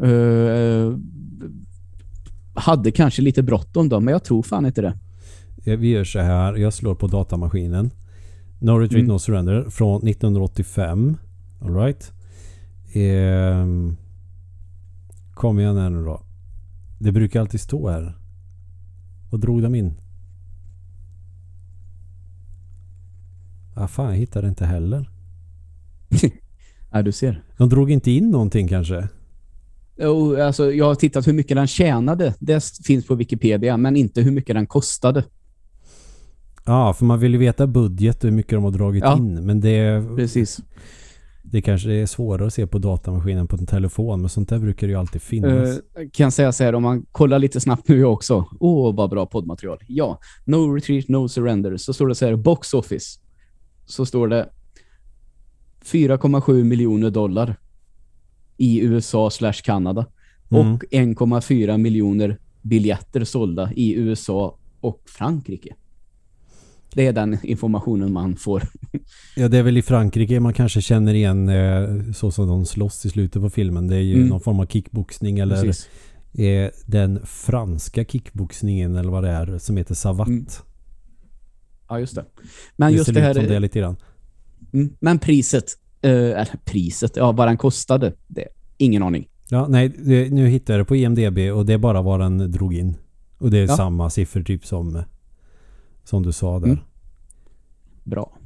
eh, 0.02 0.10
eh, 0.10 0.92
hade 2.54 2.90
kanske 2.90 3.22
lite 3.22 3.42
bråttom 3.42 3.88
då, 3.88 4.00
men 4.00 4.12
jag 4.12 4.24
tror 4.24 4.42
fan 4.42 4.66
inte 4.66 4.82
det. 4.82 4.98
Eh, 5.66 5.76
Vi 5.78 5.88
gör 5.88 6.04
så 6.04 6.18
här. 6.18 6.54
Jag 6.56 6.72
slår 6.72 6.94
på 6.94 7.06
datamaskinen. 7.06 7.90
No 8.58 8.70
Retreat 8.70 8.92
Mm. 9.02 9.06
No 9.14 9.18
Surrender 9.18 9.70
från 9.70 10.08
1985. 10.08 11.16
Alright. 11.60 12.12
Ehm, 12.94 13.96
kom 15.34 15.58
igen 15.58 15.76
här 15.76 15.90
nu 15.90 16.04
då. 16.04 16.22
Det 16.98 17.12
brukar 17.12 17.40
alltid 17.40 17.60
stå 17.60 17.88
här. 17.88 18.18
Vad 19.30 19.40
drog 19.40 19.62
de 19.62 19.74
in? 19.74 19.94
Ah, 23.74 23.88
fan, 23.88 24.06
jag 24.10 24.16
hittar 24.16 24.42
det 24.42 24.48
inte 24.48 24.66
heller. 24.66 25.10
Ja, 26.90 27.02
du 27.02 27.12
ser. 27.12 27.42
De 27.56 27.68
drog 27.68 27.90
inte 27.90 28.10
in 28.10 28.30
någonting 28.30 28.68
kanske? 28.68 29.08
Jo, 29.98 30.40
alltså, 30.42 30.72
jag 30.72 30.84
har 30.84 30.94
tittat 30.94 31.26
hur 31.26 31.32
mycket 31.32 31.56
den 31.56 31.66
tjänade. 31.66 32.34
Det 32.38 32.64
finns 32.84 33.06
på 33.06 33.14
Wikipedia, 33.14 33.76
men 33.76 33.96
inte 33.96 34.22
hur 34.22 34.30
mycket 34.30 34.56
den 34.56 34.66
kostade. 34.66 35.24
Ja, 36.66 36.92
för 36.94 37.04
man 37.04 37.18
vill 37.18 37.32
ju 37.32 37.38
veta 37.38 37.66
budget 37.66 38.24
och 38.24 38.30
hur 38.30 38.36
mycket 38.36 38.52
de 38.52 38.64
har 38.64 38.70
dragit 38.70 39.04
Ja. 39.04 39.16
in. 39.16 39.46
Men 39.46 39.60
det, 39.60 40.04
Precis. 40.16 40.60
det 41.42 41.62
kanske 41.62 41.92
är 41.92 42.06
svårare 42.06 42.46
att 42.46 42.54
se 42.54 42.66
på 42.66 42.78
datamaskinen 42.78 43.46
på 43.46 43.56
en 43.56 43.66
telefon. 43.66 44.20
Men 44.20 44.28
sånt 44.30 44.48
där 44.48 44.58
brukar 44.58 44.86
ju 44.88 44.94
alltid 44.94 45.22
finnas. 45.22 45.68
Uh, 45.68 46.08
kan 46.12 46.32
säga 46.32 46.52
så 46.52 46.64
här, 46.64 46.74
om 46.74 46.82
man 46.82 47.06
kollar 47.12 47.38
lite 47.38 47.60
snabbt 47.60 47.88
nu 47.88 48.04
också. 48.04 48.44
Åh, 48.60 48.94
vad 48.94 49.10
bra 49.10 49.26
poddmaterial. 49.26 49.78
Ja, 49.88 50.18
No 50.44 50.74
Retreat, 50.74 51.08
No 51.08 51.28
Surrender. 51.28 51.76
Så 51.76 51.92
står 51.92 52.08
det 52.08 52.14
så 52.14 52.26
här, 52.26 52.36
Box 52.36 52.74
Office. 52.74 53.20
Så 53.86 54.06
står 54.06 54.28
det 54.28 54.48
4,7 55.84 56.64
miljoner 56.64 57.10
dollar 57.10 57.56
i 58.56 58.80
USA 58.80 59.30
slash 59.30 59.52
Kanada. 59.64 60.06
Mm. 60.50 60.74
Och 60.74 60.84
1,4 60.90 61.78
miljoner 61.78 62.38
biljetter 62.62 63.24
sålda 63.24 63.72
i 63.72 63.94
USA 63.94 64.58
och 64.80 65.02
Frankrike. 65.06 65.74
Det 66.94 67.06
är 67.06 67.12
den 67.12 67.38
informationen 67.42 68.12
man 68.12 68.36
får. 68.36 68.62
Ja, 69.36 69.48
det 69.48 69.58
är 69.58 69.62
väl 69.62 69.76
i 69.76 69.82
Frankrike 69.82 70.40
man 70.40 70.52
kanske 70.52 70.80
känner 70.82 71.14
igen 71.14 71.48
eh, 71.48 72.12
så 72.12 72.30
som 72.30 72.48
de 72.48 72.66
slåss 72.66 73.06
i 73.06 73.10
slutet 73.10 73.42
på 73.42 73.50
filmen. 73.50 73.88
Det 73.88 73.96
är 73.96 74.00
ju 74.00 74.14
Mm. 74.14 74.28
någon 74.28 74.40
form 74.40 74.60
av 74.60 74.66
kickboxning 74.66 75.38
eller 75.38 75.62
Precis. 75.62 75.88
eh, 76.38 76.70
den 76.86 77.20
franska 77.26 78.04
kickboxningen 78.04 78.96
eller 78.96 79.10
vad 79.10 79.24
det 79.24 79.30
är 79.30 79.58
som 79.58 79.76
heter 79.76 79.94
Savat. 79.94 80.28
Mm. 80.28 80.46
Ja, 81.88 82.00
just 82.00 82.14
det. 82.14 82.24
Men 82.76 82.92
det 82.92 82.98
just 82.98 83.06
det 83.14 83.20
ut 83.20 83.24
här... 83.24 83.34
som 83.34 83.44
det 83.44 83.58
lite 83.60 83.78
grann. 83.78 83.96
Mm, 84.72 84.92
men 85.00 85.18
priset, 85.18 85.64
eh, 86.02 86.10
eller 86.10 86.58
priset, 86.64 87.16
ja 87.16 87.32
vad 87.32 87.48
den 87.48 87.56
kostade, 87.56 88.12
det, 88.26 88.48
ingen 88.76 89.02
aning. 89.02 89.28
Ja, 89.48 89.66
nej, 89.68 89.92
nu 90.30 90.46
hittar 90.48 90.74
jag 90.74 90.80
det 90.80 90.84
på 90.84 90.96
IMDB 90.96 91.38
och 91.54 91.66
det 91.66 91.72
är 91.72 91.78
bara 91.78 92.02
vad 92.02 92.20
den 92.20 92.52
drog 92.52 92.74
in. 92.74 92.94
Och 93.38 93.50
det 93.50 93.58
är 93.58 93.66
Ja. 93.66 93.76
samma 93.76 94.10
siffror 94.10 94.42
typ 94.42 94.66
som 94.66 95.02
som 96.08 96.22
du 96.22 96.32
sa 96.32 96.58
där. 96.58 96.66
Mm. 96.66 96.78
Bra. 98.04 98.38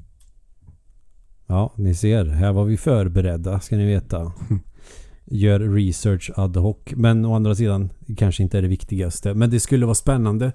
Ja, 1.47 1.73
ni 1.77 1.95
ser. 1.95 2.25
Här 2.25 2.53
var 2.53 2.65
vi 2.65 2.77
förberedda 2.77 3.61
ska 3.61 3.77
ni 3.77 3.87
veta. 3.87 4.33
Gör 5.25 5.61
research 5.61 6.31
ad 6.37 6.61
hoc. 6.61 6.77
Men 6.91 7.25
å 7.25 7.35
andra 7.35 7.55
sidan 7.55 7.91
kanske 8.17 8.43
inte 8.43 8.59
är 8.59 8.63
det 8.63 8.69
viktigaste. 8.69 9.35
Men 9.35 9.51
det 9.51 9.61
skulle 9.61 9.87
vara 9.87 9.95
spännande. 9.95 10.53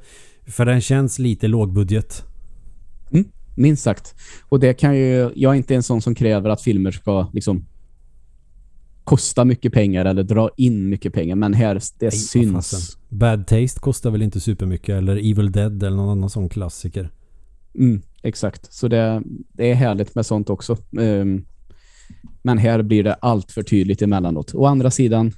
För 0.47 0.65
den 0.65 0.81
känns 0.81 1.19
lite 1.19 1.47
lågbudget. 1.47 2.23
Minst 3.55 3.83
sagt. 3.83 4.15
Och 4.49 4.59
det 4.59 4.73
kan 4.73 4.97
ju, 4.97 5.31
jag 5.35 5.53
är 5.53 5.57
inte 5.57 5.75
en 5.75 5.83
sån 5.83 6.01
som 6.01 6.15
kräver 6.15 6.49
att 6.49 6.61
filmer 6.61 6.91
ska 6.91 7.29
liksom 7.33 7.65
kosta 9.05 9.45
mycket 9.45 9.73
pengar 9.73 10.05
eller 10.05 10.23
dra 10.23 10.49
in 10.57 10.89
mycket 10.89 11.13
pengar. 11.13 11.35
Men 11.35 11.53
här, 11.53 11.81
det 11.99 12.05
Nej, 12.05 12.11
syns. 12.11 12.97
Bad 13.09 13.47
Taste 13.47 13.79
kostar 13.79 14.11
väl 14.11 14.21
inte 14.21 14.39
supermycket. 14.39 14.89
Eller 14.89 15.15
Evil 15.15 15.51
Dead 15.51 15.83
eller 15.83 15.97
någon 15.97 16.09
annan 16.09 16.29
sån 16.29 16.49
klassiker. 16.49 17.11
Mm, 17.75 18.01
exakt. 18.23 18.73
Så 18.73 18.87
det, 18.87 19.21
det 19.53 19.71
är 19.71 19.75
härligt 19.75 20.15
med 20.15 20.25
sånt 20.25 20.49
också. 20.49 20.77
Ehm, 20.99 21.45
men 22.41 22.57
här 22.57 22.81
blir 22.81 23.03
det 23.03 23.13
allt 23.13 23.51
för 23.51 23.63
tydligt 23.63 24.01
emellanåt. 24.01 24.55
Å 24.55 24.65
andra 24.65 24.91
sidan 24.91 25.31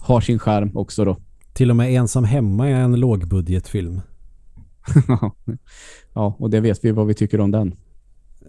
har 0.00 0.20
sin 0.20 0.38
skärm 0.38 0.76
också 0.76 1.04
då. 1.04 1.16
Till 1.52 1.70
och 1.70 1.76
med 1.76 1.94
Ensam 1.94 2.24
Hemma 2.24 2.68
är 2.68 2.74
en 2.74 3.00
lågbudgetfilm. 3.00 4.00
ja, 6.12 6.36
och 6.38 6.50
det 6.50 6.60
vet 6.60 6.84
vi 6.84 6.90
vad 6.90 7.06
vi 7.06 7.14
tycker 7.14 7.40
om 7.40 7.50
den. 7.50 7.74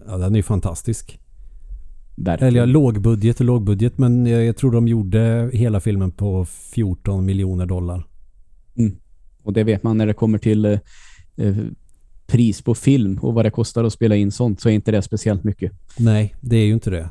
Ja, 0.08 0.18
den 0.18 0.34
är 0.34 0.40
ju 0.40 0.44
fantastisk. 0.44 1.20
Verkligen. 2.24 2.48
Eller 2.48 2.60
ja, 2.60 2.66
lågbudget 2.66 3.40
och 3.40 3.46
lågbudget 3.46 3.98
men 3.98 4.26
jag, 4.26 4.46
jag 4.46 4.58
tror 4.58 4.72
de 4.72 4.88
gjorde 4.88 5.50
hela 5.54 5.80
filmen 5.80 6.12
på 6.12 6.46
14 6.46 7.26
miljoner 7.26 7.66
dollar. 7.66 8.10
Och 9.44 9.54
det 9.54 9.64
vet 9.64 9.84
man 9.84 9.98
när 9.98 10.08
det 10.08 10.14
kommer 10.14 10.38
till 10.38 10.66
eh, 10.66 10.80
eh, 11.38 11.56
pris 12.28 12.62
på 12.62 12.76
film 12.76 13.18
och 13.22 13.34
vad 13.34 13.46
det 13.46 13.52
kostar 13.52 13.84
att 13.84 13.94
spela 13.94 14.16
in 14.16 14.32
sånt 14.32 14.62
så 14.62 14.70
är 14.70 14.74
inte 14.74 14.92
det 14.92 15.02
speciellt 15.02 15.44
mycket. 15.44 15.72
Nej, 15.98 16.36
det 16.42 16.58
är 16.58 16.66
ju 16.66 16.74
inte 16.74 16.90
det. 16.90 17.10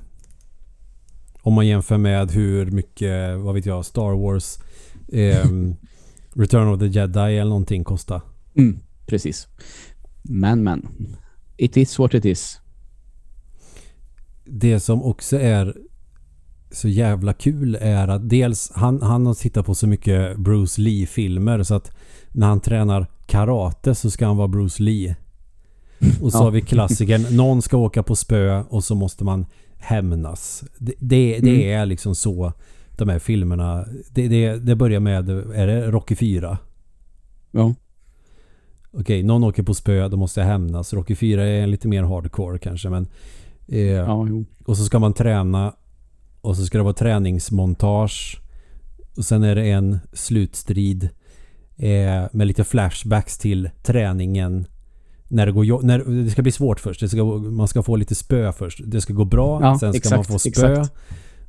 Om 1.42 1.54
man 1.54 1.66
jämför 1.66 1.98
med 1.98 2.30
hur 2.30 2.70
mycket, 2.70 3.38
vad 3.38 3.54
vet 3.54 3.66
jag, 3.66 3.84
Star 3.84 4.16
Wars 4.22 4.58
ehm, 5.12 5.74
Return 6.34 6.68
of 6.68 6.80
the 6.80 6.86
Jedi 6.86 7.18
eller 7.18 7.44
någonting 7.44 7.84
kostar. 7.84 8.20
Mm, 8.54 8.78
precis. 9.06 9.46
Men, 10.22 10.64
men. 10.64 10.88
It 11.56 11.76
is 11.76 11.98
what 11.98 12.14
it 12.14 12.24
is. 12.24 12.60
Det 14.50 14.80
som 14.80 15.02
också 15.02 15.38
är 15.38 15.74
så 16.70 16.88
jävla 16.88 17.32
kul 17.32 17.74
är 17.80 18.08
att 18.08 18.28
dels 18.28 18.72
han, 18.74 19.02
han 19.02 19.26
har 19.26 19.34
tittat 19.34 19.66
på 19.66 19.74
så 19.74 19.86
mycket 19.86 20.36
Bruce 20.38 20.80
Lee-filmer 20.80 21.62
så 21.62 21.74
att 21.74 21.90
när 22.32 22.46
han 22.46 22.60
tränar 22.60 23.06
karate 23.26 23.94
så 23.94 24.10
ska 24.10 24.26
han 24.26 24.36
vara 24.36 24.48
Bruce 24.48 24.82
Lee. 24.82 25.16
Och 26.22 26.32
så 26.32 26.38
Ja. 26.38 26.42
har 26.42 26.50
vi 26.50 26.60
klassikern, 26.60 27.26
någon 27.36 27.62
ska 27.62 27.76
åka 27.76 28.02
på 28.02 28.16
spö 28.16 28.62
och 28.68 28.84
så 28.84 28.94
måste 28.94 29.24
man 29.24 29.46
hämnas. 29.76 30.64
Det, 30.78 30.92
det, 30.98 31.38
det 31.40 31.50
Mm. 31.66 31.80
är 31.82 31.86
liksom 31.86 32.14
så 32.14 32.52
de 32.96 33.08
här 33.08 33.18
filmerna, 33.18 33.84
det, 34.14 34.28
det, 34.28 34.56
det 34.56 34.76
börjar 34.76 35.00
med, 35.00 35.28
är 35.30 35.66
det 35.66 35.90
Rocky 35.90 36.14
4? 36.16 36.58
Ja. 37.50 37.74
Okej, 38.90 39.22
någon 39.22 39.44
åker 39.44 39.62
på 39.62 39.74
spö, 39.74 40.08
då 40.08 40.16
måste 40.16 40.40
jag 40.40 40.46
hämnas. 40.46 40.92
Rocky 40.92 41.14
4 41.14 41.46
är 41.46 41.66
lite 41.66 41.88
mer 41.88 42.02
hardcore 42.02 42.58
kanske 42.58 42.90
men 42.90 43.06
eh, 43.68 43.80
Ja, 43.80 44.26
och 44.64 44.76
så 44.76 44.84
ska 44.84 44.98
man 44.98 45.12
träna 45.12 45.74
och 46.40 46.56
så 46.56 46.64
ska 46.66 46.78
det 46.78 46.84
vara 46.84 46.94
träningsmontage 46.94 48.40
och 49.16 49.24
sen 49.24 49.42
är 49.42 49.54
det 49.54 49.70
en 49.70 49.98
slutstrid 50.12 51.08
eh, 51.76 52.24
med 52.32 52.46
lite 52.46 52.64
flashbacks 52.64 53.38
till 53.38 53.70
träningen 53.82 54.66
när 55.28 55.46
det 55.46 55.52
går 55.52 55.82
när 55.82 56.24
det 56.24 56.30
ska 56.30 56.42
bli 56.42 56.52
svårt 56.52 56.80
först. 56.80 57.00
Det 57.00 57.08
ska, 57.08 57.24
man 57.38 57.68
ska 57.68 57.82
få 57.82 57.96
lite 57.96 58.14
spö 58.14 58.52
först. 58.52 58.80
Det 58.86 59.00
ska 59.00 59.12
gå 59.12 59.24
bra, 59.24 59.60
Ja, 59.62 59.78
sen 59.78 59.92
ska 59.92 59.96
exakt, 59.98 60.16
man 60.16 60.24
få 60.24 60.38
spö. 60.38 60.48
exakt. 60.48 60.92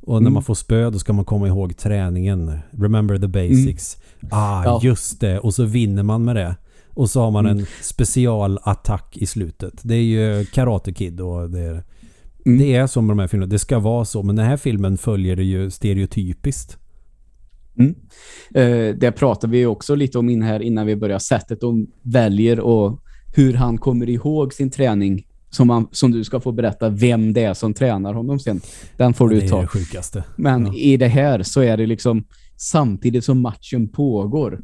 Och 0.01 0.13
när 0.13 0.19
Mm. 0.27 0.33
man 0.33 0.43
får 0.43 0.55
spö 0.55 0.89
då 0.89 0.99
ska 0.99 1.13
man 1.13 1.25
komma 1.25 1.47
ihåg 1.47 1.77
träningen. 1.77 2.59
Remember 2.71 3.17
the 3.19 3.27
basics. 3.27 3.97
Ah, 4.29 4.63
Ja. 4.63 4.79
just 4.83 5.19
det. 5.19 5.39
Och 5.39 5.53
så 5.53 5.63
vinner 5.65 6.03
man 6.03 6.23
med 6.25 6.35
det. 6.35 6.55
Och 6.93 7.09
så 7.09 7.21
har 7.21 7.31
man 7.31 7.45
Mm. 7.45 7.57
en 7.59 7.65
specialattack 7.81 9.17
i 9.17 9.25
slutet. 9.25 9.73
Det 9.81 9.95
är 9.95 10.01
ju 10.03 10.45
Karate 10.45 10.93
Kid 10.93 11.21
och 11.21 11.49
det 11.49 11.59
är, 11.59 11.83
Mm. 12.45 12.59
det 12.59 12.75
är 12.75 12.87
som 12.87 13.07
med 13.07 13.11
de 13.17 13.19
här 13.21 13.27
filmerna. 13.27 13.49
Det 13.49 13.59
ska 13.59 13.79
vara 13.79 14.05
så. 14.05 14.23
Men 14.23 14.35
den 14.35 14.45
här 14.45 14.57
filmen 14.57 14.97
följer 14.97 15.35
det 15.35 15.43
ju 15.43 15.69
stereotypiskt. 15.71 16.77
Mm. 17.77 17.95
Eh, 18.55 18.95
det 18.95 19.11
pratar 19.11 19.47
vi 19.47 19.65
också 19.65 19.95
lite 19.95 20.19
om 20.19 20.29
in 20.29 20.41
här 20.41 20.59
innan 20.59 20.85
vi 20.85 20.95
börjar. 20.95 21.19
Sättet 21.19 21.61
de 21.61 21.87
väljer 22.01 22.59
och 22.59 22.99
hur 23.35 23.53
han 23.53 23.77
kommer 23.77 24.09
ihåg 24.09 24.53
sin 24.53 24.69
träning 24.71 25.25
som, 25.49 25.67
man, 25.67 25.87
som 25.91 26.11
du 26.11 26.23
ska 26.23 26.39
få 26.39 26.51
berätta 26.51 26.89
vem 26.89 27.33
det 27.33 27.43
är 27.43 27.53
som 27.53 27.73
tränar 27.73 28.13
honom 28.13 28.39
sen. 28.39 28.61
Den 28.97 29.13
får 29.13 29.29
det 29.29 29.35
du 29.35 29.41
är 29.45 29.49
ta. 29.49 29.61
det 29.61 29.67
sjukaste. 29.67 30.23
Men 30.35 30.65
Ja. 30.65 30.73
i 30.75 30.97
det 30.97 31.07
här 31.07 31.43
så 31.43 31.61
är 31.61 31.77
det 31.77 31.85
liksom 31.85 32.23
samtidigt 32.57 33.23
som 33.23 33.41
matchen 33.41 33.87
pågår. 33.87 34.59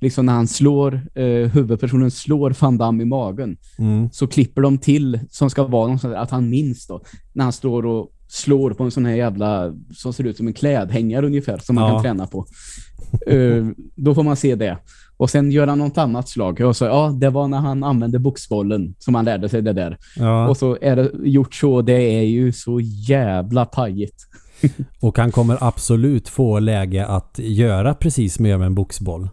Liksom 0.00 0.26
när 0.26 0.32
han 0.32 0.48
slår, 0.48 0.94
eh, 1.14 1.24
huvudpersonen 1.24 2.10
slår 2.10 2.54
Van 2.60 2.78
Damme 2.78 3.02
i 3.02 3.06
magen 3.06 3.56
Mm. 3.78 4.08
så 4.12 4.26
klipper 4.26 4.62
de 4.62 4.78
till 4.78 5.20
som 5.30 5.50
ska 5.50 5.64
vara 5.66 5.96
där, 6.02 6.14
att 6.14 6.30
han 6.30 6.50
minns 6.50 6.86
då. 6.86 7.00
När 7.32 7.44
han 7.44 7.52
står 7.52 7.86
och 7.86 8.12
slår 8.28 8.70
på 8.70 8.84
en 8.84 8.90
sån 8.90 9.06
här 9.06 9.14
jävla 9.14 9.74
som 9.96 10.12
ser 10.12 10.24
ut 10.24 10.36
som 10.36 10.46
en 10.46 10.52
klädhängare 10.52 11.26
ungefär 11.26 11.58
som 11.58 11.74
man 11.74 11.84
Ja. 11.88 11.90
kan 11.94 12.02
träna 12.02 12.26
på. 12.26 12.46
Eh, 13.26 13.66
då 13.96 14.14
får 14.14 14.22
man 14.22 14.36
se 14.36 14.54
det. 14.54 14.78
Och 15.16 15.30
sen 15.30 15.50
gör 15.50 15.66
han 15.66 15.78
något 15.78 15.98
annat 15.98 16.28
slag. 16.28 16.60
Och 16.60 16.76
så, 16.76 16.84
ja, 16.84 17.14
det 17.20 17.30
var 17.30 17.48
när 17.48 17.58
han 17.58 17.84
använde 17.84 18.18
boxbollen 18.18 18.94
som 18.98 19.14
han 19.14 19.24
lärde 19.24 19.48
sig 19.48 19.62
det 19.62 19.72
där. 19.72 19.98
Ja. 20.16 20.48
Och 20.48 20.56
så 20.56 20.78
är 20.80 20.96
det 20.96 21.10
gjort 21.24 21.54
så. 21.54 21.82
Det 21.82 21.92
är 22.18 22.22
ju 22.22 22.52
så 22.52 22.80
jävla 23.08 23.64
pajigt. 23.64 24.26
Och 25.00 25.18
han 25.18 25.32
kommer 25.32 25.58
absolut 25.64 26.28
få 26.28 26.58
läge 26.58 27.06
att 27.06 27.38
göra 27.38 27.94
precis 27.94 28.38
mer 28.38 28.58
med 28.58 28.66
en 28.66 28.74
boxboll. 28.74 29.28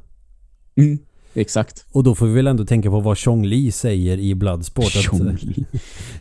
Mm, 0.77 0.99
exakt. 1.33 1.85
Och 1.91 2.03
då 2.03 2.15
får 2.15 2.25
vi 2.25 2.33
väl 2.33 2.47
ändå 2.47 2.65
tänka 2.65 2.89
på 2.89 2.99
vad 2.99 3.17
Chong 3.17 3.45
Li 3.45 3.71
säger 3.71 4.17
i 4.17 4.35
Bloodsport. 4.35 4.85
Att, 4.85 4.91
Tjongli. 4.91 5.65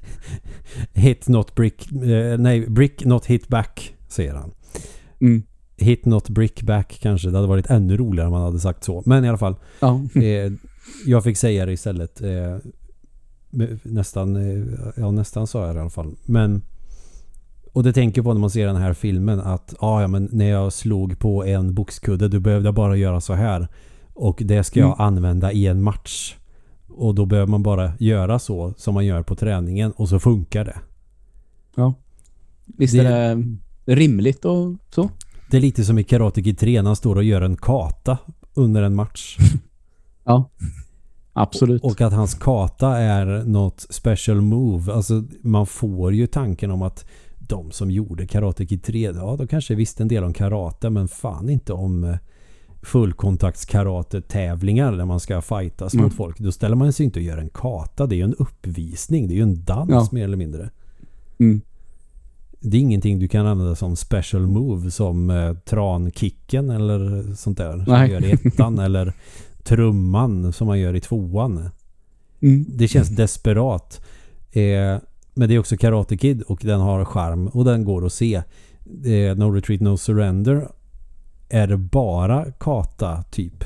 hit 0.93 1.29
not 1.29 1.55
brick... 1.55 1.93
Eh, 1.93 2.39
nej, 2.39 2.71
brick 2.71 3.05
not 3.05 3.27
hit 3.27 3.49
back, 3.49 3.95
säger 4.09 4.35
han. 4.35 4.51
Mm. 5.21 5.43
Hit 5.77 6.05
not 6.05 6.29
brick 6.29 6.63
back 6.63 6.99
kanske. 7.03 7.31
Det 7.31 7.37
hade 7.37 7.49
varit 7.49 7.71
ännu 7.71 7.97
roligare 7.97 8.27
om 8.27 8.33
man 8.33 8.43
hade 8.43 8.61
sagt 8.61 8.85
så. 8.85 9.03
Men 9.07 9.25
i 9.25 9.29
alla 9.29 9.39
fall. 9.39 9.57
Ja. 9.81 10.03
Eh, 10.15 10.53
jag 11.07 11.25
fick 11.25 11.37
säga 11.37 11.67
det 11.67 11.73
istället. 11.73 12.21
Eh, 12.21 12.57
nästan, 13.83 14.37
eh, 14.37 14.67
ja 14.97 15.11
nästan 15.11 15.47
sa 15.47 15.67
jag 15.67 15.75
det 15.75 15.79
i 15.79 15.81
alla 15.81 15.91
fall. 15.91 16.15
Men 16.25 16.63
och 17.77 17.83
det 17.83 17.93
tänker 17.93 18.23
på 18.23 18.33
när 18.33 18.41
man 18.41 18.51
ser 18.51 18.67
den 18.67 18.77
här 18.77 18.93
filmen 18.93 19.41
att 19.41 19.75
ah, 19.79 20.01
ja, 20.01 20.09
men 20.09 20.29
när 20.33 20.51
jag 20.51 20.73
slog 20.73 21.19
på 21.19 21.45
en 21.45 21.75
boxkudde 21.75 22.29
då 22.29 22.41
behövde 22.41 22.69
jag 22.69 22.75
bara 22.75 22.97
göra 22.97 23.21
så 23.21 23.35
här. 23.35 23.69
Och 24.17 24.43
det 24.45 24.65
ska 24.65 24.81
jag 24.81 24.87
Mm. 25.01 25.01
använda 25.01 25.53
i 25.53 25.67
en 25.67 25.83
match. 25.83 26.35
Och 26.89 27.15
då 27.15 27.27
behöver 27.27 27.51
man 27.51 27.63
bara 27.63 27.93
göra 27.99 28.39
så 28.39 28.75
som 28.77 28.95
man 28.95 29.07
gör 29.07 29.23
på 29.23 29.35
träningen 29.35 29.93
och 29.93 30.09
så 30.09 30.19
funkar 30.21 30.65
det. 30.65 30.77
ja. 31.77 31.95
Visst 32.65 32.95
Det- 32.95 33.01
är 33.09 33.37
det 33.37 33.95
rimligt 33.95 34.45
och 34.45 34.75
så? 34.91 35.11
Det 35.51 35.57
är 35.57 35.61
lite 35.61 35.85
som 35.85 35.99
i 35.99 36.05
Karate 36.05 36.43
Kid 36.43 36.59
3 36.59 36.83
när 36.83 36.89
han 36.89 36.97
står 36.97 37.17
och 37.17 37.25
gör 37.25 37.43
en 37.43 37.57
kata 37.57 38.19
under 38.55 38.83
en 38.83 38.95
match. 38.95 39.37
Ja. 40.25 40.51
Absolut. 41.33 41.83
Och 41.85 42.01
att 42.01 42.13
hans 42.13 42.35
kata 42.35 42.97
är 42.99 43.45
något 43.45 43.87
special 43.91 44.41
move. 44.41 44.93
Alltså 44.93 45.25
man 45.43 45.67
får 45.67 46.15
ju 46.15 46.27
tanken 46.27 46.71
om 46.71 46.83
att 46.83 47.05
de 47.39 47.71
som 47.71 47.91
gjorde 47.91 48.27
Karate 48.27 48.67
Kid 48.67 48.83
3, 48.83 49.01
ja 49.15 49.37
de 49.39 49.47
kanske 49.47 49.75
visste 49.75 50.03
en 50.03 50.09
del 50.09 50.25
om 50.25 50.33
karate 50.33 50.91
men 50.91 51.09
fan 51.09 51.51
inte 51.51 51.73
om 51.73 52.05
eh, 52.05 52.17
fullkontaktskarate-tävlingar 52.87 54.93
där 54.93 55.05
man 55.05 55.21
ska 55.21 55.43
fightas 55.43 55.95
Mm. 55.95 56.05
mot 56.05 56.15
folk. 56.15 56.39
Då 56.39 56.53
ställer 56.53 56.77
man 56.77 56.93
sig 56.93 57.07
inte 57.07 57.19
och 57.19 57.23
gör 57.25 57.39
en 57.39 57.49
kata. 57.49 58.07
Det 58.07 58.15
är 58.15 58.17
ju 58.17 58.23
en 58.23 58.35
uppvisning. 58.35 59.29
Det 59.29 59.35
är 59.35 59.37
ju 59.37 59.43
en 59.43 59.65
dans 59.65 59.91
Ja. 59.91 60.09
mer 60.13 60.25
eller 60.25 60.37
mindre. 60.37 60.71
Mm. 61.39 61.61
Det 62.61 62.77
är 62.77 62.81
ingenting 62.81 63.19
du 63.19 63.29
kan 63.29 63.47
använda 63.47 63.75
som 63.75 63.97
special 63.97 64.47
move 64.47 64.91
som 64.91 65.31
eh, 65.31 65.55
trankicken 65.55 66.71
eller 66.71 67.35
sånt 67.35 67.59
där. 67.59 67.73
Som 67.73 67.85
man 67.93 68.11
gör 68.11 68.25
i 68.25 68.31
ettan 68.33 68.79
eller 68.89 69.13
trumman 69.63 70.53
som 70.53 70.67
man 70.67 70.81
gör 70.81 70.95
i 70.97 71.01
tvåan. 71.01 71.69
Mm. 72.41 72.65
Det 72.69 72.89
känns 72.89 73.09
desperat. 73.09 74.01
Eh, 74.53 74.99
men 75.35 75.49
det 75.49 75.55
är 75.55 75.59
också 75.59 75.77
Karate 75.77 76.17
Kid 76.17 76.43
och 76.43 76.61
den 76.63 76.81
har 76.81 77.05
charm 77.05 77.49
och 77.49 77.65
den 77.65 77.85
går 77.85 78.07
att 78.07 78.13
se. 78.13 78.35
Eh, 79.05 79.37
no 79.37 79.51
Retreat 79.55 79.81
No 79.81 79.97
Surrender 79.97 80.69
är 81.49 81.67
det 81.67 81.77
bara 81.77 82.45
kata 82.53 83.23
typ. 83.23 83.65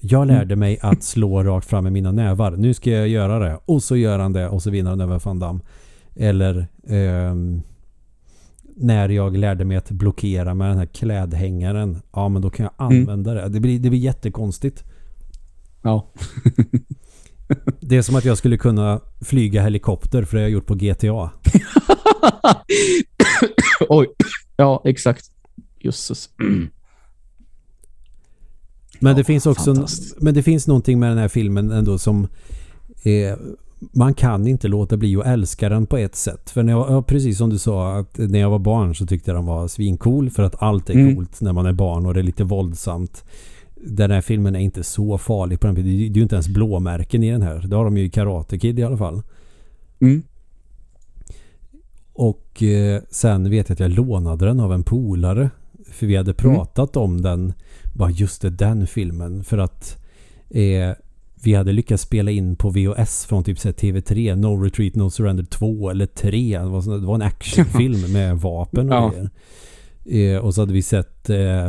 Jag 0.00 0.26
lärde 0.26 0.56
mig 0.56 0.78
att 0.82 1.02
slå 1.02 1.42
rakt 1.42 1.66
fram 1.66 1.84
med 1.84 1.92
mina 1.92 2.12
nävar. 2.12 2.50
Nu 2.50 2.74
ska 2.74 2.90
jag 2.90 3.08
göra 3.08 3.38
det. 3.38 3.58
Och 3.64 3.82
så 3.82 3.96
gör 3.96 4.18
han 4.18 4.32
det 4.32 4.48
och 4.48 4.62
så 4.62 4.70
vinner 4.70 4.90
han 4.90 5.00
över 5.00 5.18
Van 5.24 5.38
Damme. 5.38 5.60
Eller 6.14 6.66
ehm, 6.88 7.62
när 8.76 9.08
jag 9.08 9.36
lärde 9.36 9.64
mig 9.64 9.76
att 9.76 9.90
blockera 9.90 10.54
med 10.54 10.68
den 10.68 10.78
här 10.78 10.86
klädhängaren. 10.86 12.02
Ja 12.12 12.28
men 12.28 12.42
då 12.42 12.50
kan 12.50 12.68
jag 12.78 12.90
Mm. 12.90 13.00
använda 13.02 13.34
det. 13.34 13.48
Det 13.48 13.60
blir, 13.60 13.78
det 13.78 13.90
blir 13.90 14.00
jättekonstigt. 14.00 14.84
Ja. 15.82 16.06
Det 17.80 17.96
är 17.96 18.02
som 18.02 18.16
att 18.16 18.24
jag 18.24 18.38
skulle 18.38 18.56
kunna 18.58 19.00
flyga 19.20 19.62
helikopter 19.62 20.24
för 20.24 20.36
det 20.36 20.40
har 20.40 20.42
jag 20.42 20.50
gjort 20.50 20.66
på 20.66 20.74
GTA. 20.74 21.30
Oj. 23.88 24.06
Ja, 24.56 24.82
exakt. 24.84 25.30
Jösses. 25.86 26.30
Men 29.00 29.10
Ja, 29.10 29.14
det 29.14 29.24
finns 29.24 29.46
också 29.46 29.86
men 30.20 30.34
det 30.34 30.42
finns 30.42 30.66
någonting 30.66 30.98
med 30.98 31.10
den 31.10 31.18
här 31.18 31.28
filmen 31.28 31.70
ändå 31.70 31.98
som 31.98 32.28
eh, 33.02 33.36
man 33.92 34.14
kan 34.14 34.46
inte 34.46 34.68
låta 34.68 34.96
bli 34.96 35.16
att 35.16 35.26
älska 35.26 35.68
den 35.68 35.86
på 35.86 35.96
ett 35.96 36.14
sätt. 36.16 36.50
För 36.50 36.62
när 36.62 36.72
jag, 36.72 36.90
ja, 36.90 37.02
precis 37.02 37.38
som 37.38 37.50
du 37.50 37.58
sa 37.58 37.98
att 37.98 38.18
när 38.18 38.38
jag 38.38 38.50
var 38.50 38.58
barn 38.58 38.94
så 38.94 39.06
tyckte 39.06 39.30
jag 39.30 39.38
den 39.38 39.46
var 39.46 39.68
svincool 39.68 40.30
för 40.30 40.42
att 40.42 40.62
allt 40.62 40.90
är 40.90 40.94
Mm. 40.94 41.14
coolt 41.14 41.40
när 41.40 41.52
man 41.52 41.66
är 41.66 41.72
barn 41.72 42.06
och 42.06 42.14
det 42.14 42.20
är 42.20 42.24
lite 42.24 42.44
våldsamt. 42.44 43.24
Den 43.74 44.10
här 44.10 44.20
filmen 44.20 44.54
är 44.56 44.60
inte 44.60 44.84
så 44.84 45.18
farlig 45.18 45.60
på 45.60 45.66
den. 45.66 45.74
Det 45.74 45.80
är 45.80 45.84
ju 46.16 46.22
inte 46.22 46.34
ens 46.34 46.48
blåmärken 46.48 47.22
i 47.22 47.30
den 47.30 47.42
här. 47.42 47.64
Det 47.68 47.76
har 47.76 47.84
de 47.84 47.96
ju 47.96 48.04
i 48.04 48.10
Karate 48.10 48.58
Kid 48.58 48.78
i 48.78 48.82
alla 48.82 48.96
fall. 48.96 49.22
Mm. 50.00 50.22
Och 52.12 52.62
eh, 52.62 53.02
sen 53.10 53.50
vet 53.50 53.68
jag 53.68 53.74
att 53.74 53.80
jag 53.80 53.90
lånade 53.90 54.46
den 54.46 54.60
av 54.60 54.72
en 54.72 54.82
polare. 54.82 55.50
För 55.96 56.06
vi 56.06 56.16
hade 56.16 56.34
pratat 56.34 56.96
om 56.96 57.22
den. 57.22 57.52
Bara 57.94 58.10
just 58.10 58.42
det, 58.42 58.50
den 58.50 58.86
filmen. 58.86 59.44
För 59.44 59.58
att 59.58 59.96
eh, 60.50 60.92
vi 61.42 61.54
hade 61.54 61.72
lyckats 61.72 62.02
spela 62.02 62.30
in 62.30 62.56
på 62.56 62.70
VHS 62.70 63.26
från 63.26 63.44
typ 63.44 63.58
så 63.58 63.68
här 63.68 63.72
TV3 63.72 64.36
No 64.36 64.62
Retreat 64.64 64.94
No 64.94 65.10
Surrender 65.10 65.44
2 65.44 65.90
eller 65.90 66.06
3. 66.06 66.58
Det 66.58 66.68
var, 66.68 66.98
det 67.00 67.06
var 67.06 67.14
en 67.14 67.22
actionfilm 67.22 68.00
med 68.12 68.38
vapen 68.38 68.92
och 68.92 68.94
Ja. 68.94 69.12
grejer. 70.04 70.34
Eh, 70.34 70.38
och 70.44 70.54
så 70.54 70.62
hade 70.62 70.72
vi 70.72 70.82
sett 70.82 71.30
eh, 71.30 71.66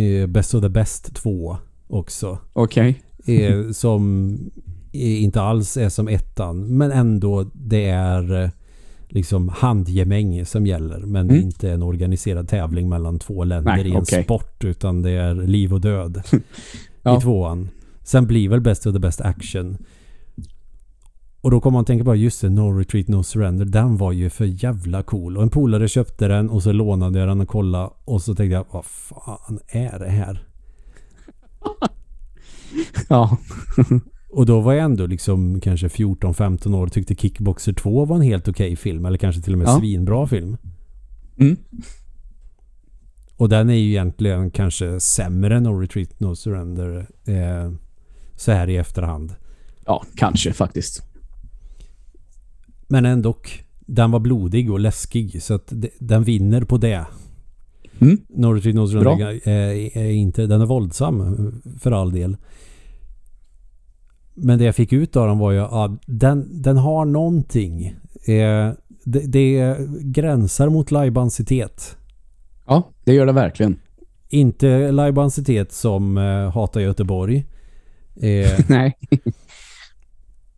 eh, 0.00 0.26
Best 0.28 0.54
of 0.54 0.62
the 0.62 0.68
Best 0.68 1.14
2 1.14 1.56
också. 1.88 2.38
Okej. 2.52 3.02
Eh, 3.26 3.70
som 3.70 4.32
eh, 4.92 5.22
inte 5.22 5.40
alls 5.40 5.76
är 5.76 5.88
som 5.88 6.08
ettan. 6.08 6.76
Men 6.76 6.92
ändå 6.92 7.50
det 7.52 7.84
är 7.86 8.50
liksom 9.10 9.48
handgemäng 9.48 10.46
som 10.46 10.66
gäller. 10.66 10.98
Men 10.98 11.26
det 11.28 11.34
är 11.34 11.36
Mm. 11.36 11.46
inte 11.46 11.70
en 11.70 11.82
organiserad 11.82 12.48
tävling 12.48 12.88
mellan 12.88 13.18
två 13.18 13.44
länder 13.44 13.72
Nej, 13.76 13.86
i 13.88 13.90
en 13.90 13.96
okej. 14.02 14.24
sport. 14.24 14.64
Utan 14.64 15.02
det 15.02 15.10
är 15.10 15.34
liv 15.34 15.72
och 15.74 15.80
död 15.80 16.22
Ja. 17.02 17.18
i 17.18 17.20
tvåan. 17.20 17.68
Sen 18.02 18.26
blir 18.26 18.48
väl 18.48 18.60
Best 18.60 18.86
of 18.86 18.92
the 18.94 18.98
Best 18.98 19.20
Action. 19.20 19.76
Och 21.40 21.50
då 21.50 21.60
kommer 21.60 21.78
man 21.78 21.84
tänka 21.84 22.04
på 22.04 22.14
just 22.14 22.40
det, 22.40 22.48
No 22.50 22.78
Retreat 22.78 23.08
No 23.08 23.22
Surrender. 23.22 23.64
Den 23.64 23.96
var 23.96 24.12
ju 24.12 24.30
för 24.30 24.44
jävla 24.44 25.02
cool. 25.02 25.36
Och 25.36 25.42
en 25.42 25.50
polare 25.50 25.88
köpte 25.88 26.28
den 26.28 26.50
och 26.50 26.62
så 26.62 26.72
lånade 26.72 27.18
jag 27.18 27.28
den 27.28 27.40
och 27.40 27.48
kollade. 27.48 27.90
Och 28.04 28.22
så 28.22 28.34
tänkte 28.34 28.54
jag, 28.54 28.64
vad 28.70 28.84
fan 28.84 29.58
är 29.68 29.98
det 29.98 30.10
här? 30.10 30.46
Ja. 33.08 33.38
Och 34.32 34.46
då 34.46 34.60
var 34.60 34.72
jag 34.72 34.84
ändå 34.84 35.06
liksom 35.06 35.60
kanske 35.60 35.88
14-15 35.88 36.74
år 36.76 36.86
och 36.86 36.92
tyckte 36.92 37.14
Kickboxer 37.14 37.72
2 37.72 38.04
var 38.04 38.16
en 38.16 38.22
helt 38.22 38.48
okej 38.48 38.76
film. 38.76 39.04
Eller 39.06 39.18
kanske 39.18 39.42
till 39.42 39.52
och 39.52 39.58
med 39.58 39.68
Ja. 39.68 39.78
svinbra 39.78 40.26
film. 40.26 40.56
Mm. 41.38 41.56
Och 43.36 43.48
den 43.48 43.70
är 43.70 43.74
ju 43.74 43.88
egentligen 43.88 44.50
kanske 44.50 45.00
sämre 45.00 45.56
än 45.56 45.62
No 45.62 45.78
Retreat 45.80 46.20
No 46.20 46.34
Surrender. 46.36 47.06
Eh, 47.24 47.72
så 48.36 48.52
här 48.52 48.68
i 48.70 48.76
efterhand. 48.76 49.34
Ja, 49.86 50.04
kanske 50.16 50.52
faktiskt. 50.52 51.02
Men 52.88 53.04
ändå. 53.06 53.36
Den 53.80 54.10
var 54.10 54.20
blodig 54.20 54.70
och 54.70 54.80
läskig. 54.80 55.42
Så 55.42 55.54
att 55.54 55.66
det- 55.70 55.90
den 55.98 56.22
vinner 56.24 56.62
på 56.64 56.76
det. 56.78 57.04
Mm. 57.98 58.18
No 58.28 58.46
Retreat 58.52 58.74
No 58.76 58.86
Surrender 58.88 59.48
är, 59.48 59.98
är 59.98 60.10
inte... 60.10 60.46
Den 60.46 60.60
är 60.60 60.66
våldsam 60.66 61.52
för 61.80 61.92
all 61.92 62.12
del. 62.12 62.36
Men 64.42 64.58
det 64.58 64.64
jag 64.64 64.74
fick 64.74 64.92
ut 64.92 65.16
av 65.16 65.28
den 65.28 65.38
var 65.38 65.52
ju 65.52 65.60
att 65.60 65.90
den, 66.06 66.62
den 66.62 66.76
har 66.76 67.04
någonting. 67.04 67.86
Eh, 68.26 68.72
det, 69.04 69.20
det 69.26 69.76
gränsar 70.00 70.68
mot 70.68 70.90
lajbansitet. 70.90 71.96
Ja, 72.66 72.90
det 73.04 73.14
gör 73.14 73.26
det 73.26 73.32
verkligen. 73.32 73.78
Inte 74.28 74.92
lajbansitet 74.92 75.72
som 75.72 76.18
eh, 76.18 76.52
Hatar 76.52 76.80
Göteborg. 76.80 77.46
Eh, 78.22 78.60
Nej. 78.68 78.98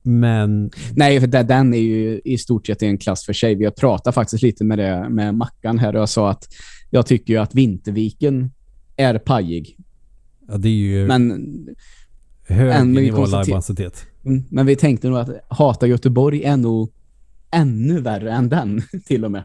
men 0.02 0.70
Nej, 0.96 1.20
för 1.20 1.26
den 1.26 1.74
är 1.74 1.78
ju 1.78 2.20
i 2.24 2.38
stort 2.38 2.66
sett 2.66 2.82
en 2.82 2.98
klass 2.98 3.24
för 3.24 3.32
sig. 3.32 3.54
Vi 3.54 3.64
har 3.64 3.72
pratat 3.72 4.14
faktiskt 4.14 4.42
lite 4.42 4.64
med 4.64 4.78
det 4.78 5.08
med 5.08 5.34
Mackan 5.34 5.78
här 5.78 5.94
och 5.94 6.00
jag 6.00 6.08
sa 6.08 6.30
att 6.30 6.48
jag 6.90 7.06
tycker 7.06 7.32
ju 7.32 7.40
att 7.40 7.54
Vinterviken 7.54 8.50
är 8.96 9.18
pajig. 9.18 9.76
ja, 10.48 10.56
det 10.56 10.68
är 10.68 10.72
ju 10.72 11.06
Men, 11.06 11.46
hög 12.48 12.70
ändå 12.74 13.00
nivå 13.00 13.26
lajbansitet. 13.26 14.06
mm, 14.24 14.44
men 14.50 14.66
vi 14.66 14.76
tänkte 14.76 15.08
nog 15.08 15.18
att 15.18 15.28
Hata 15.48 15.86
Göteborg 15.86 16.44
är 16.44 16.56
nog 16.56 16.90
ännu 17.50 18.00
värre 18.00 18.32
än 18.32 18.48
den 18.48 18.82
till 19.06 19.24
och 19.24 19.30
med. 19.30 19.42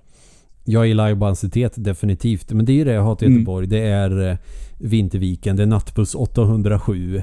Jag 0.64 0.88
gillar 0.88 1.04
lajbansitet 1.04 1.74
definitivt. 1.76 2.52
Men 2.52 2.66
det 2.66 2.72
är 2.72 2.76
ju 2.76 2.84
det 2.84 2.94
jag 2.94 3.04
hatar 3.04 3.26
i 3.26 3.28
Mm. 3.28 3.40
Göteborg. 3.40 3.68
Det 3.68 3.80
är 3.80 4.30
eh, 4.30 4.38
Vinterviken. 4.80 5.56
Det 5.56 5.64
är 5.64 5.68
Nattbuss 5.68 6.16
807. 6.16 7.18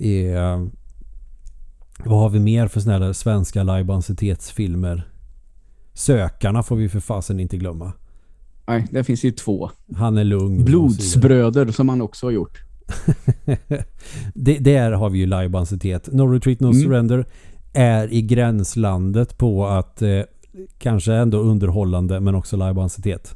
Eh, 0.00 0.66
vad 2.04 2.18
har 2.18 2.28
vi 2.30 2.40
mer 2.40 2.68
för 2.68 2.90
här 2.90 3.12
svenska 3.12 3.62
lajbansitetsfilmer? 3.62 5.08
Sökarna 5.92 6.62
får 6.62 6.76
vi 6.76 6.88
för 6.88 7.00
fasen 7.00 7.40
inte 7.40 7.56
glömma. 7.56 7.92
Nej, 8.66 8.86
det 8.90 9.04
finns 9.04 9.24
ju 9.24 9.30
två. 9.30 9.70
Han 9.96 10.18
är 10.18 10.24
lugn. 10.24 10.64
Blodsbröder 10.64 11.72
som 11.72 11.86
man 11.86 12.02
också 12.02 12.26
har 12.26 12.30
gjort. 12.30 12.58
det, 14.34 14.58
där 14.58 14.92
har 14.92 15.10
vi 15.10 15.18
ju 15.18 15.26
lajbansitet. 15.26 16.08
No 16.12 16.22
Retreat 16.32 16.60
No 16.60 16.66
Mm. 16.66 16.80
Surrender 16.82 17.26
är 17.72 18.12
i 18.12 18.22
gränslandet 18.22 19.38
på 19.38 19.66
att 19.66 20.02
eh, 20.02 20.20
kanske 20.78 21.14
ändå 21.14 21.38
underhållande 21.38 22.20
men 22.20 22.34
också 22.34 22.56
lajbansitet. 22.56 23.34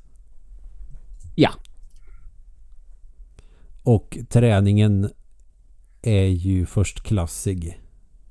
Ja. 1.35 1.51
Och 3.83 4.19
träningen 4.29 5.11
är 6.03 6.25
ju 6.27 6.67
förstklassig. 6.67 7.81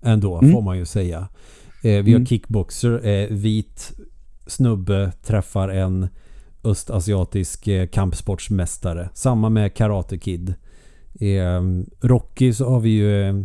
Ändå 0.01 0.37
Mm. 0.39 0.51
får 0.51 0.61
man 0.61 0.77
ju 0.77 0.85
säga. 0.85 1.19
Eh, 1.83 2.03
vi 2.03 2.11
har 2.11 2.19
Mm. 2.19 2.25
kickboxer. 2.25 3.05
Eh, 3.07 3.27
vit 3.27 3.91
snubbe 4.47 5.11
träffar 5.23 5.69
en 5.69 6.07
östasiatisk 6.63 7.67
eh, 7.67 7.87
kampsportsmästare. 7.87 9.09
Samma 9.13 9.49
med 9.49 9.73
Karate 9.73 10.17
Kid. 10.17 10.53
Eh, 11.19 11.61
Rocky 12.01 12.53
så 12.53 12.69
har 12.69 12.79
vi 12.79 12.89
ju... 12.89 13.21
Eh, 13.29 13.35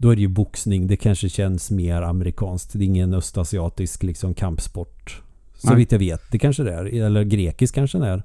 då 0.00 0.10
är 0.10 0.16
det 0.16 0.22
ju 0.22 0.28
boxning. 0.28 0.86
Det 0.86 0.96
kanske 0.96 1.28
känns 1.28 1.70
mer 1.70 2.02
amerikanskt. 2.02 2.72
Det 2.72 2.84
är 2.84 2.86
ingen 2.86 3.14
östasiatisk 3.14 4.02
liksom 4.02 4.34
kampsport. 4.34 5.22
Så 5.54 5.74
vitt 5.74 5.92
jag 5.92 5.98
vet. 5.98 6.20
Det 6.30 6.38
kanske 6.38 6.62
det 6.62 6.74
är. 6.74 6.84
Eller 6.84 7.24
grekisk 7.24 7.74
kanske 7.74 7.98
det 7.98 8.06
är. 8.06 8.22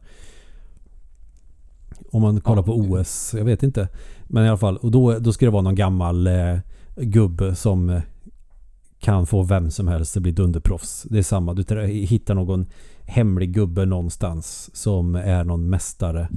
Om 2.12 2.22
man 2.22 2.42
kollar 2.42 2.62
Ja. 2.62 2.66
på 2.66 2.76
OS. 2.76 3.34
Jag 3.38 3.46
vet 3.46 3.64
inte. 3.64 3.88
Men 4.24 4.46
i 4.46 4.48
alla 4.48 4.58
fall. 4.58 4.78
Och 4.78 4.92
då, 4.92 5.20
då 5.20 5.34
ska 5.34 5.46
det 5.46 5.52
vara 5.52 5.62
någon 5.62 5.76
gammal 5.76 6.28
eh, 6.28 6.58
gubbe 6.96 7.56
som 7.56 7.90
eh, 7.90 8.02
kan 9.00 9.26
få 9.28 9.44
vem 9.44 9.72
som 9.72 9.88
helst 9.88 10.18
att 10.18 10.24
bli 10.24 10.32
dunderproffs. 10.32 11.06
Det 11.10 11.18
är 11.18 11.24
samma. 11.24 11.54
Du 11.54 11.86
hittar 11.88 12.36
någon 12.36 12.66
hemlig 13.06 13.54
gubbe 13.54 13.86
någonstans 13.86 14.70
som 14.74 15.16
är 15.16 15.44
någon 15.44 15.70
mästare. 15.70 16.28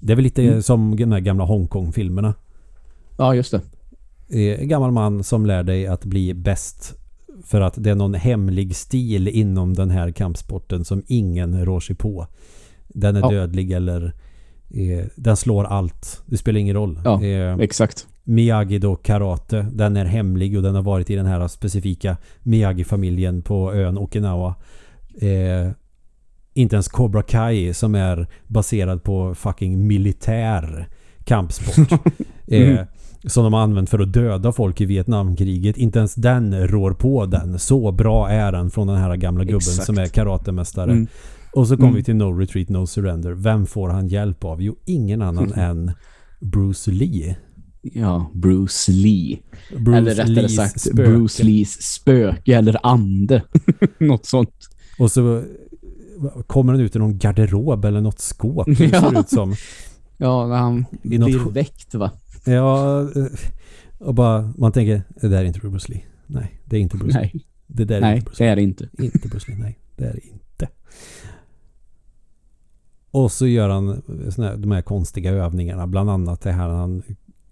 Det 0.00 0.12
är 0.12 0.16
väl 0.16 0.22
lite 0.24 0.42
Mm. 0.42 0.62
som 0.62 0.96
de 0.96 1.12
här 1.12 1.20
gamla 1.20 1.44
Hongkong-filmerna. 1.44 2.34
Ja, 3.18 3.34
just 3.34 3.54
det. 4.28 4.58
En 4.60 4.68
gammal 4.68 4.90
man 4.92 5.24
som 5.24 5.46
lär 5.46 5.62
dig 5.62 5.86
att 5.86 6.04
bli 6.04 6.34
bäst 6.34 6.94
för 7.44 7.60
att 7.60 7.74
det 7.76 7.90
är 7.90 7.94
någon 7.94 8.14
hemlig 8.14 8.76
stil 8.76 9.28
inom 9.28 9.74
den 9.74 9.90
här 9.90 10.10
kampsporten 10.10 10.84
som 10.84 11.02
ingen 11.06 11.64
rår 11.64 11.80
sig 11.80 11.96
på. 11.96 12.26
Den 12.88 13.16
är 13.16 13.20
Ja. 13.20 13.30
dödlig 13.30 13.72
eller 13.72 14.12
eh, 14.74 15.06
den 15.16 15.36
slår 15.36 15.64
allt. 15.64 16.22
Det 16.26 16.36
spelar 16.36 16.60
ingen 16.60 16.76
roll. 16.76 17.00
Ja. 17.04 17.22
Eh, 17.24 17.54
Exakt. 17.58 18.06
Miyagi-Do 18.24 18.96
karate. 19.02 19.66
Den 19.72 19.96
är 19.96 20.04
hemlig 20.04 20.56
och 20.56 20.62
den 20.62 20.74
har 20.74 20.82
varit 20.82 21.10
i 21.10 21.16
den 21.16 21.26
här 21.26 21.48
specifika 21.48 22.16
Miyagi-familjen 22.42 23.42
på 23.42 23.72
ön 23.74 23.98
Okinawa. 23.98 24.54
Eh, 25.20 25.70
inte 26.54 26.76
ens 26.76 26.88
Cobra 26.88 27.22
Kai 27.22 27.74
som 27.74 27.94
är 27.94 28.26
baserad 28.46 29.02
på 29.02 29.34
fucking 29.34 29.86
militär 29.86 30.88
kampsport. 31.24 31.92
eh, 32.46 32.68
Mm. 32.70 32.86
som 33.26 33.44
de 33.44 33.52
har 33.52 33.60
använt 33.60 33.90
för 33.90 33.98
att 33.98 34.12
döda 34.12 34.52
folk 34.52 34.80
i 34.80 34.84
Vietnamkriget. 34.84 35.76
Inte 35.76 35.98
ens 35.98 36.14
den 36.14 36.68
rår 36.68 36.92
på 36.92 37.26
den. 37.26 37.58
Så 37.58 37.92
bra 37.92 38.28
är 38.28 38.52
den 38.52 38.70
från 38.70 38.86
den 38.86 38.96
här 38.96 39.16
gamla 39.16 39.44
gubben 39.44 39.56
Exakt. 39.56 39.86
som 39.86 39.98
är 39.98 40.06
karatemästare. 40.06 40.90
Mm. 40.92 41.06
Och 41.52 41.68
så 41.68 41.76
kommer 41.76 41.88
Mm. 41.88 41.96
vi 41.96 42.02
till 42.04 42.16
No 42.16 42.38
Retreat 42.38 42.68
No 42.68 42.86
Surrender. 42.86 43.32
Vem 43.32 43.66
får 43.66 43.88
han 43.88 44.08
hjälp 44.08 44.44
av? 44.44 44.62
Jo, 44.62 44.76
ingen 44.86 45.22
annan 45.22 45.52
än 45.56 45.92
Bruce 46.40 46.90
Lee. 46.90 47.36
Ja, 47.82 48.30
Bruce 48.34 48.92
Lee. 48.92 49.38
Bruce 49.78 49.98
eller 49.98 50.10
rättare 50.14 50.26
Lees 50.34 50.56
sagt 50.56 50.80
spöke. 50.80 50.94
Bruce 51.10 51.42
Lees 51.44 51.82
spöke 51.82 52.56
eller 52.56 52.86
ande. 52.86 53.42
Något 53.98 54.26
sånt. 54.26 54.54
Och 54.98 55.10
så 55.10 55.42
kommer 56.46 56.72
han 56.72 56.82
ut 56.82 56.96
i 56.96 56.98
någon 56.98 57.18
garderob 57.18 57.84
eller 57.84 58.00
något 58.00 58.18
skåp. 58.20 58.66
Det 58.78 58.84
Ja. 58.92 59.00
ser 59.00 59.20
ut 59.20 59.28
som. 59.28 59.54
Ja, 60.16 60.46
när 60.46 60.56
han 60.56 60.84
I 61.02 61.18
något 61.18 61.26
blir 61.30 61.50
väckt 61.52 61.94
va? 61.94 62.10
Ja, 62.44 63.00
eh, 63.00 63.08
och 63.98 64.14
bara 64.14 64.52
man 64.58 64.72
tänker 64.72 65.02
det 65.20 65.28
där 65.28 65.38
är 65.38 65.44
inte 65.44 65.60
Bruce 65.60 65.92
Lee. 65.92 66.02
Nej, 66.26 66.60
det 66.64 66.76
är 66.76 66.80
inte 66.80 66.96
Bruce 66.96 67.18
Lee. 67.20 67.30
Nej, 67.32 67.44
Det 67.66 67.84
där 67.84 67.96
är 67.96 68.00
nej 68.00 68.16
inte 68.16 68.24
Bruce 68.24 68.44
det 68.44 68.50
är 68.50 68.56
det 68.56 68.62
inte. 68.62 68.88
Lee. 68.92 69.10
Inte 69.14 69.28
Bruce 69.28 69.50
Lee, 69.50 69.58
nej. 69.60 69.78
Det 69.96 70.04
är 70.04 70.12
det 70.12 70.26
inte. 70.26 70.68
Och 73.10 73.32
så 73.32 73.46
gör 73.46 73.68
han 73.68 74.02
såna 74.30 74.48
här, 74.48 74.56
de 74.56 74.70
här 74.70 74.82
konstiga 74.82 75.30
övningarna. 75.30 75.86
Bland 75.86 76.10
annat 76.10 76.40
det 76.40 76.52
här 76.52 76.68
när 76.68 76.74
han 76.76 77.02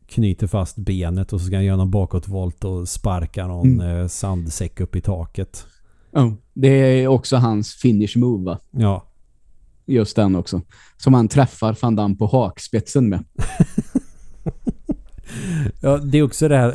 knyter 0.06 0.46
fast 0.46 0.76
benet 0.76 1.32
och 1.32 1.40
så 1.40 1.46
ska 1.46 1.56
han 1.56 1.64
göra 1.64 1.76
någon 1.76 1.90
bakåtvolt 1.90 2.64
och 2.64 2.88
sparka 2.88 3.46
någon 3.46 3.80
Mm. 3.80 3.96
eh, 4.00 4.06
sandsäck 4.06 4.80
upp 4.80 4.96
i 4.96 5.00
taket. 5.00 5.66
Ja, 6.20 6.32
det 6.54 6.68
är 6.68 7.06
också 7.08 7.36
hans 7.36 7.74
finish 7.74 8.16
move 8.16 8.44
va? 8.44 8.58
Ja, 8.70 9.04
Just 9.86 10.16
den 10.16 10.36
också. 10.36 10.60
Som 10.96 11.14
han 11.14 11.28
träffar 11.28 11.76
Van 11.82 11.96
Damme 11.96 12.14
på 12.16 12.26
hakspetsen 12.26 13.08
med. 13.08 13.24
Ja, 15.80 15.96
det 15.98 16.18
är 16.18 16.22
också 16.22 16.48
det 16.48 16.56
här. 16.56 16.74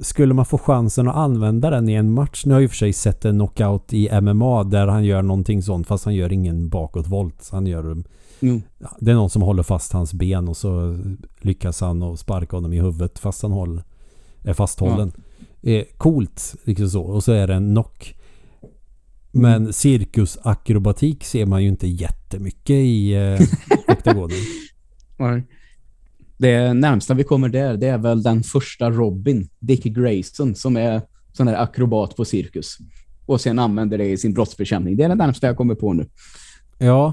Skulle 0.00 0.34
man 0.34 0.44
få 0.44 0.58
chansen 0.58 1.08
att 1.08 1.16
använda 1.16 1.70
den 1.70 1.88
i 1.88 1.92
en 1.92 2.12
match. 2.12 2.42
Nu 2.46 2.52
har 2.54 2.60
jag 2.60 2.64
i 2.64 2.66
och 2.66 2.70
för 2.70 2.76
sig 2.76 2.92
sett 2.92 3.24
en 3.24 3.34
knockout 3.34 3.92
i 3.92 4.20
MMA 4.20 4.64
där 4.64 4.86
han 4.86 5.04
gör 5.04 5.22
någonting 5.22 5.62
sånt 5.62 5.86
fast 5.86 6.04
han 6.04 6.14
gör 6.14 6.32
ingen 6.32 6.68
bakåtvolt. 6.68 7.48
Han 7.52 7.66
gör, 7.66 8.02
Mm. 8.40 8.62
ja, 8.78 8.88
det 9.00 9.10
är 9.10 9.14
någon 9.14 9.30
som 9.30 9.42
håller 9.42 9.62
fast 9.62 9.92
hans 9.92 10.14
ben 10.14 10.48
och 10.48 10.56
så 10.56 10.98
lyckas 11.40 11.80
han 11.80 12.02
och 12.02 12.18
sparka 12.18 12.56
honom 12.56 12.72
i 12.72 12.80
huvudet 12.80 13.18
fast 13.18 13.42
han 13.42 13.52
håller. 13.52 13.82
är 14.42 14.52
fasthållen. 14.54 15.12
Eh, 15.62 15.84
coolt, 15.96 16.54
liksom 16.64 16.88
så. 16.90 17.02
Och 17.02 17.24
så 17.24 17.32
är 17.32 17.46
det 17.46 17.54
en 17.54 17.70
knock. 17.74 18.14
Men 19.34 19.72
cirkusakrobatik 19.72 21.24
ser 21.24 21.46
man 21.46 21.62
ju 21.62 21.68
inte 21.68 21.86
jättemycket 21.86 22.70
i 22.70 23.14
eh, 23.14 23.40
oktagonen. 23.88 24.36
Det 26.36 26.74
närmsta 26.74 27.14
vi 27.14 27.24
kommer 27.24 27.48
där, 27.48 27.76
det 27.76 27.86
är 27.86 27.98
väl 27.98 28.22
den 28.22 28.42
första 28.42 28.90
Robin, 28.90 29.48
Dick 29.58 29.84
Grayson, 29.84 30.54
som 30.54 30.76
är 30.76 31.02
sån 31.32 31.48
här 31.48 31.62
akrobat 31.62 32.16
på 32.16 32.24
cirkus. 32.24 32.78
Och 33.26 33.40
sen 33.40 33.58
använder 33.58 33.98
det 33.98 34.06
i 34.06 34.18
sin 34.18 34.34
brottsbekämpning. 34.34 34.96
Det 34.96 35.04
är 35.04 35.08
det 35.08 35.14
närmsta 35.14 35.46
jag 35.46 35.56
kommer 35.56 35.74
på 35.74 35.92
nu. 35.92 36.08
Ja, 36.78 37.12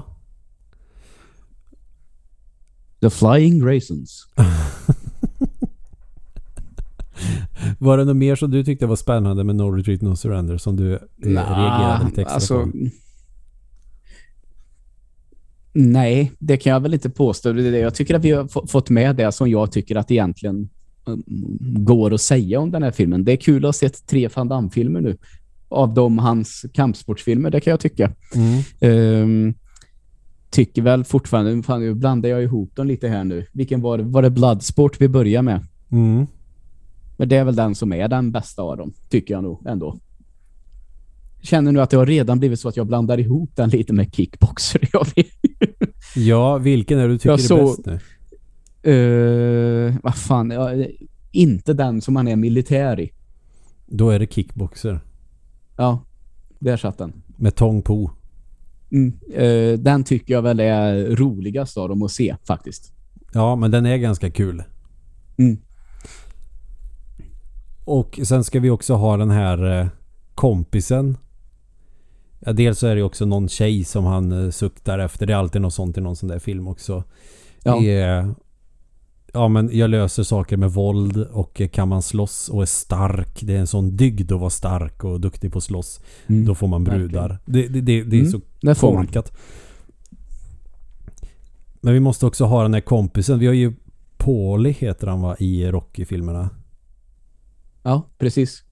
The 3.00 3.10
Flying 3.10 3.58
Graysons. 3.58 4.28
var 7.78 7.98
det 7.98 8.04
något 8.04 8.16
mer 8.16 8.36
som 8.36 8.50
du 8.50 8.64
tyckte 8.64 8.86
var 8.86 8.96
spännande 8.96 9.44
med 9.44 9.56
No 9.56 9.62
Retreat 9.62 10.02
No 10.02 10.16
Surrender 10.16 10.58
som 10.58 10.76
du 10.76 10.92
eh, 10.92 10.98
reagerade 11.22 12.04
lite 12.04 12.20
extra 12.22 12.34
alltså, 12.34 12.64
på? 12.64 12.72
Nej, 15.72 16.32
det 16.38 16.56
kan 16.56 16.72
jag 16.72 16.80
väl 16.80 16.94
inte 16.94 17.10
påstå. 17.10 17.52
Det 17.52 17.68
är 17.68 17.72
det. 17.72 17.78
Jag 17.78 17.94
tycker 17.94 18.14
att 18.14 18.24
vi 18.24 18.30
har 18.30 18.46
få- 18.48 18.66
fått 18.66 18.90
med 18.90 19.16
det 19.16 19.32
som 19.32 19.50
jag 19.50 19.72
tycker 19.72 19.96
att 19.96 20.10
egentligen 20.10 20.68
mm, 21.06 21.22
går 21.84 22.14
att 22.14 22.20
säga 22.20 22.60
om 22.60 22.70
den 22.70 22.82
här 22.82 22.90
filmen. 22.90 23.24
Det 23.24 23.32
är 23.32 23.36
kul 23.36 23.64
att 23.64 23.68
ha 23.68 23.72
sett 23.72 24.06
tre 24.06 24.28
Van 24.34 24.48
Damme-filmer 24.48 25.00
nu. 25.00 25.16
Av 25.68 25.94
de 25.94 26.18
hans 26.18 26.66
kampsportsfilmer, 26.74 27.50
det 27.50 27.60
kan 27.60 27.70
jag 27.70 27.80
tycka. 27.80 28.12
Mm. 28.34 28.62
Ehm, 28.80 29.54
tycker 30.50 30.82
väl 30.82 31.04
fortfarande, 31.04 31.62
fan, 31.62 31.80
nu 31.80 31.94
blandar 31.94 32.28
jag 32.28 32.42
ihop 32.42 32.76
dem 32.76 32.86
lite 32.86 33.08
här 33.08 33.24
nu. 33.24 33.46
Vilken 33.52 33.80
var 33.80 33.98
det? 33.98 34.04
Var 34.04 34.22
det 34.22 34.30
Bloodsport 34.30 35.00
vi 35.00 35.08
börjar 35.08 35.42
med? 35.42 35.66
Mm. 35.92 36.26
Men 37.22 37.28
det 37.28 37.36
är 37.36 37.44
väl 37.44 37.56
den 37.56 37.74
som 37.74 37.92
är 37.92 38.08
den 38.08 38.32
bästa 38.32 38.62
av 38.62 38.76
dem, 38.76 38.92
tycker 39.08 39.34
jag 39.34 39.42
nog 39.42 39.66
ändå. 39.66 39.98
Känner 41.42 41.72
nu 41.72 41.80
att 41.80 41.90
det 41.90 41.96
har 41.96 42.06
redan 42.06 42.38
blivit 42.38 42.60
så 42.60 42.68
att 42.68 42.76
jag 42.76 42.86
blandar 42.86 43.20
ihop 43.20 43.50
den 43.54 43.68
lite 43.70 43.92
med 43.92 44.14
kickboxer. 44.14 44.88
Jag 44.92 45.06
vet. 45.16 45.26
Ja, 46.16 46.58
vilken 46.58 46.98
är 46.98 47.08
du 47.08 47.18
tycker 47.18 47.28
Jag 47.30 47.38
är 47.38 47.42
såg- 47.42 47.84
bäst 47.84 48.00
nu? 48.82 48.92
Uh, 48.92 49.96
vad 50.02 50.16
fan, 50.16 50.50
ja, 50.50 50.70
inte 51.32 51.72
den 51.74 52.00
som 52.00 52.14
man 52.14 52.28
är 52.28 52.36
militär 52.36 53.00
i. 53.00 53.10
Då 53.86 54.10
är 54.10 54.18
det 54.18 54.32
kickboxer. 54.32 55.00
Ja, 55.76 56.04
där 56.58 56.76
satt 56.76 56.98
den. 56.98 57.22
Med 57.36 57.54
Tong 57.54 57.82
Po. 57.82 58.10
Mm. 58.90 59.12
Eh, 59.32 59.78
den 59.78 60.04
tycker 60.04 60.34
jag 60.34 60.42
väl 60.42 60.60
är 60.60 61.16
roligast 61.16 61.76
av 61.76 61.88
dem 61.88 62.02
att 62.02 62.10
se 62.10 62.36
faktiskt. 62.46 62.92
Ja, 63.32 63.56
men 63.56 63.70
den 63.70 63.86
är 63.86 63.96
ganska 63.96 64.30
kul. 64.30 64.62
Mm. 65.36 65.58
Och 67.84 68.20
sen 68.24 68.44
ska 68.44 68.60
vi 68.60 68.70
också 68.70 68.94
ha 68.94 69.16
den 69.16 69.30
här 69.30 69.80
eh, 69.80 69.86
kompisen. 70.34 71.16
Ja, 72.40 72.52
dels 72.52 72.78
så 72.78 72.86
är 72.86 72.96
det 72.96 73.02
också 73.02 73.24
någon 73.24 73.48
tjej 73.48 73.84
som 73.84 74.04
han 74.04 74.44
eh, 74.44 74.50
suktar 74.50 74.98
efter. 74.98 75.26
Det 75.26 75.32
är 75.32 75.36
alltid 75.36 75.62
något 75.62 75.74
sånt 75.74 75.98
i 75.98 76.00
någon 76.00 76.16
sån 76.16 76.28
där 76.28 76.38
film 76.38 76.68
också. 76.68 77.04
Ja. 77.62 77.80
Det 77.80 78.00
är, 78.00 78.34
ja, 79.32 79.48
men 79.48 79.70
jag 79.72 79.90
löser 79.90 80.22
saker 80.22 80.56
med 80.56 80.72
våld 80.72 81.16
och 81.16 81.60
eh, 81.60 81.68
kan 81.68 81.88
man 81.88 82.02
slåss 82.02 82.48
och 82.48 82.62
är 82.62 82.66
stark. 82.66 83.38
Det 83.42 83.54
är 83.54 83.60
en 83.60 83.66
sån 83.66 83.96
dygd 83.96 84.32
att 84.32 84.40
vara 84.40 84.50
stark 84.50 85.04
och 85.04 85.20
duktig 85.20 85.52
på 85.52 85.58
att 85.58 85.64
slåss. 85.64 86.00
Mm. 86.26 86.44
Då 86.44 86.54
får 86.54 86.68
man 86.68 86.84
brudar. 86.84 87.38
Det, 87.44 87.68
det, 87.68 87.80
det, 87.80 88.02
det 88.02 88.16
är 88.16 88.20
Mm, 88.20 88.74
så 88.74 88.80
korkat. 88.80 89.32
Men 91.80 91.94
vi 91.94 92.00
måste 92.00 92.26
också 92.26 92.44
ha 92.44 92.62
den 92.62 92.74
här 92.74 92.80
kompisen. 92.80 93.38
Vi 93.38 93.46
har 93.46 93.54
ju 93.54 93.72
Paulie 94.16 94.72
heter 94.72 95.06
han 95.06 95.20
va 95.20 95.36
i 95.38 95.66
Rocky-filmerna. 95.66 96.50
Ja, 97.82 98.08
precis. 98.18 98.62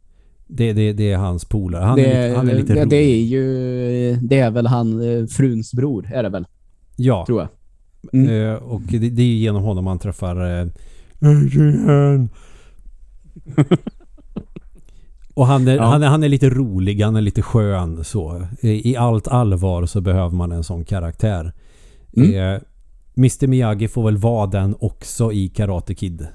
Det, 0.47 0.73
det, 0.73 0.93
det 0.93 1.13
är 1.13 1.17
hans 1.17 1.45
polare. 1.45 1.85
Han, 1.85 1.97
det, 1.97 2.05
är 2.13 2.29
lite, 2.29 2.37
han 2.39 2.49
är 2.49 2.55
lite 2.55 2.73
det, 2.75 2.81
rolig. 2.81 2.91
det 2.91 2.97
är 2.97 3.23
ju 3.23 4.17
det 4.23 4.39
är 4.39 4.51
väl 4.51 4.67
han 4.67 5.01
eh, 5.21 5.27
fruns 5.27 5.73
bror 5.73 6.11
är 6.13 6.23
det 6.23 6.29
väl, 6.29 6.47
Ja. 6.97 7.27
tror 7.27 7.41
jag. 7.41 7.49
Mm. 8.13 8.31
Eh, 8.51 8.55
och 8.55 8.81
det, 8.83 8.99
det 8.99 9.23
är 9.23 9.27
ju 9.27 9.35
genom 9.37 9.63
honom 9.63 9.85
man 9.85 9.99
träffar 9.99 10.61
eh. 10.61 10.67
Och 15.35 15.47
han 15.47 15.69
är, 15.69 15.77
Ja. 15.77 15.83
han, 15.85 16.03
är, 16.03 16.07
han 16.07 16.23
är 16.23 16.29
lite 16.29 16.51
rolig, 16.51 17.01
han 17.03 17.17
är 17.17 17.21
lite 17.21 17.43
skön 17.43 18.05
så. 18.05 18.47
I, 18.61 18.91
I 18.91 18.97
allt 18.97 19.29
allvar 19.29 19.87
så 19.87 20.01
behöver 20.01 20.37
man 20.37 20.53
en 20.53 20.65
sån 20.65 20.85
karaktär. 20.85 21.53
Mm. 22.17 22.35
Eh, 22.55 22.61
Mr 23.17 23.47
Miyagi 23.47 23.89
får 23.89 24.05
väl 24.05 24.17
vara 24.17 24.47
den 24.47 24.77
också 24.81 25.33
i 25.33 25.49
Karate 25.49 25.95
Kid. 25.95 26.27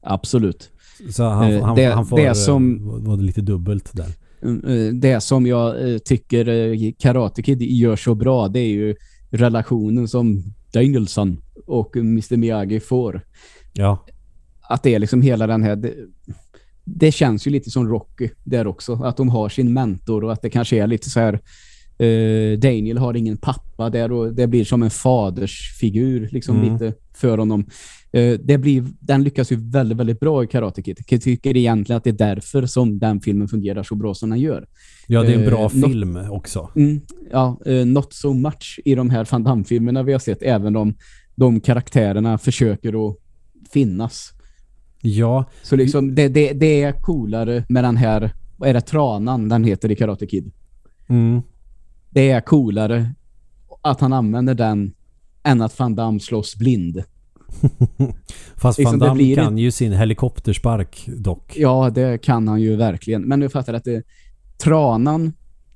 Absolut. 0.00 0.70
Så 1.10 1.24
han, 1.24 1.52
Eh, 1.52 1.62
han, 1.64 1.76
det- 1.76 1.84
han 1.94 2.06
får 2.06 2.16
det 2.16 2.26
eh, 2.26 2.32
som- 2.32 3.04
var 3.04 3.16
lite 3.16 3.40
dubbelt 3.40 3.90
där. 3.92 4.12
Mm, 4.42 4.64
eh, 4.64 4.92
Det 4.94 5.20
som 5.20 5.46
jag 5.46 5.74
tycker 6.04 7.00
Karate 7.00 7.42
Kid 7.42 7.62
gör 7.62 7.96
så 7.96 8.14
bra, 8.14 8.48
det 8.48 8.60
är 8.60 8.68
ju 8.68 8.96
relationen 9.30 10.08
som 10.08 10.42
Danielson 10.72 11.40
och 11.66 11.96
Mr 11.96 12.36
Miyagi 12.36 12.80
får. 12.80 13.20
Ja. 13.72 14.04
Att 14.68 14.82
det 14.82 14.94
är 14.94 14.98
liksom 14.98 15.22
hela 15.22 15.46
den 15.46 15.62
här... 15.62 15.76
Det, 15.76 15.94
det 16.84 17.12
känns 17.12 17.46
ju 17.46 17.50
lite 17.50 17.70
som 17.70 17.88
Rocky 17.88 18.28
där 18.44 18.66
också. 18.66 18.92
Att 19.04 19.16
de 19.16 19.28
har 19.28 19.48
sin 19.48 19.72
mentor 19.72 20.24
och 20.24 20.32
att 20.32 20.42
det 20.42 20.50
kanske 20.50 20.82
är 20.82 20.86
lite 20.86 21.10
så 21.10 21.20
här... 21.20 21.40
eh, 21.98 22.58
Daniel 22.58 22.98
har 22.98 23.14
ingen 23.16 23.36
pappa 23.36 23.90
där 23.90 24.12
och 24.12 24.34
det 24.34 24.46
blir 24.46 24.64
som 24.64 24.82
en 24.82 24.90
fadersfigur 24.90 26.28
liksom 26.32 26.56
Mm. 26.56 26.72
lite 26.72 26.92
för 27.14 27.38
honom. 27.38 27.66
Eh, 28.12 28.32
det 28.44 28.58
blir, 28.58 28.84
den 29.00 29.22
lyckas 29.24 29.52
ju 29.52 29.56
väldigt, 29.70 29.98
väldigt 29.98 30.20
bra 30.20 30.44
i 30.44 30.46
Karate 30.46 30.82
Kid. 30.82 30.98
Jag 31.08 31.22
tycker 31.22 31.56
egentligen 31.56 31.96
att 31.96 32.04
det 32.04 32.10
är 32.10 32.34
därför 32.34 32.66
som 32.66 32.98
den 32.98 33.20
filmen 33.20 33.48
fungerar 33.48 33.82
så 33.82 33.94
bra 33.94 34.14
som 34.14 34.30
den 34.30 34.40
gör. 34.40 34.66
ja, 35.06 35.22
det 35.22 35.32
är 35.34 35.38
en 35.38 35.46
bra 35.50 35.70
nå- 35.74 35.88
film 35.88 36.16
också. 36.30 36.70
Mm, 36.76 37.00
ja, 37.32 37.58
not 37.86 38.12
so 38.12 38.32
much 38.32 38.80
i 38.84 38.94
de 38.94 39.10
här 39.10 39.28
Van 39.30 39.44
Damme-filmerna 39.44 40.02
vi 40.02 40.12
har 40.12 40.18
sett, 40.18 40.42
även 40.42 40.76
om 40.76 40.94
de 41.34 41.60
karaktärerna 41.60 42.38
försöker 42.38 43.08
att 43.08 43.16
finnas. 43.72 44.32
Ja, 45.02 45.44
Så 45.62 45.76
liksom, 45.76 46.14
det, 46.14 46.28
det, 46.28 46.52
det 46.52 46.82
är 46.82 46.92
coolare 46.92 47.64
med 47.68 47.84
den 47.84 47.96
här, 47.96 48.30
vad 48.56 48.68
är 48.68 48.74
det, 48.74 48.80
tranan 48.80 49.48
den 49.48 49.64
heter 49.64 49.90
i 49.90 49.94
Karate 49.96 50.26
Kid. 50.26 50.52
mm. 51.08 51.42
Det 52.10 52.30
är 52.30 52.40
coolare 52.40 53.14
att 53.82 54.00
han 54.00 54.12
använder 54.12 54.54
den 54.54 54.94
än 55.42 55.62
att 55.62 55.78
Van 55.78 55.94
Damme 55.94 56.20
slåss 56.20 56.56
blind. 56.56 57.02
Fast 58.56 58.78
Liksom, 58.78 58.98
Van 58.98 59.08
Damme 59.08 59.34
kan 59.34 59.58
ju 59.58 59.70
sin 59.70 59.92
helikopterspark 59.92 61.08
dock. 61.16 61.56
Ja, 61.56 61.90
det 61.90 62.18
kan 62.22 62.48
han 62.48 62.60
ju 62.60 62.76
verkligen. 62.76 63.22
Men 63.22 63.40
nu 63.40 63.48
fattar 63.48 63.74
att 63.74 63.84
det, 63.84 64.02
tranan, 64.58 65.32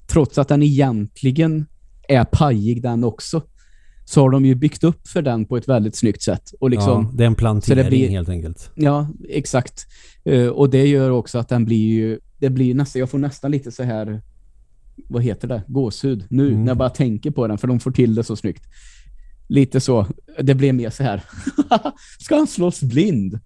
trots 0.06 0.38
att 0.38 0.48
den 0.48 0.62
egentligen 0.62 1.66
är 2.08 2.24
pajig 2.24 2.82
den 2.82 3.04
också, 3.04 3.42
så 4.04 4.20
har 4.20 4.30
de 4.30 4.44
ju 4.44 4.54
byggt 4.54 4.84
upp 4.84 5.08
för 5.08 5.22
den 5.22 5.44
på 5.44 5.56
ett 5.56 5.68
väldigt 5.68 5.96
snyggt 5.96 6.22
sätt. 6.22 6.50
Och 6.60 6.70
liksom, 6.70 7.02
ja, 7.02 7.16
det 7.16 7.22
är 7.22 7.26
en 7.26 7.34
plantering 7.34 7.86
blir- 7.88 8.08
helt 8.08 8.28
enkelt. 8.28 8.70
Ja, 8.74 9.08
exakt. 9.28 9.86
Eh, 10.24 10.46
och 10.46 10.70
det 10.70 10.86
gör 10.86 11.10
också 11.10 11.38
att 11.38 11.48
den 11.48 11.64
blir 11.64 11.86
ju, 11.92 12.18
det 12.38 12.50
blir 12.50 12.74
nästan, 12.74 13.00
jag 13.00 13.10
får 13.10 13.18
nästan 13.18 13.50
lite 13.50 13.72
så 13.72 13.82
här, 13.82 14.22
vad 15.08 15.22
heter 15.22 15.48
det? 15.48 15.62
Gåshud 15.66 16.24
nu 16.30 16.48
Mm. 16.48 16.60
när 16.60 16.68
jag 16.70 16.76
bara 16.76 16.90
tänker 16.90 17.30
på 17.30 17.46
den, 17.46 17.58
för 17.58 17.68
de 17.68 17.80
får 17.80 17.90
till 17.90 18.14
det 18.14 18.24
så 18.24 18.36
snyggt. 18.36 18.64
Lite 19.48 19.80
så, 19.80 20.06
det 20.42 20.54
blir 20.54 20.72
mer 20.72 20.90
så 20.90 21.02
här, 21.02 21.22
ska 22.18 22.36
han 22.36 22.46
slås 22.46 22.80
blind? 22.82 23.38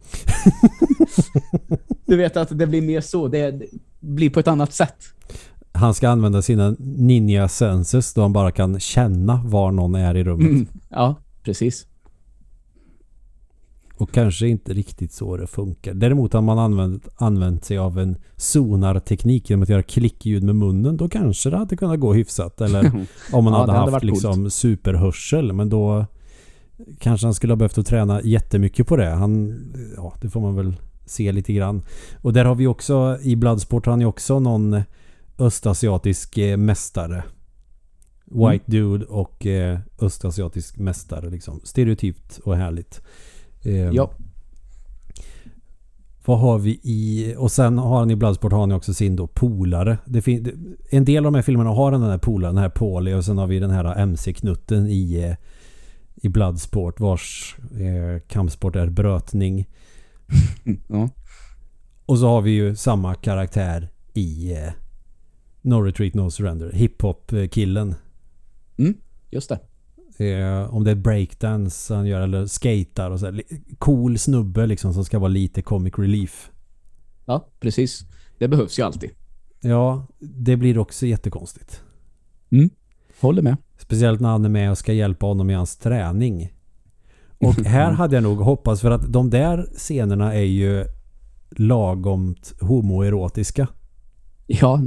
du 2.06 2.16
vet 2.16 2.36
att 2.36 2.58
det 2.58 2.66
blir 2.66 2.82
mer 2.82 3.00
så, 3.00 3.28
det, 3.28 3.50
det 3.50 3.66
blir 4.00 4.30
på 4.30 4.40
ett 4.40 4.48
annat 4.48 4.72
sätt. 4.72 4.96
Han 5.72 5.94
ska 5.94 6.08
använda 6.08 6.42
sina 6.42 6.76
ninja 6.78 7.48
senses 7.48 8.14
då 8.14 8.22
han 8.22 8.32
bara 8.32 8.50
kan 8.50 8.80
känna 8.80 9.42
var 9.44 9.70
någon 9.72 9.94
är 9.94 10.14
i 10.14 10.24
rummet. 10.24 10.48
Mm. 10.50 10.66
Ja, 10.88 11.14
precis. 11.42 11.86
Och 13.96 14.12
kanske 14.12 14.48
inte 14.48 14.72
riktigt 14.72 15.12
så 15.12 15.36
det 15.36 15.46
funkar. 15.46 15.94
Däremot 15.94 16.32
har 16.32 16.42
man 16.42 16.58
använt, 16.58 17.08
använt 17.16 17.64
sig 17.64 17.78
av 17.78 17.98
en 17.98 18.16
sonarteknik 18.36 19.50
genom 19.50 19.62
att 19.62 19.68
göra 19.68 19.82
klickljud 19.82 20.42
med 20.42 20.56
munnen. 20.56 20.96
Då 20.96 21.08
kanske 21.08 21.50
det 21.50 21.56
hade 21.56 21.76
kunnat 21.76 22.00
gå 22.00 22.12
hyfsat. 22.14 22.60
Eller 22.60 22.84
om 23.32 23.44
man 23.44 23.52
Ja, 23.52 23.60
hade 23.60 23.72
hade 23.72 23.92
haft 23.92 24.04
liksom 24.04 24.50
superhörsel. 24.50 25.52
Men 25.52 25.68
då 25.68 26.06
kanske 26.98 27.26
han 27.26 27.34
skulle 27.34 27.52
ha 27.52 27.56
behövt 27.56 27.78
att 27.78 27.86
träna 27.86 28.22
jättemycket 28.22 28.86
på 28.86 28.96
det. 28.96 29.10
Han, 29.10 29.58
ja, 29.96 30.14
det 30.20 30.30
får 30.30 30.40
man 30.40 30.56
väl 30.56 30.76
se 31.06 31.32
lite 31.32 31.52
grann. 31.52 31.82
Och 32.22 32.32
där 32.32 32.44
har 32.44 32.54
vi 32.54 32.66
också, 32.66 33.18
i 33.22 33.36
Bloodsport 33.36 33.86
har 33.86 33.92
han 33.92 34.00
ju 34.00 34.06
också 34.06 34.38
någon 34.38 34.82
östasiatisk 35.38 36.38
eh, 36.38 36.56
mästare. 36.56 37.24
White 38.24 38.64
dude 38.66 39.04
och 39.04 39.46
eh, 39.46 39.78
östasiatisk 40.00 40.78
mästare 40.78 41.30
liksom. 41.30 41.60
Stereotypt 41.64 42.38
och 42.38 42.56
härligt. 42.56 43.02
Eh, 43.66 43.90
Ja. 43.92 44.10
Vad 46.24 46.38
har 46.38 46.58
vi 46.58 46.70
i... 46.82 47.34
Och 47.38 47.52
sen 47.52 47.78
har 47.78 47.98
han 47.98 48.10
i 48.10 48.16
Bloodsport 48.16 48.52
har 48.52 48.60
han 48.60 48.72
också 48.72 48.94
sin 48.94 49.16
då 49.16 49.26
polare. 49.26 49.98
Det 50.06 50.26
en 50.90 51.04
del 51.04 51.26
av 51.26 51.32
de 51.32 51.34
här 51.34 51.42
filmerna 51.42 51.70
har 51.70 51.90
den 51.90 52.02
här 52.02 52.18
polaren, 52.18 52.54
den 52.54 52.62
här 52.62 52.70
Paulie 52.70 53.14
och 53.14 53.24
sen 53.24 53.38
har 53.38 53.46
vi 53.46 53.58
den 53.58 53.70
här 53.70 53.96
MC-knutten 53.96 54.86
i, 54.86 55.24
eh, 55.24 55.34
i 56.14 56.28
Bloodsport 56.28 57.00
vars 57.00 57.56
eh, 57.72 58.20
kampsport 58.28 58.76
är 58.76 58.86
brötning. 58.90 59.66
Mm, 60.64 60.80
Ja. 60.88 61.08
Och 62.06 62.18
så 62.18 62.26
har 62.28 62.40
vi 62.42 62.50
ju 62.50 62.76
samma 62.76 63.14
karaktär 63.14 63.88
i 64.14 64.52
eh, 64.52 64.72
No 65.62 65.74
Retreat 65.74 66.14
No 66.14 66.30
Surrender. 66.30 66.72
Hiphop-killen. 66.72 67.94
Just 69.30 69.48
det. 69.48 69.58
Eh, 70.18 70.74
om 70.74 70.84
det 70.84 70.90
är 70.90 70.94
breakdance 70.94 71.94
han 71.94 72.06
gör 72.06 72.20
eller 72.20 72.46
skater 72.46 73.10
och 73.10 73.20
så. 73.20 73.26
här. 73.26 73.42
Cool 73.78 74.18
snubbe 74.18 74.66
liksom 74.66 74.94
som 74.94 75.04
ska 75.04 75.18
vara 75.18 75.28
lite 75.28 75.62
comic 75.62 75.94
relief. 75.98 76.50
Ja, 77.24 77.48
precis. 77.60 78.00
Det 78.38 78.48
behövs 78.48 78.78
ju 78.78 78.82
alltid. 78.82 79.10
Ja, 79.60 80.06
det 80.18 80.56
blir 80.56 80.78
också 80.78 81.06
jättekonstigt. 81.06 81.82
Håller 83.20 83.42
med. 83.42 83.56
Speciellt 83.78 84.20
när 84.20 84.28
han 84.28 84.44
är 84.44 84.48
med 84.48 84.70
och 84.70 84.78
ska 84.78 84.92
hjälpa 84.92 85.26
honom 85.26 85.50
i 85.50 85.54
hans 85.54 85.76
träning. 85.76 86.52
Och 87.38 87.54
här 87.64 87.92
hade 87.92 88.16
jag 88.16 88.22
nog 88.22 88.38
hoppats 88.38 88.80
för 88.80 88.90
att 88.90 89.12
de 89.12 89.30
där 89.30 89.68
scenerna 89.76 90.34
är 90.34 90.44
ju 90.44 90.84
lagomt 91.50 92.54
homoerotiska. 92.60 93.68
Ja, 94.46 94.82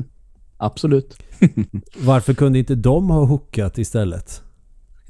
absolut. 0.58 1.18
Varför 2.06 2.34
kunde 2.34 2.60
inte 2.60 2.76
de 2.76 3.10
ha 3.10 3.26
hookat 3.26 3.78
istället? 3.78 4.44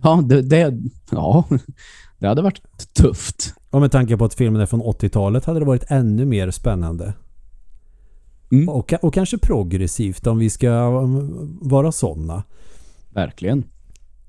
Ja, 0.02 0.24
det, 0.26 0.42
det, 0.42 0.74
ja, 1.12 1.46
det 2.20 2.28
hade 2.28 2.42
varit 2.42 2.62
tufft. 2.94 3.54
Och 3.70 3.82
med 3.82 3.92
tanke 3.92 4.18
på 4.18 4.26
att 4.26 4.34
filmen 4.34 4.62
är 4.62 4.66
från 4.66 4.82
80-talet 4.82 5.46
hade 5.46 5.60
det 5.60 5.66
varit 5.66 5.86
ännu 5.88 6.26
mer 6.26 6.52
spännande. 6.52 7.14
Mm. 8.52 8.70
Och, 8.70 8.94
och 9.02 9.14
kanske 9.14 9.38
progressivt 9.38 10.28
om 10.28 10.38
vi 10.38 10.50
ska 10.50 10.90
vara 11.62 11.92
sådana. 11.92 12.44
Verkligen. 13.10 13.64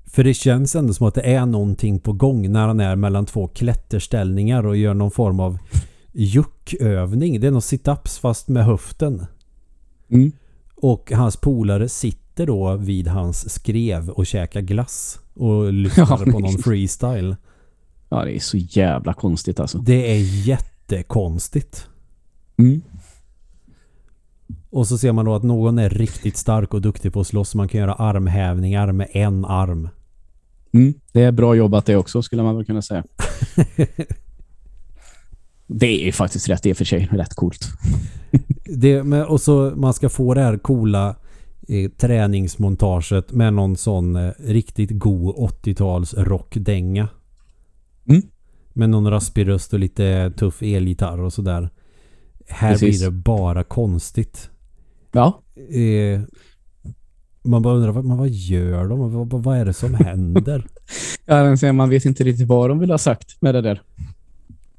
För 0.05 0.23
det 0.23 0.33
känns 0.33 0.75
ändå 0.75 0.93
som 0.93 1.07
att 1.07 1.15
det 1.15 1.21
är 1.21 1.45
någonting 1.45 1.99
på 1.99 2.13
gång 2.13 2.51
när 2.51 2.67
han 2.67 2.79
är 2.79 2.95
mellan 2.95 3.25
två 3.25 3.47
klätterställningar 3.47 4.65
och 4.65 4.77
gör 4.77 4.93
någon 4.93 5.11
form 5.11 5.39
av 5.39 5.57
juckövning. 6.11 7.39
Det 7.39 7.47
är 7.47 7.51
någon 7.51 7.61
sit-ups 7.61 8.19
fast 8.19 8.47
med 8.47 8.65
höften. 8.65 9.25
Mm. 10.09 10.31
Och 10.75 11.11
hans 11.11 11.37
polare 11.37 11.89
sitter 11.89 12.47
då 12.47 12.75
vid 12.75 13.07
hans 13.07 13.53
skrev 13.53 14.09
och 14.09 14.25
käkar 14.25 14.61
glass. 14.61 15.19
Och 15.33 15.73
lyssnar 15.73 16.05
Ja, 16.25 16.31
på 16.31 16.39
någon 16.39 16.57
freestyle. 16.57 17.35
Ja, 18.09 18.25
det 18.25 18.35
är 18.35 18.39
så 18.39 18.57
jävla 18.57 19.13
konstigt 19.13 19.59
alltså. 19.59 19.77
Det 19.77 20.11
är 20.11 20.47
jättekonstigt. 20.47 21.87
Mm. 22.57 22.81
Och 24.69 24.87
så 24.87 24.97
ser 24.97 25.11
man 25.11 25.25
då 25.25 25.35
att 25.35 25.43
någon 25.43 25.79
är 25.79 25.89
riktigt 25.89 26.37
stark 26.37 26.73
och 26.73 26.81
duktig 26.81 27.13
på 27.13 27.19
att 27.19 27.27
slåss. 27.27 27.55
Man 27.55 27.67
kan 27.67 27.79
göra 27.79 27.93
armhävningar 27.93 28.91
med 28.91 29.07
en 29.11 29.45
arm. 29.45 29.89
Mm. 30.73 30.93
Det 31.11 31.23
är 31.23 31.31
bra 31.31 31.55
jobbat 31.55 31.85
det 31.85 31.95
också, 31.95 32.21
skulle 32.21 32.43
man 32.43 32.55
väl 32.55 32.65
kunna 32.65 32.81
säga. 32.81 33.03
det 35.67 35.87
är 35.87 36.05
ju 36.05 36.11
faktiskt 36.11 36.49
rätt 36.49 36.65
i 36.65 36.73
och 36.73 36.77
för 36.77 36.85
sig. 36.85 37.09
Rätt 37.11 37.33
coolt. 37.33 37.67
Det, 38.65 39.03
men, 39.03 39.25
och 39.25 39.41
så 39.41 39.73
man 39.75 39.93
ska 39.93 40.09
få 40.09 40.33
det 40.33 40.41
här 40.41 40.57
coola 40.57 41.15
eh, 41.67 41.91
träningsmontaget 41.91 43.31
med 43.31 43.53
någon 43.53 43.75
sån 43.75 44.15
eh, 44.15 44.31
riktigt 44.39 44.91
god 44.91 45.35
80-tals 45.35 46.13
rockdänga. 46.13 47.07
Mm. 48.05 48.21
Med 48.73 48.89
någon 48.89 49.09
raspig 49.11 49.47
röst 49.47 49.73
och 49.73 49.79
lite 49.79 50.31
tuff 50.31 50.61
elgitarr 50.61 51.19
och 51.19 51.33
sådär. 51.33 51.69
Här 52.47 52.71
Precis. 52.71 52.99
blir 52.99 53.09
det 53.09 53.17
bara 53.17 53.63
konstigt. 53.63 54.49
Ja, 55.11 55.41
Eh, 55.69 56.21
man 57.43 57.61
bara 57.61 57.73
undrar, 57.73 57.91
vad, 57.91 58.05
men 58.05 58.17
vad 58.17 58.29
gör 58.29 58.87
de? 58.87 59.13
Vad, 59.13 59.43
vad, 59.43 59.57
är 59.57 59.65
det 59.65 59.73
som 59.73 59.93
händer? 59.93 60.65
ja 61.25 61.73
man 61.73 61.89
vet 61.89 62.05
inte 62.05 62.23
riktigt 62.23 62.47
vad 62.47 62.69
de 62.69 62.79
vill 62.79 62.91
ha 62.91 62.97
sagt 62.97 63.41
med 63.41 63.55
det 63.55 63.61
där. 63.61 63.81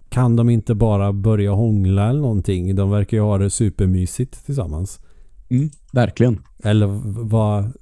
Kan 0.08 0.36
de 0.36 0.50
inte 0.50 0.74
bara 0.74 1.12
börja 1.12 1.50
hångla 1.50 2.10
eller 2.10 2.20
någonting? 2.20 2.76
De 2.76 2.90
verkar 2.90 3.16
ju 3.16 3.22
ha 3.22 3.38
det 3.38 3.50
supermysigt 3.50 4.46
tillsammans. 4.46 5.00
Mm. 5.56 5.70
Verkligen. 5.92 6.38
Eller 6.64 6.86
vad, 7.22 7.72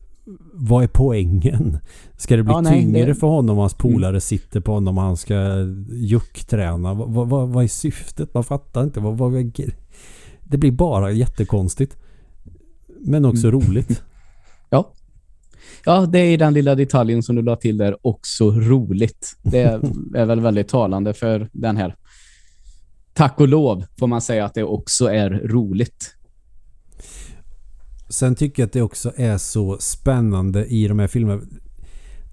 vad 0.55 0.85
är 0.85 0.89
poängen? 0.89 1.79
Ska 2.17 2.37
det 2.37 2.43
bli 2.43 2.53
Ja, 2.53 2.61
nej, 2.61 2.81
tyngre 2.83 3.05
det- 3.07 3.15
för 3.15 3.27
honom 3.27 3.57
och 3.57 3.63
hans 3.63 3.75
polare 3.75 4.21
sitter 4.21 4.61
på 4.61 4.73
honom 4.73 4.99
och 4.99 5.05
han 5.05 5.17
ska 5.17 5.35
juckträna? 5.93 6.95
Vad, 6.95 7.29
vad, 7.29 7.49
vad, 7.49 7.65
är 7.65 7.69
syftet? 7.69 8.35
Man 8.35 8.45
fattar 8.45 8.83
inte. 8.83 9.01
Vad, 9.01 9.19
vad, 9.19 9.33
det 10.45 10.59
blir 10.59 10.73
bara 10.73 11.11
jättekonstigt. 11.13 11.97
Men 13.01 13.25
också 13.25 13.49
Mm. 13.49 13.61
roligt. 13.61 14.03
Ja. 14.73 14.93
Ja, 15.85 16.07
det 16.07 16.19
är 16.19 16.39
den 16.39 16.55
lilla 16.55 16.75
detaljen 16.75 17.23
som 17.23 17.37
du 17.37 17.43
la 17.43 17.57
till 17.57 17.77
där 17.77 18.07
också 18.07 18.51
roligt. 18.51 19.37
Det 19.43 19.63
är 20.15 20.25
väl 20.27 20.41
väldigt 20.41 20.69
talande 20.69 21.15
för 21.15 21.49
den 21.53 21.77
här. 21.77 21.95
Tack 23.15 23.41
och 23.41 23.49
lov 23.49 23.85
får 23.99 24.07
man 24.07 24.21
säga 24.21 24.45
att 24.45 24.55
det 24.55 24.63
också 24.65 25.05
är 25.07 25.31
roligt. 25.31 26.17
Sen 28.11 28.35
tycker 28.35 28.63
jag 28.63 28.67
att 28.67 28.73
det 28.73 28.83
också 28.83 29.13
är 29.17 29.39
så 29.39 29.77
spännande 29.79 30.67
i 30.67 30.89
de 30.89 30.99
här 30.99 31.07
filmerna 31.07 31.43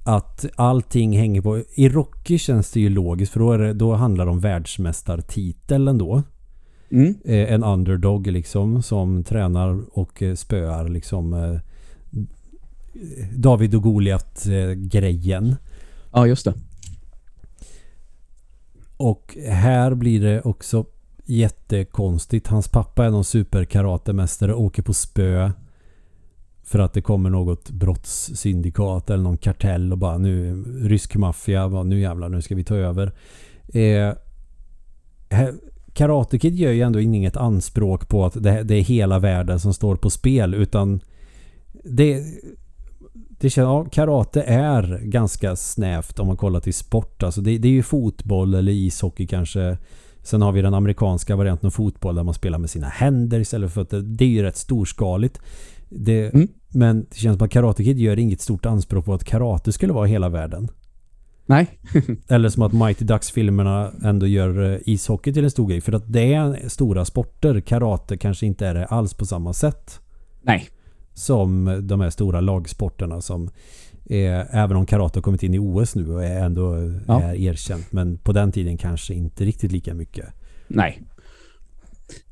att 0.03 0.45
allting 0.55 1.17
hänger 1.17 1.41
på... 1.41 1.63
I 1.75 1.89
Rocky 1.89 2.37
känns 2.37 2.71
det 2.71 2.79
ju 2.79 2.89
logiskt 2.89 3.33
för 3.33 3.39
då, 3.39 3.51
är 3.51 3.57
det, 3.57 3.73
då 3.73 3.93
handlar 3.93 4.25
det 4.25 4.31
om 4.31 4.39
världsmästartiteln 4.39 5.97
då. 5.97 6.23
Mm. 6.89 7.15
Eh, 7.25 7.53
en 7.53 7.63
underdog 7.63 8.27
liksom 8.27 8.83
som 8.83 9.23
tränar 9.23 9.99
och 9.99 10.21
eh, 10.21 10.35
spöar 10.35 10.87
liksom 10.87 11.33
eh, 11.33 11.59
David 13.35 13.75
och 13.75 13.83
Goliat 13.83 14.47
eh, 14.47 14.71
grejen. 14.71 15.55
Ja, 16.13 16.27
just 16.27 16.45
det. 16.45 16.53
Och 18.97 19.37
här 19.47 19.95
blir 19.95 20.21
det 20.21 20.41
också 20.41 20.85
jättekonstigt. 21.25 22.47
Hans 22.47 22.67
pappa 22.67 23.05
är 23.05 23.09
någon 23.09 23.23
superkaratemästare 23.23 24.53
och 24.53 24.63
åker 24.63 24.83
på 24.83 24.93
spö. 24.93 25.51
För 26.67 26.79
att 26.79 26.93
det 26.93 27.01
kommer 27.01 27.29
något 27.29 27.69
brottssyndikat 27.69 29.09
eller 29.09 29.23
någon 29.23 29.37
kartell 29.37 29.91
och 29.91 29.97
bara 29.97 30.17
nu 30.17 30.63
rysk 30.81 31.15
maffia, 31.15 31.69
bara, 31.69 31.83
nu 31.83 31.99
jävlar 31.99 32.29
nu 32.29 32.41
ska 32.41 32.55
vi 32.55 32.63
ta 32.63 32.75
över. 32.75 33.11
Eh, 33.67 34.13
Karate 35.93 36.39
Kid 36.39 36.55
gör 36.55 36.71
ju 36.71 36.81
ändå 36.81 36.99
inget 36.99 37.37
anspråk 37.37 38.07
på 38.07 38.25
att 38.25 38.43
det, 38.43 38.63
det 38.63 38.75
är 38.75 38.81
hela 38.81 39.19
världen 39.19 39.59
som 39.59 39.73
står 39.73 39.95
på 39.95 40.09
spel 40.09 40.53
utan 40.53 40.99
det, 41.83 42.23
det 43.13 43.49
känns, 43.49 43.65
ja, 43.65 43.85
karate 43.85 44.41
är 44.41 44.99
ganska 45.03 45.55
snävt 45.55 46.19
om 46.19 46.27
man 46.27 46.37
kollar 46.37 46.59
till 46.59 46.73
sport. 46.73 47.23
Alltså 47.23 47.41
det, 47.41 47.57
det 47.57 47.67
är 47.67 47.71
ju 47.71 47.83
fotboll 47.83 48.53
eller 48.53 48.71
ishockey 48.71 49.27
kanske. 49.27 49.77
Sen 50.23 50.41
har 50.41 50.51
vi 50.51 50.61
den 50.61 50.73
amerikanska 50.73 51.35
varianten 51.35 51.67
av 51.67 51.71
fotboll 51.71 52.15
där 52.15 52.23
man 52.23 52.33
spelar 52.33 52.57
med 52.57 52.69
sina 52.69 52.87
händer 52.87 53.39
istället 53.39 53.73
för 53.73 53.81
fötter. 53.81 54.01
Det 54.01 54.25
är 54.25 54.29
ju 54.29 54.43
rätt 54.43 54.57
storskaligt. 54.57 55.39
Det, 55.89 56.33
Mm. 56.33 56.47
Men 56.69 57.05
det 57.09 57.15
känns 57.15 57.37
som 57.37 57.45
att 57.45 57.51
Karate 57.51 57.83
Kid 57.83 57.99
gör 57.99 58.19
inget 58.19 58.41
stort 58.41 58.65
anspråk 58.65 59.05
på 59.05 59.13
att 59.13 59.23
karate 59.23 59.71
skulle 59.71 59.93
vara 59.93 60.05
hela 60.05 60.29
världen. 60.29 60.67
Nej. 61.45 61.67
Eller 62.27 62.49
som 62.49 62.63
att 62.63 62.73
Mighty 62.73 63.05
Ducks-filmerna 63.05 63.91
ändå 64.03 64.27
gör 64.27 64.73
eh, 64.73 64.79
ishockey 64.85 65.33
till 65.33 65.43
en 65.43 65.51
stor 65.51 65.67
grej. 65.67 65.81
För 65.81 65.93
att 65.93 66.13
det 66.13 66.33
är 66.33 66.69
stora 66.69 67.05
sporter. 67.05 67.59
Karate 67.61 68.17
kanske 68.17 68.45
inte 68.45 68.67
är 68.67 68.73
det 68.73 68.85
alls 68.85 69.13
på 69.13 69.25
samma 69.25 69.53
sätt 69.53 69.99
Nej. 70.41 70.69
som 71.13 71.79
de 71.87 71.99
här 72.01 72.09
stora 72.09 72.41
lagsporterna 72.41 73.21
som 73.21 73.49
är, 74.05 74.47
även 74.51 74.77
om 74.77 74.85
karate 74.85 75.17
har 75.17 75.21
kommit 75.23 75.43
in 75.43 75.53
i 75.53 75.59
OS 75.59 75.95
nu 75.95 76.13
och 76.13 76.23
är 76.23 76.39
ändå 76.43 76.75
Ja. 77.07 77.21
är 77.21 77.35
erkänt 77.35 77.91
men 77.91 78.17
på 78.17 78.31
den 78.31 78.51
tiden 78.51 78.77
kanske 78.77 79.13
inte 79.13 79.45
riktigt 79.45 79.71
lika 79.71 79.93
mycket. 79.93 80.25
Nej. 80.67 81.01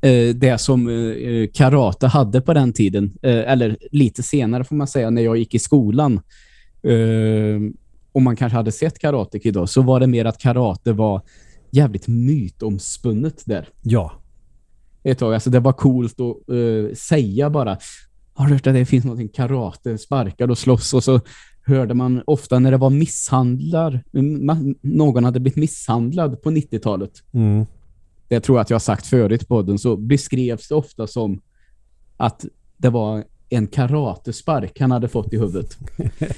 Eh, 0.00 0.34
Det 0.34 0.60
som 0.60 0.88
eh, 0.88 1.48
karate 1.54 2.06
hade 2.06 2.40
på 2.40 2.54
den 2.54 2.72
tiden, 2.72 3.12
eh, 3.22 3.52
eller 3.52 3.76
lite 3.92 4.22
senare 4.22 4.64
får 4.64 4.76
man 4.76 4.86
säga, 4.88 5.10
när 5.10 5.22
jag 5.22 5.36
gick 5.36 5.54
i 5.54 5.58
skolan, 5.58 6.20
eh, 6.82 7.60
om 8.12 8.24
man 8.24 8.36
kanske 8.36 8.56
hade 8.56 8.72
sett 8.72 8.98
Karate 8.98 9.38
Kid 9.38 9.54
då, 9.54 9.66
så 9.66 9.82
var 9.82 10.00
det 10.00 10.06
mer 10.06 10.24
att 10.24 10.38
karate 10.38 10.92
var 10.92 11.22
jävligt 11.70 12.08
mytomspunnet 12.08 13.42
där. 13.46 13.68
Ja, 13.82 14.12
Ett 15.04 15.18
tag. 15.18 15.34
Alltså 15.34 15.50
det 15.50 15.60
var 15.60 15.72
coolt 15.72 16.20
att 16.20 16.48
eh, 16.48 16.94
säga 16.94 17.50
bara, 17.50 17.78
har 18.34 18.46
du 18.46 18.52
hört 18.52 18.66
att 18.66 18.74
det 18.74 18.86
finns 18.86 19.04
någonting 19.04 19.28
karate, 19.28 19.98
sparkar 19.98 20.50
och 20.50 20.58
slåss 20.58 20.94
och 20.94 21.04
så 21.04 21.20
hörde 21.66 21.94
man 21.94 22.22
ofta 22.26 22.58
när 22.58 22.70
det 22.70 22.76
var 22.76 22.90
misshandlar, 22.90 24.04
någon 24.82 25.24
hade 25.24 25.40
blivit 25.40 25.56
misshandlad 25.56 26.42
på 26.42 26.50
90-talet 26.50 27.12
mm. 27.32 27.66
Det 28.28 28.40
tror 28.40 28.58
jag 28.58 28.62
att 28.62 28.70
jag 28.70 28.74
har 28.74 28.80
sagt 28.80 29.06
förut 29.06 29.42
i 29.42 29.46
podden, 29.46 29.78
så 29.78 29.96
beskrevs 29.96 30.68
det 30.68 30.74
ofta 30.74 31.06
som 31.06 31.40
att 32.16 32.44
det 32.76 32.90
var 32.90 33.24
en 33.48 33.66
karatespark 33.66 34.80
han 34.80 34.90
hade 34.90 35.08
fått 35.08 35.32
i 35.32 35.38
huvudet. 35.38 35.78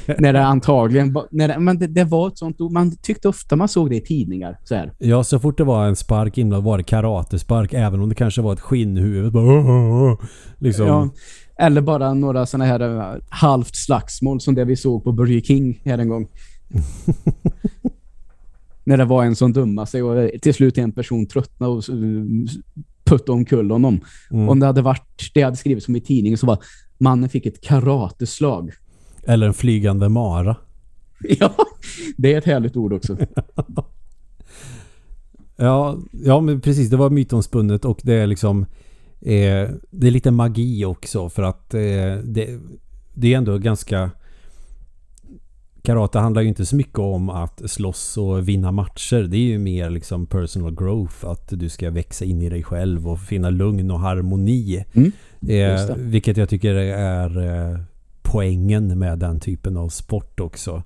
när 0.18 0.32
det 0.32 0.44
antagligen 0.44 1.16
när 1.30 1.48
det, 1.48 1.58
men 1.58 1.78
det, 1.78 1.86
det 1.86 2.04
var 2.04 2.28
ett 2.28 2.38
sånt 2.38 2.60
ord, 2.60 2.72
man 2.72 2.96
tyckte 2.96 3.28
ofta 3.28 3.56
man 3.56 3.68
såg 3.68 3.90
det 3.90 3.96
i 3.96 4.00
tidningar. 4.00 4.58
Så 4.64 4.74
här. 4.74 4.92
ja 4.98 5.24
så 5.24 5.38
fort 5.38 5.58
det 5.58 5.64
var 5.64 5.86
en 5.86 5.96
spark 5.96 6.38
inblandad 6.38 6.64
var 6.64 6.78
det 6.78 6.84
karatespark 6.84 7.72
även 7.72 8.00
om 8.00 8.08
det 8.08 8.14
kanske 8.14 8.42
var 8.42 8.52
ett 8.52 8.60
skinnhuvud. 8.60 9.32
Bara, 9.32 9.44
"Åh, 9.44 9.70
åh, 9.70 10.02
åh." 10.02 10.20
liksom. 10.58 10.86
Ja, 10.86 11.10
eller 11.58 11.80
bara 11.80 12.14
några 12.14 12.46
såna 12.46 12.64
här 12.64 12.80
eh, 12.80 13.20
halvt 13.28 13.76
slagsmål 13.76 14.40
som 14.40 14.54
det 14.54 14.64
vi 14.64 14.76
såg 14.76 15.04
på 15.04 15.12
Burger 15.12 15.40
King 15.40 15.80
här 15.84 15.98
en 15.98 16.08
gång. 16.08 16.28
när 18.88 18.96
det 18.96 19.04
var 19.04 19.24
en 19.24 19.36
som 19.36 19.52
dumma 19.52 19.86
sig 19.86 20.02
och 20.02 20.40
till 20.42 20.54
slut 20.54 20.78
en 20.78 20.92
person 20.92 21.26
tröttnade 21.26 21.72
och 21.72 21.88
eh, 21.88 22.24
putta 23.04 23.32
omkull 23.32 23.70
honom. 23.70 24.00
Mm. 24.30 24.48
Om 24.48 24.60
det 24.60 24.66
hade 24.66 24.82
varit 24.82 25.30
det 25.34 25.40
jag 25.40 25.46
hade 25.46 25.56
skrivit 25.56 25.84
som 25.84 25.96
i 25.96 26.00
tidningen 26.00 26.38
så 26.38 26.46
var 26.46 26.58
mannen 26.98 27.28
fick 27.28 27.46
ett 27.46 27.60
karateslag. 27.60 28.72
Eller 29.26 29.46
en 29.46 29.54
flygande 29.54 30.08
mara. 30.08 30.56
Ja, 31.40 31.54
det 32.16 32.34
är 32.34 32.38
ett 32.38 32.44
härligt 32.44 32.76
ord 32.76 32.92
också. 32.92 33.16
Ja, 35.60 35.98
ja 36.24 36.40
men 36.40 36.60
precis. 36.60 36.90
Det 36.90 36.96
var 36.96 37.10
mytomspunnet 37.10 37.84
och 37.84 38.00
det 38.02 38.14
är 38.14 38.26
liksom 38.26 38.62
eh, 39.20 39.70
det 39.90 40.06
är 40.06 40.10
lite 40.10 40.30
magi 40.30 40.84
också 40.84 41.28
för 41.28 41.42
att 41.42 41.74
eh, 41.74 41.80
det, 42.24 42.60
det 43.14 43.34
är 43.34 43.38
ändå 43.38 43.58
ganska 43.58 44.10
Karate 45.88 46.18
handlar 46.18 46.42
ju 46.42 46.48
inte 46.48 46.66
så 46.66 46.76
mycket 46.76 46.98
om 46.98 47.30
att 47.30 47.62
slåss 47.70 48.16
och 48.16 48.48
vinna 48.48 48.72
matcher. 48.72 49.22
Det 49.22 49.36
är 49.36 49.40
ju 49.40 49.58
mer 49.58 49.90
liksom 49.90 50.26
personal 50.26 50.74
growth. 50.74 51.26
Att 51.26 51.48
du 51.48 51.68
ska 51.68 51.90
växa 51.90 52.24
in 52.24 52.42
i 52.42 52.48
dig 52.48 52.62
själv 52.62 53.08
och 53.08 53.20
finna 53.20 53.50
lugn 53.50 53.90
och 53.90 54.00
harmoni. 54.00 54.84
Mm, 54.92 55.12
Eh, 55.40 55.96
vilket 55.96 56.36
jag 56.36 56.48
tycker 56.48 56.74
är 56.74 57.46
eh, 57.46 57.78
poängen 58.22 58.98
med 58.98 59.18
den 59.18 59.40
typen 59.40 59.76
av 59.76 59.88
sport 59.88 60.40
också. 60.40 60.82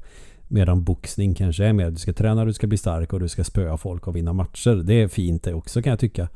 Medan 0.48 0.84
boxning 0.84 1.34
kanske 1.34 1.64
är 1.64 1.72
mer 1.72 1.90
du 1.90 1.96
ska 1.96 2.12
träna, 2.12 2.44
du 2.44 2.52
ska 2.52 2.66
bli 2.66 2.78
stark 2.78 3.12
och 3.12 3.20
du 3.20 3.28
ska 3.28 3.44
spöa 3.44 3.76
folk 3.76 4.06
och 4.06 4.16
vinna 4.16 4.32
matcher. 4.32 4.82
Det 4.84 4.94
är 4.94 5.08
fint 5.08 5.42
det 5.42 5.54
också 5.54 5.82
kan 5.82 5.90
jag 5.90 6.00
tycka. 6.00 6.28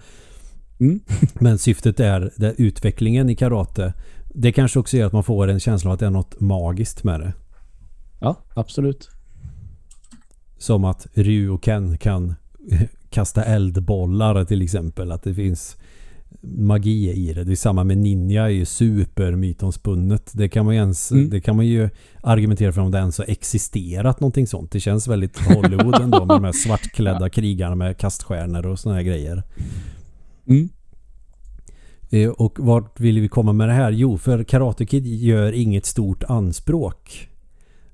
Mm. 0.80 1.00
Men 1.34 1.58
syftet 1.58 2.00
är 2.00 2.32
det, 2.36 2.54
utvecklingen 2.58 3.30
i 3.30 3.34
karate. 3.34 3.92
Det 4.34 4.52
kanske 4.52 4.78
också 4.78 4.96
gör 4.96 5.06
att 5.06 5.12
man 5.12 5.24
får 5.24 5.48
en 5.48 5.60
känsla 5.60 5.90
av 5.90 5.94
att 5.94 6.00
det 6.00 6.06
är 6.06 6.10
något 6.10 6.40
magiskt 6.40 7.04
med 7.04 7.20
det. 7.20 7.32
Ja, 8.20 8.36
absolut. 8.54 9.08
Som 10.58 10.84
att 10.84 11.06
Ryu 11.14 11.48
och 11.50 11.62
Ken 11.64 11.98
kan 11.98 12.34
kasta 13.10 13.44
eldbollar 13.44 14.44
till 14.44 14.62
exempel. 14.62 15.12
Att 15.12 15.22
det 15.22 15.34
finns 15.34 15.76
magi 16.42 17.10
i 17.12 17.32
det. 17.32 17.44
Det 17.44 17.52
är 17.52 17.56
samma 17.56 17.84
med 17.84 17.98
Ninja 17.98 18.44
är 18.44 18.48
ju 18.48 18.64
supermytomspunnet. 18.64 20.30
Det 20.34 20.48
kan 20.48 20.64
man 20.64 20.74
ju 20.74 20.78
ens, 20.80 21.12
Mm. 21.12 21.30
det 21.30 21.40
kan 21.40 21.56
man 21.56 21.66
ju 21.66 21.88
argumentera 22.22 22.72
för 22.72 22.80
om 22.80 22.90
det 22.90 22.98
ens 22.98 23.18
har 23.18 23.24
existerat 23.30 24.20
någonting 24.20 24.46
sånt. 24.46 24.70
Det 24.70 24.80
känns 24.80 25.08
väldigt 25.08 25.38
Hollywood 25.38 26.00
ändå 26.02 26.24
med 26.24 26.36
de 26.36 26.44
här 26.44 26.52
svartklädda 26.52 27.30
krigarna 27.30 27.74
med 27.74 27.98
kaststjärnor 27.98 28.66
och 28.66 28.78
såna 28.78 28.94
här 28.94 29.02
grejer. 29.02 29.42
Mm. 30.48 30.68
Eh, 32.10 32.28
Och 32.30 32.58
vart 32.60 33.00
vill 33.00 33.20
vi 33.20 33.28
komma 33.28 33.52
med 33.52 33.68
det 33.68 33.74
här? 33.74 33.90
Jo, 33.92 34.18
för 34.18 34.44
Karate 34.44 34.86
Kid 34.86 35.06
gör 35.06 35.52
inget 35.52 35.86
stort 35.86 36.24
anspråk. 36.24 37.28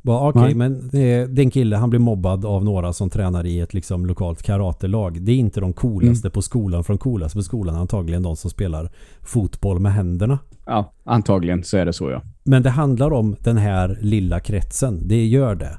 Bara 0.02 0.28
okej, 0.28 0.42
Nej. 0.42 0.54
men 0.54 0.90
den 1.34 1.50
kille 1.50 1.76
han 1.76 1.90
blir 1.90 2.00
mobbad 2.00 2.44
av 2.44 2.64
några 2.64 2.92
som 2.92 3.10
tränar 3.10 3.46
i 3.46 3.60
ett 3.60 3.74
liksom 3.74 4.06
lokalt 4.06 4.42
karatelag. 4.42 5.22
Det 5.22 5.32
är 5.32 5.36
inte 5.36 5.60
de 5.60 5.72
coolaste 5.72 6.30
på 6.30 6.42
skolan. 6.42 6.84
Från 6.84 6.98
coolaste 6.98 7.38
på 7.38 7.42
skolan 7.42 7.74
antagligen 7.76 8.22
de 8.22 8.36
som 8.36 8.50
spelar 8.50 8.90
fotboll 9.20 9.78
med 9.80 9.92
händerna. 9.92 10.38
Ja, 10.66 10.92
antagligen 11.04 11.64
så 11.64 11.76
är 11.76 11.86
det 11.86 11.92
så 11.92 12.10
ja. 12.10 12.22
Men 12.44 12.62
det 12.62 12.70
handlar 12.70 13.12
om 13.12 13.36
den 13.40 13.56
här 13.56 13.98
lilla 14.00 14.40
kretsen. 14.40 15.08
Det 15.08 15.26
gör 15.26 15.54
det. 15.54 15.78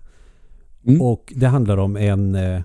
Mm. 0.88 1.02
Och 1.02 1.34
det 1.36 1.48
handlar 1.48 1.78
om 1.78 1.98
en 1.98 2.36
eh, 2.36 2.62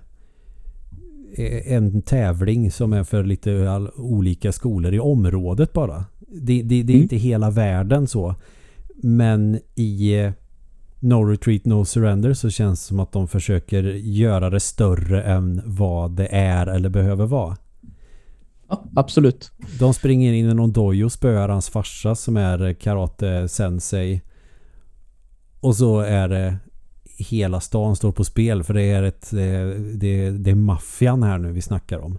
en 1.66 2.02
tävling 2.02 2.70
som 2.70 2.92
är 2.92 3.04
för 3.04 3.24
lite 3.24 3.78
olika 3.96 4.52
skolor 4.52 4.94
i 4.94 5.00
området 5.00 5.72
bara. 5.72 6.04
Det, 6.18 6.62
det, 6.62 6.82
det 6.82 6.92
är 6.92 6.94
Mm. 6.94 7.02
inte 7.02 7.16
hela 7.16 7.50
världen 7.50 8.06
så. 8.06 8.34
Men 9.02 9.59
i 9.74 10.14
eh, 10.20 10.32
No 11.01 11.24
Retreat 11.24 11.64
No 11.64 11.84
Surrender 11.84 12.34
så 12.34 12.51
känns 12.51 12.80
det 12.80 12.86
som 12.86 13.01
att 13.01 13.12
de 13.12 13.28
försöker 13.28 13.82
göra 13.92 14.51
det 14.51 14.61
större 14.61 15.22
än 15.22 15.62
vad 15.64 16.11
det 16.11 16.26
är 16.26 16.66
eller 16.66 16.88
behöver 16.88 17.26
vara. 17.26 17.57
ja. 18.68 18.84
Absolut. 18.96 19.53
De 19.78 19.94
springer 19.94 20.32
in 20.32 20.51
i 20.51 20.55
någon 20.55 20.72
dojo 20.72 21.05
och 21.05 21.12
spöar 21.12 21.49
hans 21.49 21.68
farsa 21.68 22.14
som 22.14 22.36
är 22.36 22.74
karate 22.74 23.49
sensei. 23.49 24.20
Och 25.61 25.76
så 25.76 26.01
är 26.01 26.28
det 26.28 26.57
hela 27.18 27.61
stan 27.61 27.96
står 27.96 28.12
på 28.12 28.24
spel 28.24 28.64
för 28.64 28.74
det 28.74 28.82
är 28.82 29.03
ett 29.03 29.30
det, 29.30 30.30
det 30.30 30.51
är 30.51 30.55
maffian 30.55 31.22
här 31.22 31.38
nu 31.38 31.53
vi 31.53 31.62
snackar 31.62 31.99
om. 31.99 32.18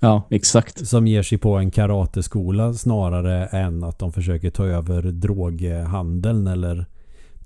Ja, 0.00 0.22
exakt. 0.30 0.86
Som 0.86 1.06
ger 1.06 1.22
sig 1.22 1.38
på 1.38 1.56
en 1.56 1.70
karateskola 1.70 2.74
snarare 2.74 3.46
än 3.46 3.84
att 3.84 3.98
de 3.98 4.12
försöker 4.12 4.50
ta 4.50 4.66
över 4.66 5.02
droghandeln 5.02 6.46
eller 6.46 6.86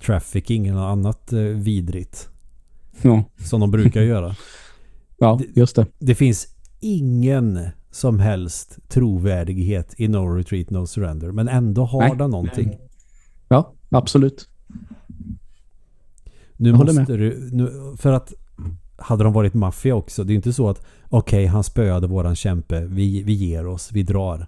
trafficking 0.00 0.66
eller 0.66 0.80
annat 0.80 1.32
eh, 1.32 1.38
vidrigt. 1.40 2.28
Ja, 3.02 3.24
Som 3.44 3.60
de 3.60 3.70
brukar 3.70 4.00
göra. 4.02 4.36
ja 5.18 5.40
just 5.54 5.76
det. 5.76 5.86
Det 5.98 6.14
finns 6.14 6.46
ingen 6.80 7.60
som 7.90 8.20
helst 8.20 8.78
trovärdighet 8.88 9.94
i 9.96 10.08
No 10.08 10.18
Retreat 10.34 10.70
No 10.70 10.86
Surrender. 10.86 11.32
Men 11.32 11.48
ändå 11.48 11.84
har 11.84 12.00
Nej. 12.00 12.16
den 12.18 12.30
någonting. 12.30 12.76
Ja, 13.48 13.72
absolut. 13.88 14.48
Nu 16.56 16.68
Jag 16.70 16.78
måste 16.78 17.16
du... 17.16 17.48
Nu, 17.52 17.94
för 17.98 18.12
att 18.12 18.32
hade 18.98 19.24
de 19.24 19.32
varit 19.32 19.54
maffia 19.54 19.94
också. 19.94 20.24
Det 20.24 20.32
är 20.32 20.34
inte 20.34 20.52
så 20.52 20.68
att 20.68 20.86
okej, 21.08 21.46
han 21.46 21.64
spöade 21.64 22.06
våran 22.06 22.36
kämpe. 22.36 22.84
Vi, 22.84 23.22
vi 23.22 23.32
ger 23.32 23.66
oss. 23.66 23.90
Vi 23.92 24.02
drar. 24.02 24.46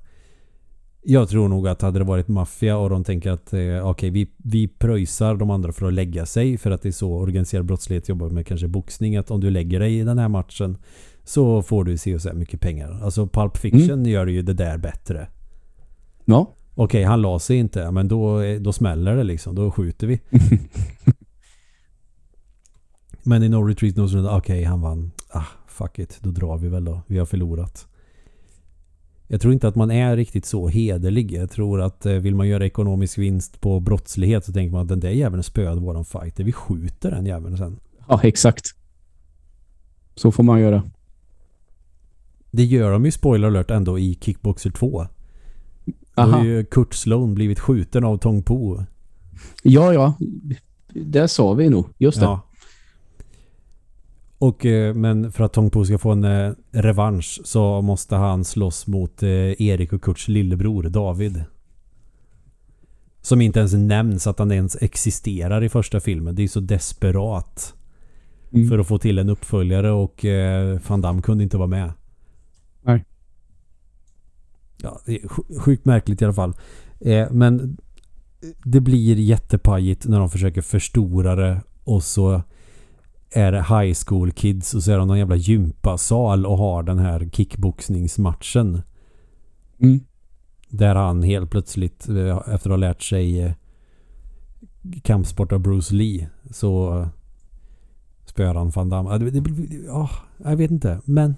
Jag 1.11 1.29
tror 1.29 1.49
nog 1.49 1.69
att 1.69 1.83
hade 1.83 1.99
det 1.99 2.05
varit 2.05 2.29
maffia 2.29 2.77
och 2.77 2.91
de 2.91 3.05
tänker 3.05 3.31
att 3.31 3.53
eh, 3.53 3.89
okej, 3.89 4.11
vi, 4.11 4.31
vi 4.37 4.69
pröjsar 4.69 5.35
de 5.35 5.51
andra 5.51 5.73
för 5.73 5.87
att 5.87 5.93
lägga 5.93 6.27
sig 6.27 6.59
för 6.59 6.71
att 6.71 6.83
det 6.83 6.89
är 6.89 6.93
så 6.93 7.13
organiserad 7.13 7.67
brottslighet 7.67 8.09
jobbar 8.09 8.31
med 8.31 8.47
kanske 8.47 8.69
boxning. 8.69 9.17
Att 9.17 9.31
om 9.31 9.41
du 9.41 9.51
lägger 9.51 9.81
dig 9.81 9.99
i 9.99 10.05
den 10.05 10.19
här 10.19 10.29
matchen 10.29 10.77
så 11.25 11.63
får 11.63 11.85
du 11.85 11.99
se 11.99 12.15
och 12.15 12.23
så 12.23 12.33
mycket 12.33 12.61
pengar. 12.61 13.01
Alltså 13.03 13.27
Pulp 13.27 13.57
Fiction 13.57 14.05
gör 14.05 14.27
ju 14.27 14.43
det 14.43 14.53
där 14.53 14.79
bättre. 14.79 15.29
Ja, 16.25 16.55
Okej, 16.75 17.05
han 17.05 17.23
la 17.23 17.39
sig 17.39 17.57
inte. 17.57 17.91
Men 17.91 18.09
då, 18.09 18.41
då 18.61 18.73
smäller 18.73 19.17
det 19.17 19.25
liksom. 19.25 19.55
Då 19.55 19.71
skjuter 19.71 20.07
vi. 20.07 20.21
men 23.23 23.43
i 23.43 23.49
No 23.49 23.57
Retreat 23.57 23.97
No 23.97 24.09
Surrender, 24.09 24.37
okej, 24.37 24.65
han 24.65 24.81
vann. 24.81 25.11
Ah, 25.31 25.45
fuck 25.67 25.99
it. 25.99 26.19
Då 26.21 26.31
drar 26.31 26.59
vi 26.59 26.69
väl 26.69 26.85
då. 26.85 27.01
Vi 27.07 27.19
har 27.19 27.27
förlorat. 27.27 27.87
Jag 29.31 29.41
tror 29.41 29.53
inte 29.53 29.69
att 29.69 29.75
man 29.75 29.91
är 29.91 30.17
riktigt 30.17 30.47
så 30.47 30.69
hederlig. 30.69 31.33
Jag 31.33 31.51
tror 31.51 31.81
att 31.81 32.07
eh, 32.07 32.13
vill 32.13 32.35
man 32.35 32.49
göra 32.49 32.67
ekonomisk 32.67 33.19
vinst 33.19 33.61
på 33.61 33.81
brottslighet 33.81 34.45
så 34.45 34.53
tänker 34.53 34.73
man 34.73 34.83
att 34.83 34.89
den 34.89 35.01
där 35.01 35.11
jäveln 35.11 35.43
spöade 35.43 35.81
våran 35.81 36.05
fighter. 36.05 36.45
Vi 36.45 36.53
skjuter 36.53 37.11
den 37.11 37.27
jäveln 37.27 37.57
sen. 37.57 37.81
ja 38.09 38.21
exakt. 38.23 38.67
Så 40.15 40.33
får 40.33 40.43
man 40.43 40.61
göra. 40.61 40.83
Det 42.51 42.65
gör 42.65 42.93
de 42.93 43.05
ju 43.05 43.11
spoiler 43.11 43.49
alert 43.49 43.71
ändå 43.71 43.99
i 43.99 44.19
Kickboxer 44.21 44.71
2. 44.71 45.07
Då 46.15 46.23
har 46.23 46.45
ju 46.45 46.65
Kurt 46.65 46.95
Sloan 46.95 47.35
blivit 47.35 47.61
skjuten 47.61 48.05
av 48.05 48.19
Tong 48.19 48.43
Po. 48.43 48.85
Ja, 49.63 49.93
ja. 49.95 50.15
Det 50.89 51.29
sa 51.29 51.53
vi 51.53 51.69
nog. 51.71 51.87
Just 51.99 52.21
det. 52.21 52.25
Ja. 52.25 52.41
Och, 54.39 54.67
eh, 54.67 54.95
men 54.95 55.33
för 55.33 55.45
att 55.45 55.53
Tong 55.53 55.71
Po 55.71 55.85
ska 55.85 55.99
få 55.99 56.11
en 56.11 56.25
eh, 56.25 56.53
revansch 56.71 57.41
så 57.45 57.83
måste 57.83 58.17
han 58.17 58.45
slåss 58.45 58.87
mot 58.87 59.23
eh, 59.23 59.63
Erik 59.63 59.93
och 59.93 60.03
Kurts 60.03 60.29
lillebror 60.29 60.83
David. 60.83 61.45
Som 63.21 63.41
inte 63.41 63.59
ens 63.59 63.73
nämns 63.73 64.27
att 64.27 64.39
han 64.39 64.53
ens 64.53 64.77
existerar 64.83 65.65
i 65.65 65.69
första 65.69 66.01
filmen. 66.01 66.35
Det 66.35 66.43
är 66.43 66.49
så 66.49 66.61
desperat. 66.61 67.75
Mm. 68.53 68.69
För 68.69 68.79
att 68.79 68.87
få 68.87 68.99
till 68.99 69.19
en 69.19 69.29
uppföljare 69.29 69.91
och 69.91 70.25
Van 70.89 71.01
Damme 71.01 71.23
kunde 71.23 71.45
inte 71.45 71.57
vara 71.57 71.69
med. 71.69 71.93
Nej. 72.83 73.05
Ja, 74.83 75.01
det 75.07 75.23
är 75.23 75.29
sj- 75.29 75.59
sjukt 75.59 75.85
märkligt 75.85 76.23
i 76.23 76.25
alla 76.25 76.35
fall. 76.35 76.55
Men 77.31 77.79
det 78.65 78.81
blir 78.81 79.17
jättepajigt 79.19 80.07
när 80.07 80.19
de 80.19 80.31
försöker 80.31 80.63
förstora 80.63 81.35
det 81.35 81.61
och 81.85 82.03
så 82.03 82.43
är 83.31 83.53
det 83.53 83.63
high 83.63 83.97
school 84.07 84.33
kids 84.33 84.75
och 84.75 84.83
så 84.83 84.93
är 84.93 84.99
de 84.99 85.09
någon 85.09 85.19
jävla 85.19 85.37
gympasal 85.37 86.47
och 86.47 86.59
har 86.59 86.83
den 86.83 86.99
här 86.99 87.29
kickboxningsmatchen. 87.33 88.83
Mm. 89.83 90.01
Där 90.69 90.95
han 90.95 91.23
helt 91.23 91.51
plötsligt 91.51 92.09
eh, 92.09 92.37
efter 92.37 92.55
att 92.55 92.63
ha 92.65 92.77
lärt 92.77 93.03
sig 93.03 93.41
eh, 93.41 93.53
kampsport 95.03 95.53
av 95.53 95.61
Bruce 95.61 95.95
Lee 95.95 96.29
så 96.51 96.99
eh, 96.99 97.09
spöar 98.25 98.55
han 98.55 98.71
Van 98.71 98.89
Damme. 98.89 99.19
Det, 99.19 99.31
det, 99.31 99.51
jag 100.45 100.57
vet 100.57 100.71
inte. 100.71 101.01
Men 101.05 101.35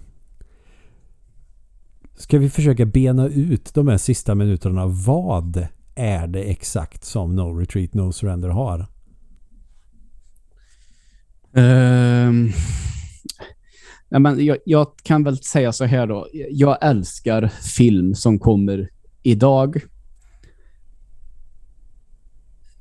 ska 2.16 2.38
vi 2.38 2.51
försöka 2.51 2.86
bena 2.86 3.28
ut 3.28 3.74
de 3.74 3.88
här 3.88 3.99
sista 3.99 4.34
minuterna. 4.34 4.86
Vad 4.86 5.66
är 5.95 6.26
det 6.26 6.43
exakt 6.43 7.05
som 7.05 7.36
No 7.36 7.59
Retreat 7.59 7.95
No 7.95 8.12
Surrender 8.12 8.49
har? 8.49 8.86
Ehm, 11.55 12.48
ja, 14.09 14.18
men 14.18 14.44
jag, 14.44 14.59
jag 14.64 14.86
kan 15.03 15.24
väl 15.24 15.38
säga 15.38 15.72
så 15.72 15.84
här 15.84 16.07
då. 16.07 16.28
Jag 16.51 16.78
älskar 16.80 17.48
film 17.48 18.14
som 18.14 18.38
kommer 18.38 18.90
idag. 19.22 19.82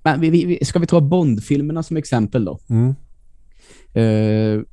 Men 0.03 0.21
vi, 0.21 0.29
vi, 0.29 0.65
ska 0.65 0.79
vi 0.79 0.87
ta 0.87 1.01
Bond-filmerna 1.01 1.83
som 1.83 1.97
exempel 1.97 2.45
då? 2.45 2.59
Mm. 2.69 2.95
Eh, 3.93 4.63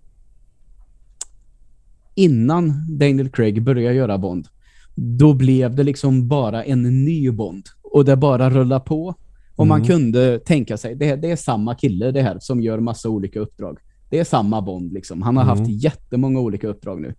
innan 2.14 2.96
Daniel 2.98 3.30
Craig 3.30 3.62
började 3.62 3.94
göra 3.96 4.18
Bond, 4.18 4.48
då 4.94 5.34
blev 5.34 5.74
det 5.74 5.82
liksom 5.82 6.28
bara 6.28 6.64
en 6.64 7.04
ny 7.04 7.30
Bond. 7.30 7.66
Och 7.82 8.04
det 8.04 8.16
bara 8.16 8.50
rullar 8.50 8.80
på. 8.80 9.14
Och 9.56 9.66
man 9.66 9.76
Mm. 9.80 9.86
kunde 9.88 10.38
tänka 10.38 10.76
sig, 10.76 10.94
det, 10.94 11.16
det 11.16 11.30
är 11.30 11.36
samma 11.36 11.74
kille 11.74 12.10
det 12.10 12.22
här 12.22 12.38
som 12.40 12.60
gör 12.60 12.80
massa 12.80 13.08
olika 13.08 13.40
uppdrag. 13.40 13.78
Det 14.10 14.18
är 14.18 14.24
samma 14.24 14.62
Bond 14.62 14.92
liksom. 14.92 15.22
Han 15.22 15.36
har 15.36 15.44
Mm. 15.44 15.58
haft 15.58 15.70
jättemånga 15.84 16.40
olika 16.40 16.68
uppdrag 16.68 17.00
nu. 17.00 17.14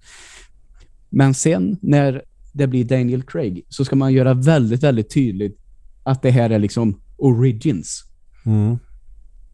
Men 1.10 1.34
sen 1.34 1.78
när 1.82 2.22
det 2.54 2.68
blir 2.68 2.86
Daniel 2.86 3.24
Craig 3.24 3.66
så 3.70 3.86
ska 3.86 3.96
man 3.96 4.14
göra 4.14 4.34
väldigt, 4.34 4.84
väldigt 4.84 5.14
tydligt 5.14 5.58
att 6.04 6.22
det 6.22 6.32
här 6.32 6.50
är 6.50 6.60
liksom 6.60 7.02
origins. 7.18 8.04
Mm. 8.46 8.78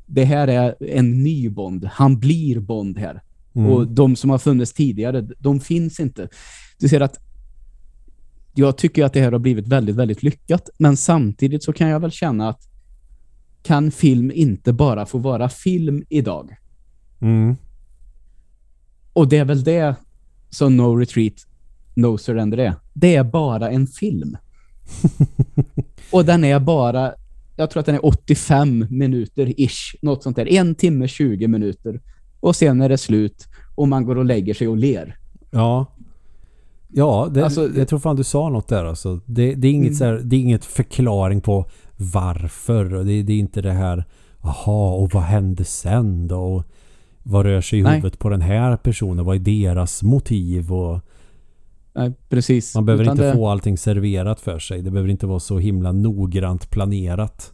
Det 0.05 0.23
här 0.25 0.47
är 0.47 0.75
en 0.79 1.23
ny 1.23 1.49
Bond. 1.49 1.85
Han 1.85 2.19
blir 2.19 2.59
Bond 2.59 2.97
här. 2.97 3.21
Mm. 3.55 3.69
Och 3.71 3.87
de 3.87 4.15
som 4.15 4.29
har 4.29 4.37
funnits 4.37 4.73
tidigare, 4.73 5.21
de 5.39 5.59
finns 5.59 5.99
inte. 5.99 6.27
Du 6.79 6.87
ser 6.89 7.01
att 7.01 7.19
jag 8.55 8.77
tycker 8.77 9.03
att 9.05 9.13
det 9.13 9.21
här 9.21 9.31
har 9.31 9.39
blivit 9.39 9.67
väldigt, 9.67 9.95
väldigt 9.95 10.23
lyckat. 10.23 10.69
Men 10.77 10.97
samtidigt 10.97 11.63
så 11.63 11.73
kan 11.73 11.89
jag 11.89 11.99
väl 11.99 12.11
känna 12.11 12.49
att 12.49 12.61
kan 13.63 13.91
film 13.91 14.31
inte 14.31 14.73
bara 14.73 15.05
få 15.05 15.17
vara 15.17 15.49
film 15.49 16.03
idag? 16.09 16.55
Mm. 17.21 17.55
Och 19.13 19.27
det 19.27 19.37
är 19.37 19.45
väl 19.45 19.63
det 19.63 19.95
som 20.49 20.77
No 20.77 20.95
Retreat, 20.95 21.33
No 21.93 22.17
Surrender 22.17 22.57
är. 22.57 22.73
Det 22.93 23.15
är 23.15 23.23
bara 23.23 23.69
en 23.69 23.87
film. 23.87 24.37
och 26.11 26.25
den 26.25 26.43
är 26.43 26.59
bara, 26.59 27.13
jag 27.55 27.69
tror 27.69 27.79
att 27.79 27.85
den 27.85 27.95
är 27.95 28.05
85 28.05 28.85
minuter 28.89 29.61
ish, 29.61 29.95
något 30.01 30.23
sånt 30.23 30.35
där. 30.35 30.49
En 30.53 30.75
timme 30.75 31.07
20 31.07 31.47
minuter. 31.47 32.01
Och 32.39 32.55
sen 32.55 32.81
är 32.81 32.89
det 32.89 32.97
slut 32.97 33.47
och 33.75 33.87
man 33.87 34.05
går 34.05 34.17
och 34.17 34.25
lägger 34.25 34.53
sig 34.53 34.67
och 34.67 34.77
ler. 34.77 35.17
Ja. 35.51 35.85
Ja, 36.95 37.29
det, 37.33 37.43
Alltså, 37.45 37.69
jag 37.75 37.87
tror 37.87 37.99
fan 37.99 38.15
du 38.15 38.23
sa 38.23 38.49
något 38.49 38.67
där 38.67 38.85
alltså. 38.85 39.19
Det, 39.25 39.53
det, 39.55 39.67
är 39.67 39.71
inget 39.71 39.87
Mm. 39.87 39.95
så 39.97 40.05
här, 40.05 40.21
det 40.23 40.35
är 40.35 40.39
inget 40.39 40.65
förklaring 40.65 41.41
på 41.41 41.65
varför. 41.97 42.93
Och 42.93 43.05
det, 43.05 43.23
det 43.23 43.33
är 43.33 43.39
inte 43.39 43.61
det 43.61 43.71
här, 43.71 44.05
aha, 44.41 44.93
och 44.93 45.13
vad 45.13 45.23
hände 45.23 45.63
sen 45.63 46.27
då? 46.27 46.37
Och 46.37 46.63
vad 47.23 47.45
rör 47.45 47.61
sig 47.61 47.79
i 47.79 47.81
Nej. 47.81 47.95
huvudet 47.95 48.19
på 48.19 48.29
den 48.29 48.41
här 48.41 48.77
personen? 48.77 49.25
Vad 49.25 49.35
är 49.35 49.39
deras 49.39 50.03
motiv? 50.03 50.73
Och 50.73 50.99
Nej, 51.95 52.13
precis. 52.29 52.75
man 52.75 52.85
behöver 52.85 53.03
Utan 53.03 53.13
inte 53.17 53.27
det, 53.27 53.33
få 53.33 53.47
allting 53.47 53.77
serverat 53.77 54.39
för 54.39 54.59
sig. 54.59 54.81
Det 54.81 54.91
behöver 54.91 55.09
inte 55.09 55.25
vara 55.27 55.39
så 55.39 55.59
himla 55.59 55.91
noggrant 55.91 56.69
planerat. 56.69 57.53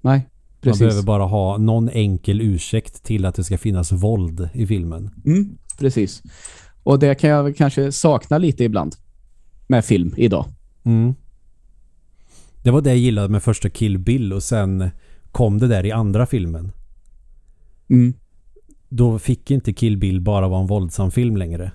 Nej, 0.00 0.18
Man 0.18 0.26
precis. 0.60 0.78
behöver 0.80 1.02
bara 1.02 1.24
ha 1.24 1.58
någon 1.58 1.88
enkel 1.88 2.40
ursäkt 2.40 3.02
till 3.04 3.24
att 3.24 3.34
det 3.34 3.44
ska 3.44 3.58
finnas 3.58 3.92
våld 3.92 4.48
i 4.52 4.66
filmen. 4.66 5.10
Mm, 5.24 5.58
precis. 5.78 6.22
Och 6.82 6.98
det 6.98 7.14
kan 7.14 7.30
jag 7.30 7.56
kanske 7.56 7.92
sakna 7.92 8.38
lite 8.38 8.64
ibland 8.64 8.94
med 9.66 9.84
film 9.84 10.14
idag. 10.16 10.46
Mm. 10.84 11.14
Det 12.64 12.70
var 12.70 12.80
det 12.80 12.90
jag 12.90 12.98
gillade 12.98 13.28
med 13.28 13.42
första 13.42 13.70
Kill 13.70 13.98
Bill 13.98 14.32
och 14.32 14.42
sen 14.42 14.90
kom 15.32 15.58
det 15.58 15.68
där 15.68 15.86
i 15.86 15.92
andra 15.92 16.26
filmen. 16.26 16.72
Mm. 17.88 18.14
Då 18.88 19.18
fick 19.18 19.50
inte 19.50 19.72
Kill 19.72 19.96
Bill 19.96 20.20
bara 20.20 20.48
vara 20.48 20.60
en 20.60 20.66
våldsam 20.66 21.10
film 21.10 21.36
längre. 21.36 21.72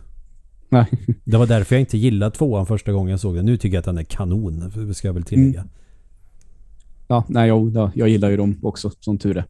Nej. 0.70 0.86
Det 1.24 1.38
var 1.38 1.48
därför 1.48 1.76
jag 1.76 1.82
inte 1.82 1.98
gillade 1.98 2.36
tvåan 2.36 2.66
första 2.66 2.92
gången 2.92 3.12
jag 3.12 3.20
såg 3.20 3.36
den. 3.36 3.46
Nu 3.46 3.58
tycker 3.58 3.76
jag 3.76 3.80
att 3.80 3.86
den 3.86 3.98
är 3.98 4.04
kanon, 4.04 4.94
ska 4.94 5.08
jag 5.08 5.14
väl 5.14 5.24
tillägga. 5.24 5.60
Mm. 5.60 5.72
Ja, 7.08 7.24
nej, 7.28 7.50
jo, 7.50 7.72
ja, 7.76 7.92
jag 7.96 8.10
gillar 8.10 8.30
ju 8.30 8.38
dem 8.38 8.60
också, 8.62 8.92
som 9.00 9.18
tur 9.18 9.38
är. 9.38 9.46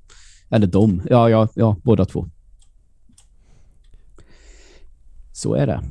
Eller 0.50 0.68
dem. 0.68 1.02
Ja, 1.10 1.30
ja, 1.30 1.48
ja, 1.56 1.76
båda 1.84 2.06
två. 2.06 2.26
Så 5.32 5.56
är 5.56 5.68
det. 5.68 5.82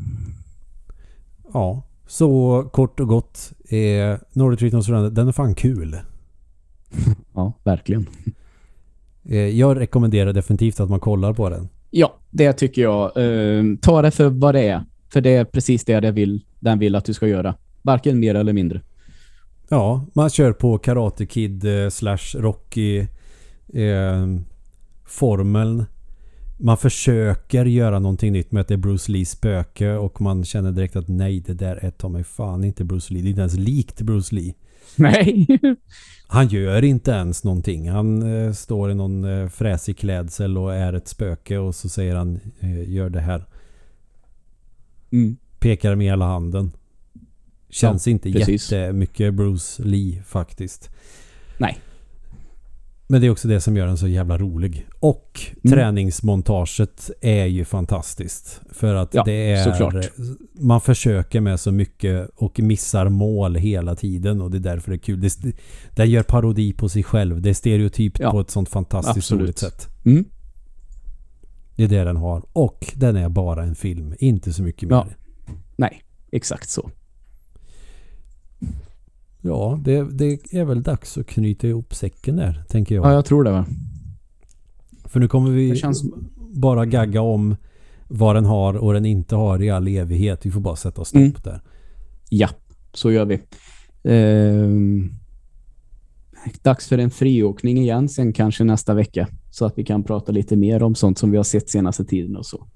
Ja, 1.52 1.82
så 2.08 2.62
kort 2.72 3.00
och 3.00 3.08
gott. 3.08 3.52
Eh, 3.68 4.18
No 4.32 4.42
Retreat 4.42 4.72
No 4.72 4.82
Surrender, 4.82 5.10
den 5.10 5.28
är 5.28 5.32
fan 5.32 5.54
kul. 5.54 5.96
Ja, 7.34 7.52
verkligen. 7.64 8.06
Eh, 9.24 9.38
jag 9.38 9.80
rekommenderar 9.80 10.32
definitivt 10.32 10.80
att 10.80 10.90
man 10.90 11.00
kollar 11.00 11.32
på 11.32 11.48
den. 11.48 11.68
Ja, 11.90 12.18
det 12.30 12.52
tycker 12.52 12.82
jag. 12.82 13.04
Eh, 13.16 13.64
ta 13.82 14.02
det 14.02 14.10
för 14.10 14.28
vad 14.28 14.54
det 14.54 14.68
är. 14.68 14.84
För 15.08 15.20
det 15.20 15.30
är 15.30 15.44
precis 15.44 15.84
det 15.84 15.92
jag 15.92 16.12
vill, 16.12 16.44
den 16.60 16.78
vill 16.78 16.94
att 16.94 17.04
du 17.04 17.14
ska 17.14 17.28
göra. 17.28 17.54
Varken 17.82 18.20
mer 18.20 18.34
eller 18.34 18.52
mindre. 18.52 18.80
Ja, 19.68 20.06
man 20.12 20.30
kör 20.30 20.52
på 20.52 20.78
Karate 20.78 21.26
Kid 21.26 21.64
eh, 21.64 21.88
slash 21.88 22.34
Rocky 22.34 22.98
eh, 23.74 24.26
formeln. 25.04 25.84
Man 26.60 26.76
försöker 26.76 27.64
göra 27.64 27.98
någonting 27.98 28.32
nytt 28.32 28.52
med 28.52 28.60
att 28.60 28.68
det 28.68 28.74
är 28.74 28.78
Bruce 28.78 29.12
Lees 29.12 29.30
spöke 29.30 29.92
och 29.92 30.20
man 30.20 30.44
känner 30.44 30.72
direkt 30.72 30.96
att 30.96 31.08
nej, 31.08 31.40
det 31.40 31.54
där 31.54 31.76
är 31.76 31.90
ta 31.90 32.08
mig 32.08 32.24
fan 32.24 32.64
inte 32.64 32.84
Bruce 32.84 33.14
Lee. 33.14 33.22
Det 33.22 33.28
är 33.28 33.30
inte 33.30 33.40
ens 33.40 33.54
likt 33.54 34.00
Bruce 34.00 34.34
Lee. 34.34 34.54
Nej. 34.96 35.46
Han 36.26 36.48
gör 36.48 36.84
inte 36.84 37.10
ens 37.10 37.44
någonting. 37.44 37.90
Han 37.90 38.22
eh, 38.22 38.52
står 38.52 38.90
i 38.90 38.94
någon 38.94 39.24
eh, 39.24 39.48
fräsig 39.48 39.98
klädsel 39.98 40.58
och 40.58 40.74
är 40.74 40.92
ett 40.92 41.08
spöke 41.08 41.58
och 41.58 41.74
så 41.74 41.88
säger 41.88 42.14
han 42.14 42.40
eh, 42.60 42.90
gör 42.90 43.10
det 43.10 43.20
här. 43.20 43.44
Mm. 45.10 45.36
Pekar 45.58 45.94
med 45.94 46.06
hela 46.06 46.24
handen. 46.24 46.72
Känns 47.70 48.08
inte 48.08 48.32
precis. 48.32 48.72
jättemycket 48.72 49.34
Bruce 49.34 49.82
Lee 49.82 50.22
faktiskt. 50.22 50.90
Nej. 51.58 51.78
Men 53.10 53.20
det 53.20 53.26
är 53.26 53.30
också 53.30 53.48
det 53.48 53.60
som 53.60 53.76
gör 53.76 53.86
den 53.86 53.96
så 53.98 54.08
jävla 54.08 54.38
rolig. 54.38 54.86
Och 55.00 55.40
Mm. 55.64 55.72
träningsmontaget 55.78 57.10
är 57.20 57.46
ju 57.46 57.64
fantastiskt. 57.64 58.60
För 58.72 58.94
att 58.94 59.14
Ja, 59.14 59.22
det 59.24 59.52
är... 59.52 59.64
såklart. 59.64 60.06
Man 60.52 60.80
försöker 60.80 61.40
med 61.40 61.60
så 61.60 61.72
mycket 61.72 62.30
och 62.36 62.60
missar 62.60 63.08
mål 63.08 63.54
hela 63.56 63.94
tiden 63.94 64.40
och 64.40 64.50
det 64.50 64.56
är 64.58 64.74
därför 64.74 64.90
det 64.90 64.96
är 64.96 64.98
kul. 64.98 65.20
Det, 65.20 65.38
den 65.96 66.10
gör 66.10 66.22
parodi 66.22 66.72
på 66.72 66.88
sig 66.88 67.02
själv. 67.02 67.42
Det 67.42 67.50
är 67.50 67.54
stereotypt 67.54 68.18
Ja, 68.20 68.30
på 68.30 68.40
ett 68.40 68.50
sånt 68.50 68.68
fantastiskt 68.68 69.16
absolut. 69.18 69.42
roligt 69.42 69.58
sätt. 69.58 69.88
Mm. 70.04 70.24
Det 71.76 71.84
är 71.84 71.88
det 71.88 72.04
den 72.04 72.16
har. 72.16 72.42
Och 72.52 72.92
den 72.96 73.16
är 73.16 73.28
bara 73.28 73.62
en 73.64 73.74
film. 73.74 74.14
Inte 74.18 74.52
så 74.52 74.62
mycket 74.62 74.88
mer. 74.88 74.96
Ja. 74.96 75.06
Nej, 75.76 76.02
exakt 76.32 76.68
så. 76.70 76.90
Ja, 79.48 79.78
det, 79.84 80.02
det 80.18 80.52
är 80.52 80.64
väl 80.64 80.82
dags 80.82 81.18
att 81.18 81.26
knyta 81.26 81.66
ihop 81.66 81.94
säcken 81.94 82.36
där, 82.36 82.64
tänker 82.68 82.94
jag. 82.94 83.06
Ja, 83.06 83.12
jag 83.12 83.24
tror 83.24 83.44
det 83.44 83.50
va. 83.50 83.66
För 85.04 85.20
nu 85.20 85.28
kommer 85.28 85.50
vi 85.50 85.76
känns... 85.76 86.02
bara 86.36 86.86
gagga 86.86 87.20
om 87.20 87.56
vad 88.08 88.36
den 88.36 88.44
har 88.44 88.74
och 88.74 88.92
den 88.92 89.06
inte 89.06 89.36
har 89.36 89.62
i 89.62 89.70
all 89.70 89.88
evighet. 89.88 90.46
Vi 90.46 90.50
får 90.50 90.60
bara 90.60 90.76
sätta 90.76 91.04
stopp 91.04 91.20
Mm. 91.20 91.32
där. 91.44 91.62
Ja, 92.30 92.48
så 92.92 93.12
gör 93.12 93.24
vi. 93.24 93.40
Ehm, 94.04 95.10
dags 96.62 96.88
för 96.88 96.98
en 96.98 97.10
friåkning 97.10 97.78
igen 97.78 98.08
sen 98.08 98.32
kanske 98.32 98.64
nästa 98.64 98.94
vecka. 98.94 99.28
Så 99.50 99.64
att 99.64 99.78
vi 99.78 99.84
kan 99.84 100.04
prata 100.04 100.32
lite 100.32 100.56
mer 100.56 100.82
om 100.82 100.94
sånt 100.94 101.18
som 101.18 101.30
vi 101.30 101.36
har 101.36 101.44
sett 101.44 101.70
senaste 101.70 102.04
tiden 102.04 102.36
och 102.36 102.46
så. 102.46 102.66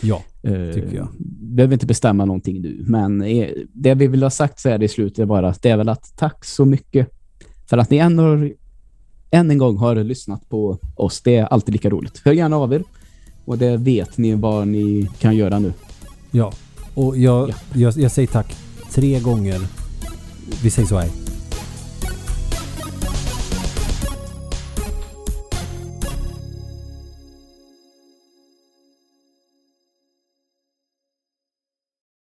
Ja, 0.00 0.22
Ehm, 0.42 0.72
Tycker 0.74 0.96
jag. 0.96 1.08
behöver 1.40 1.72
inte 1.74 1.86
bestämma 1.86 2.24
någonting 2.24 2.60
nu, 2.62 2.84
men 2.88 3.22
eh, 3.22 3.48
det 3.72 3.94
vi 3.94 4.06
vill 4.06 4.22
ha 4.22 4.30
sagt 4.30 4.60
så 4.60 4.68
här 4.68 4.82
i 4.82 4.88
slutet 4.88 5.18
är 5.18 5.26
bara 5.26 5.48
att 5.48 5.62
det 5.62 5.70
är 5.70 5.76
väl 5.76 5.88
att 5.88 6.12
tack 6.16 6.44
så 6.44 6.64
mycket 6.64 7.08
för 7.66 7.78
att 7.78 7.90
ni 7.90 7.96
än, 7.96 8.18
har, 8.18 8.52
än 9.30 9.50
en 9.50 9.58
gång 9.58 9.76
har 9.76 9.96
lyssnat 9.96 10.48
på 10.48 10.78
oss. 10.96 11.20
Det 11.20 11.36
är 11.36 11.44
alltid 11.44 11.72
lika 11.72 11.90
roligt. 11.90 12.22
Hör 12.24 12.32
gärna 12.32 12.56
av 12.56 12.72
er 12.72 12.82
och 13.44 13.58
det 13.58 13.76
vet 13.76 14.18
ni 14.18 14.34
vad 14.34 14.68
ni 14.68 15.10
kan 15.18 15.36
göra 15.36 15.58
nu. 15.58 15.72
ja. 16.30 16.52
Och 16.94 17.18
jag, 17.18 17.48
Ja. 17.50 17.54
jag, 17.74 17.96
jag 17.96 18.10
säger 18.10 18.28
tack 18.28 18.56
tre 18.92 19.20
gånger. 19.20 19.60
Vi 20.62 20.70
säger 20.70 20.88
så 20.88 20.98
här. 20.98 21.10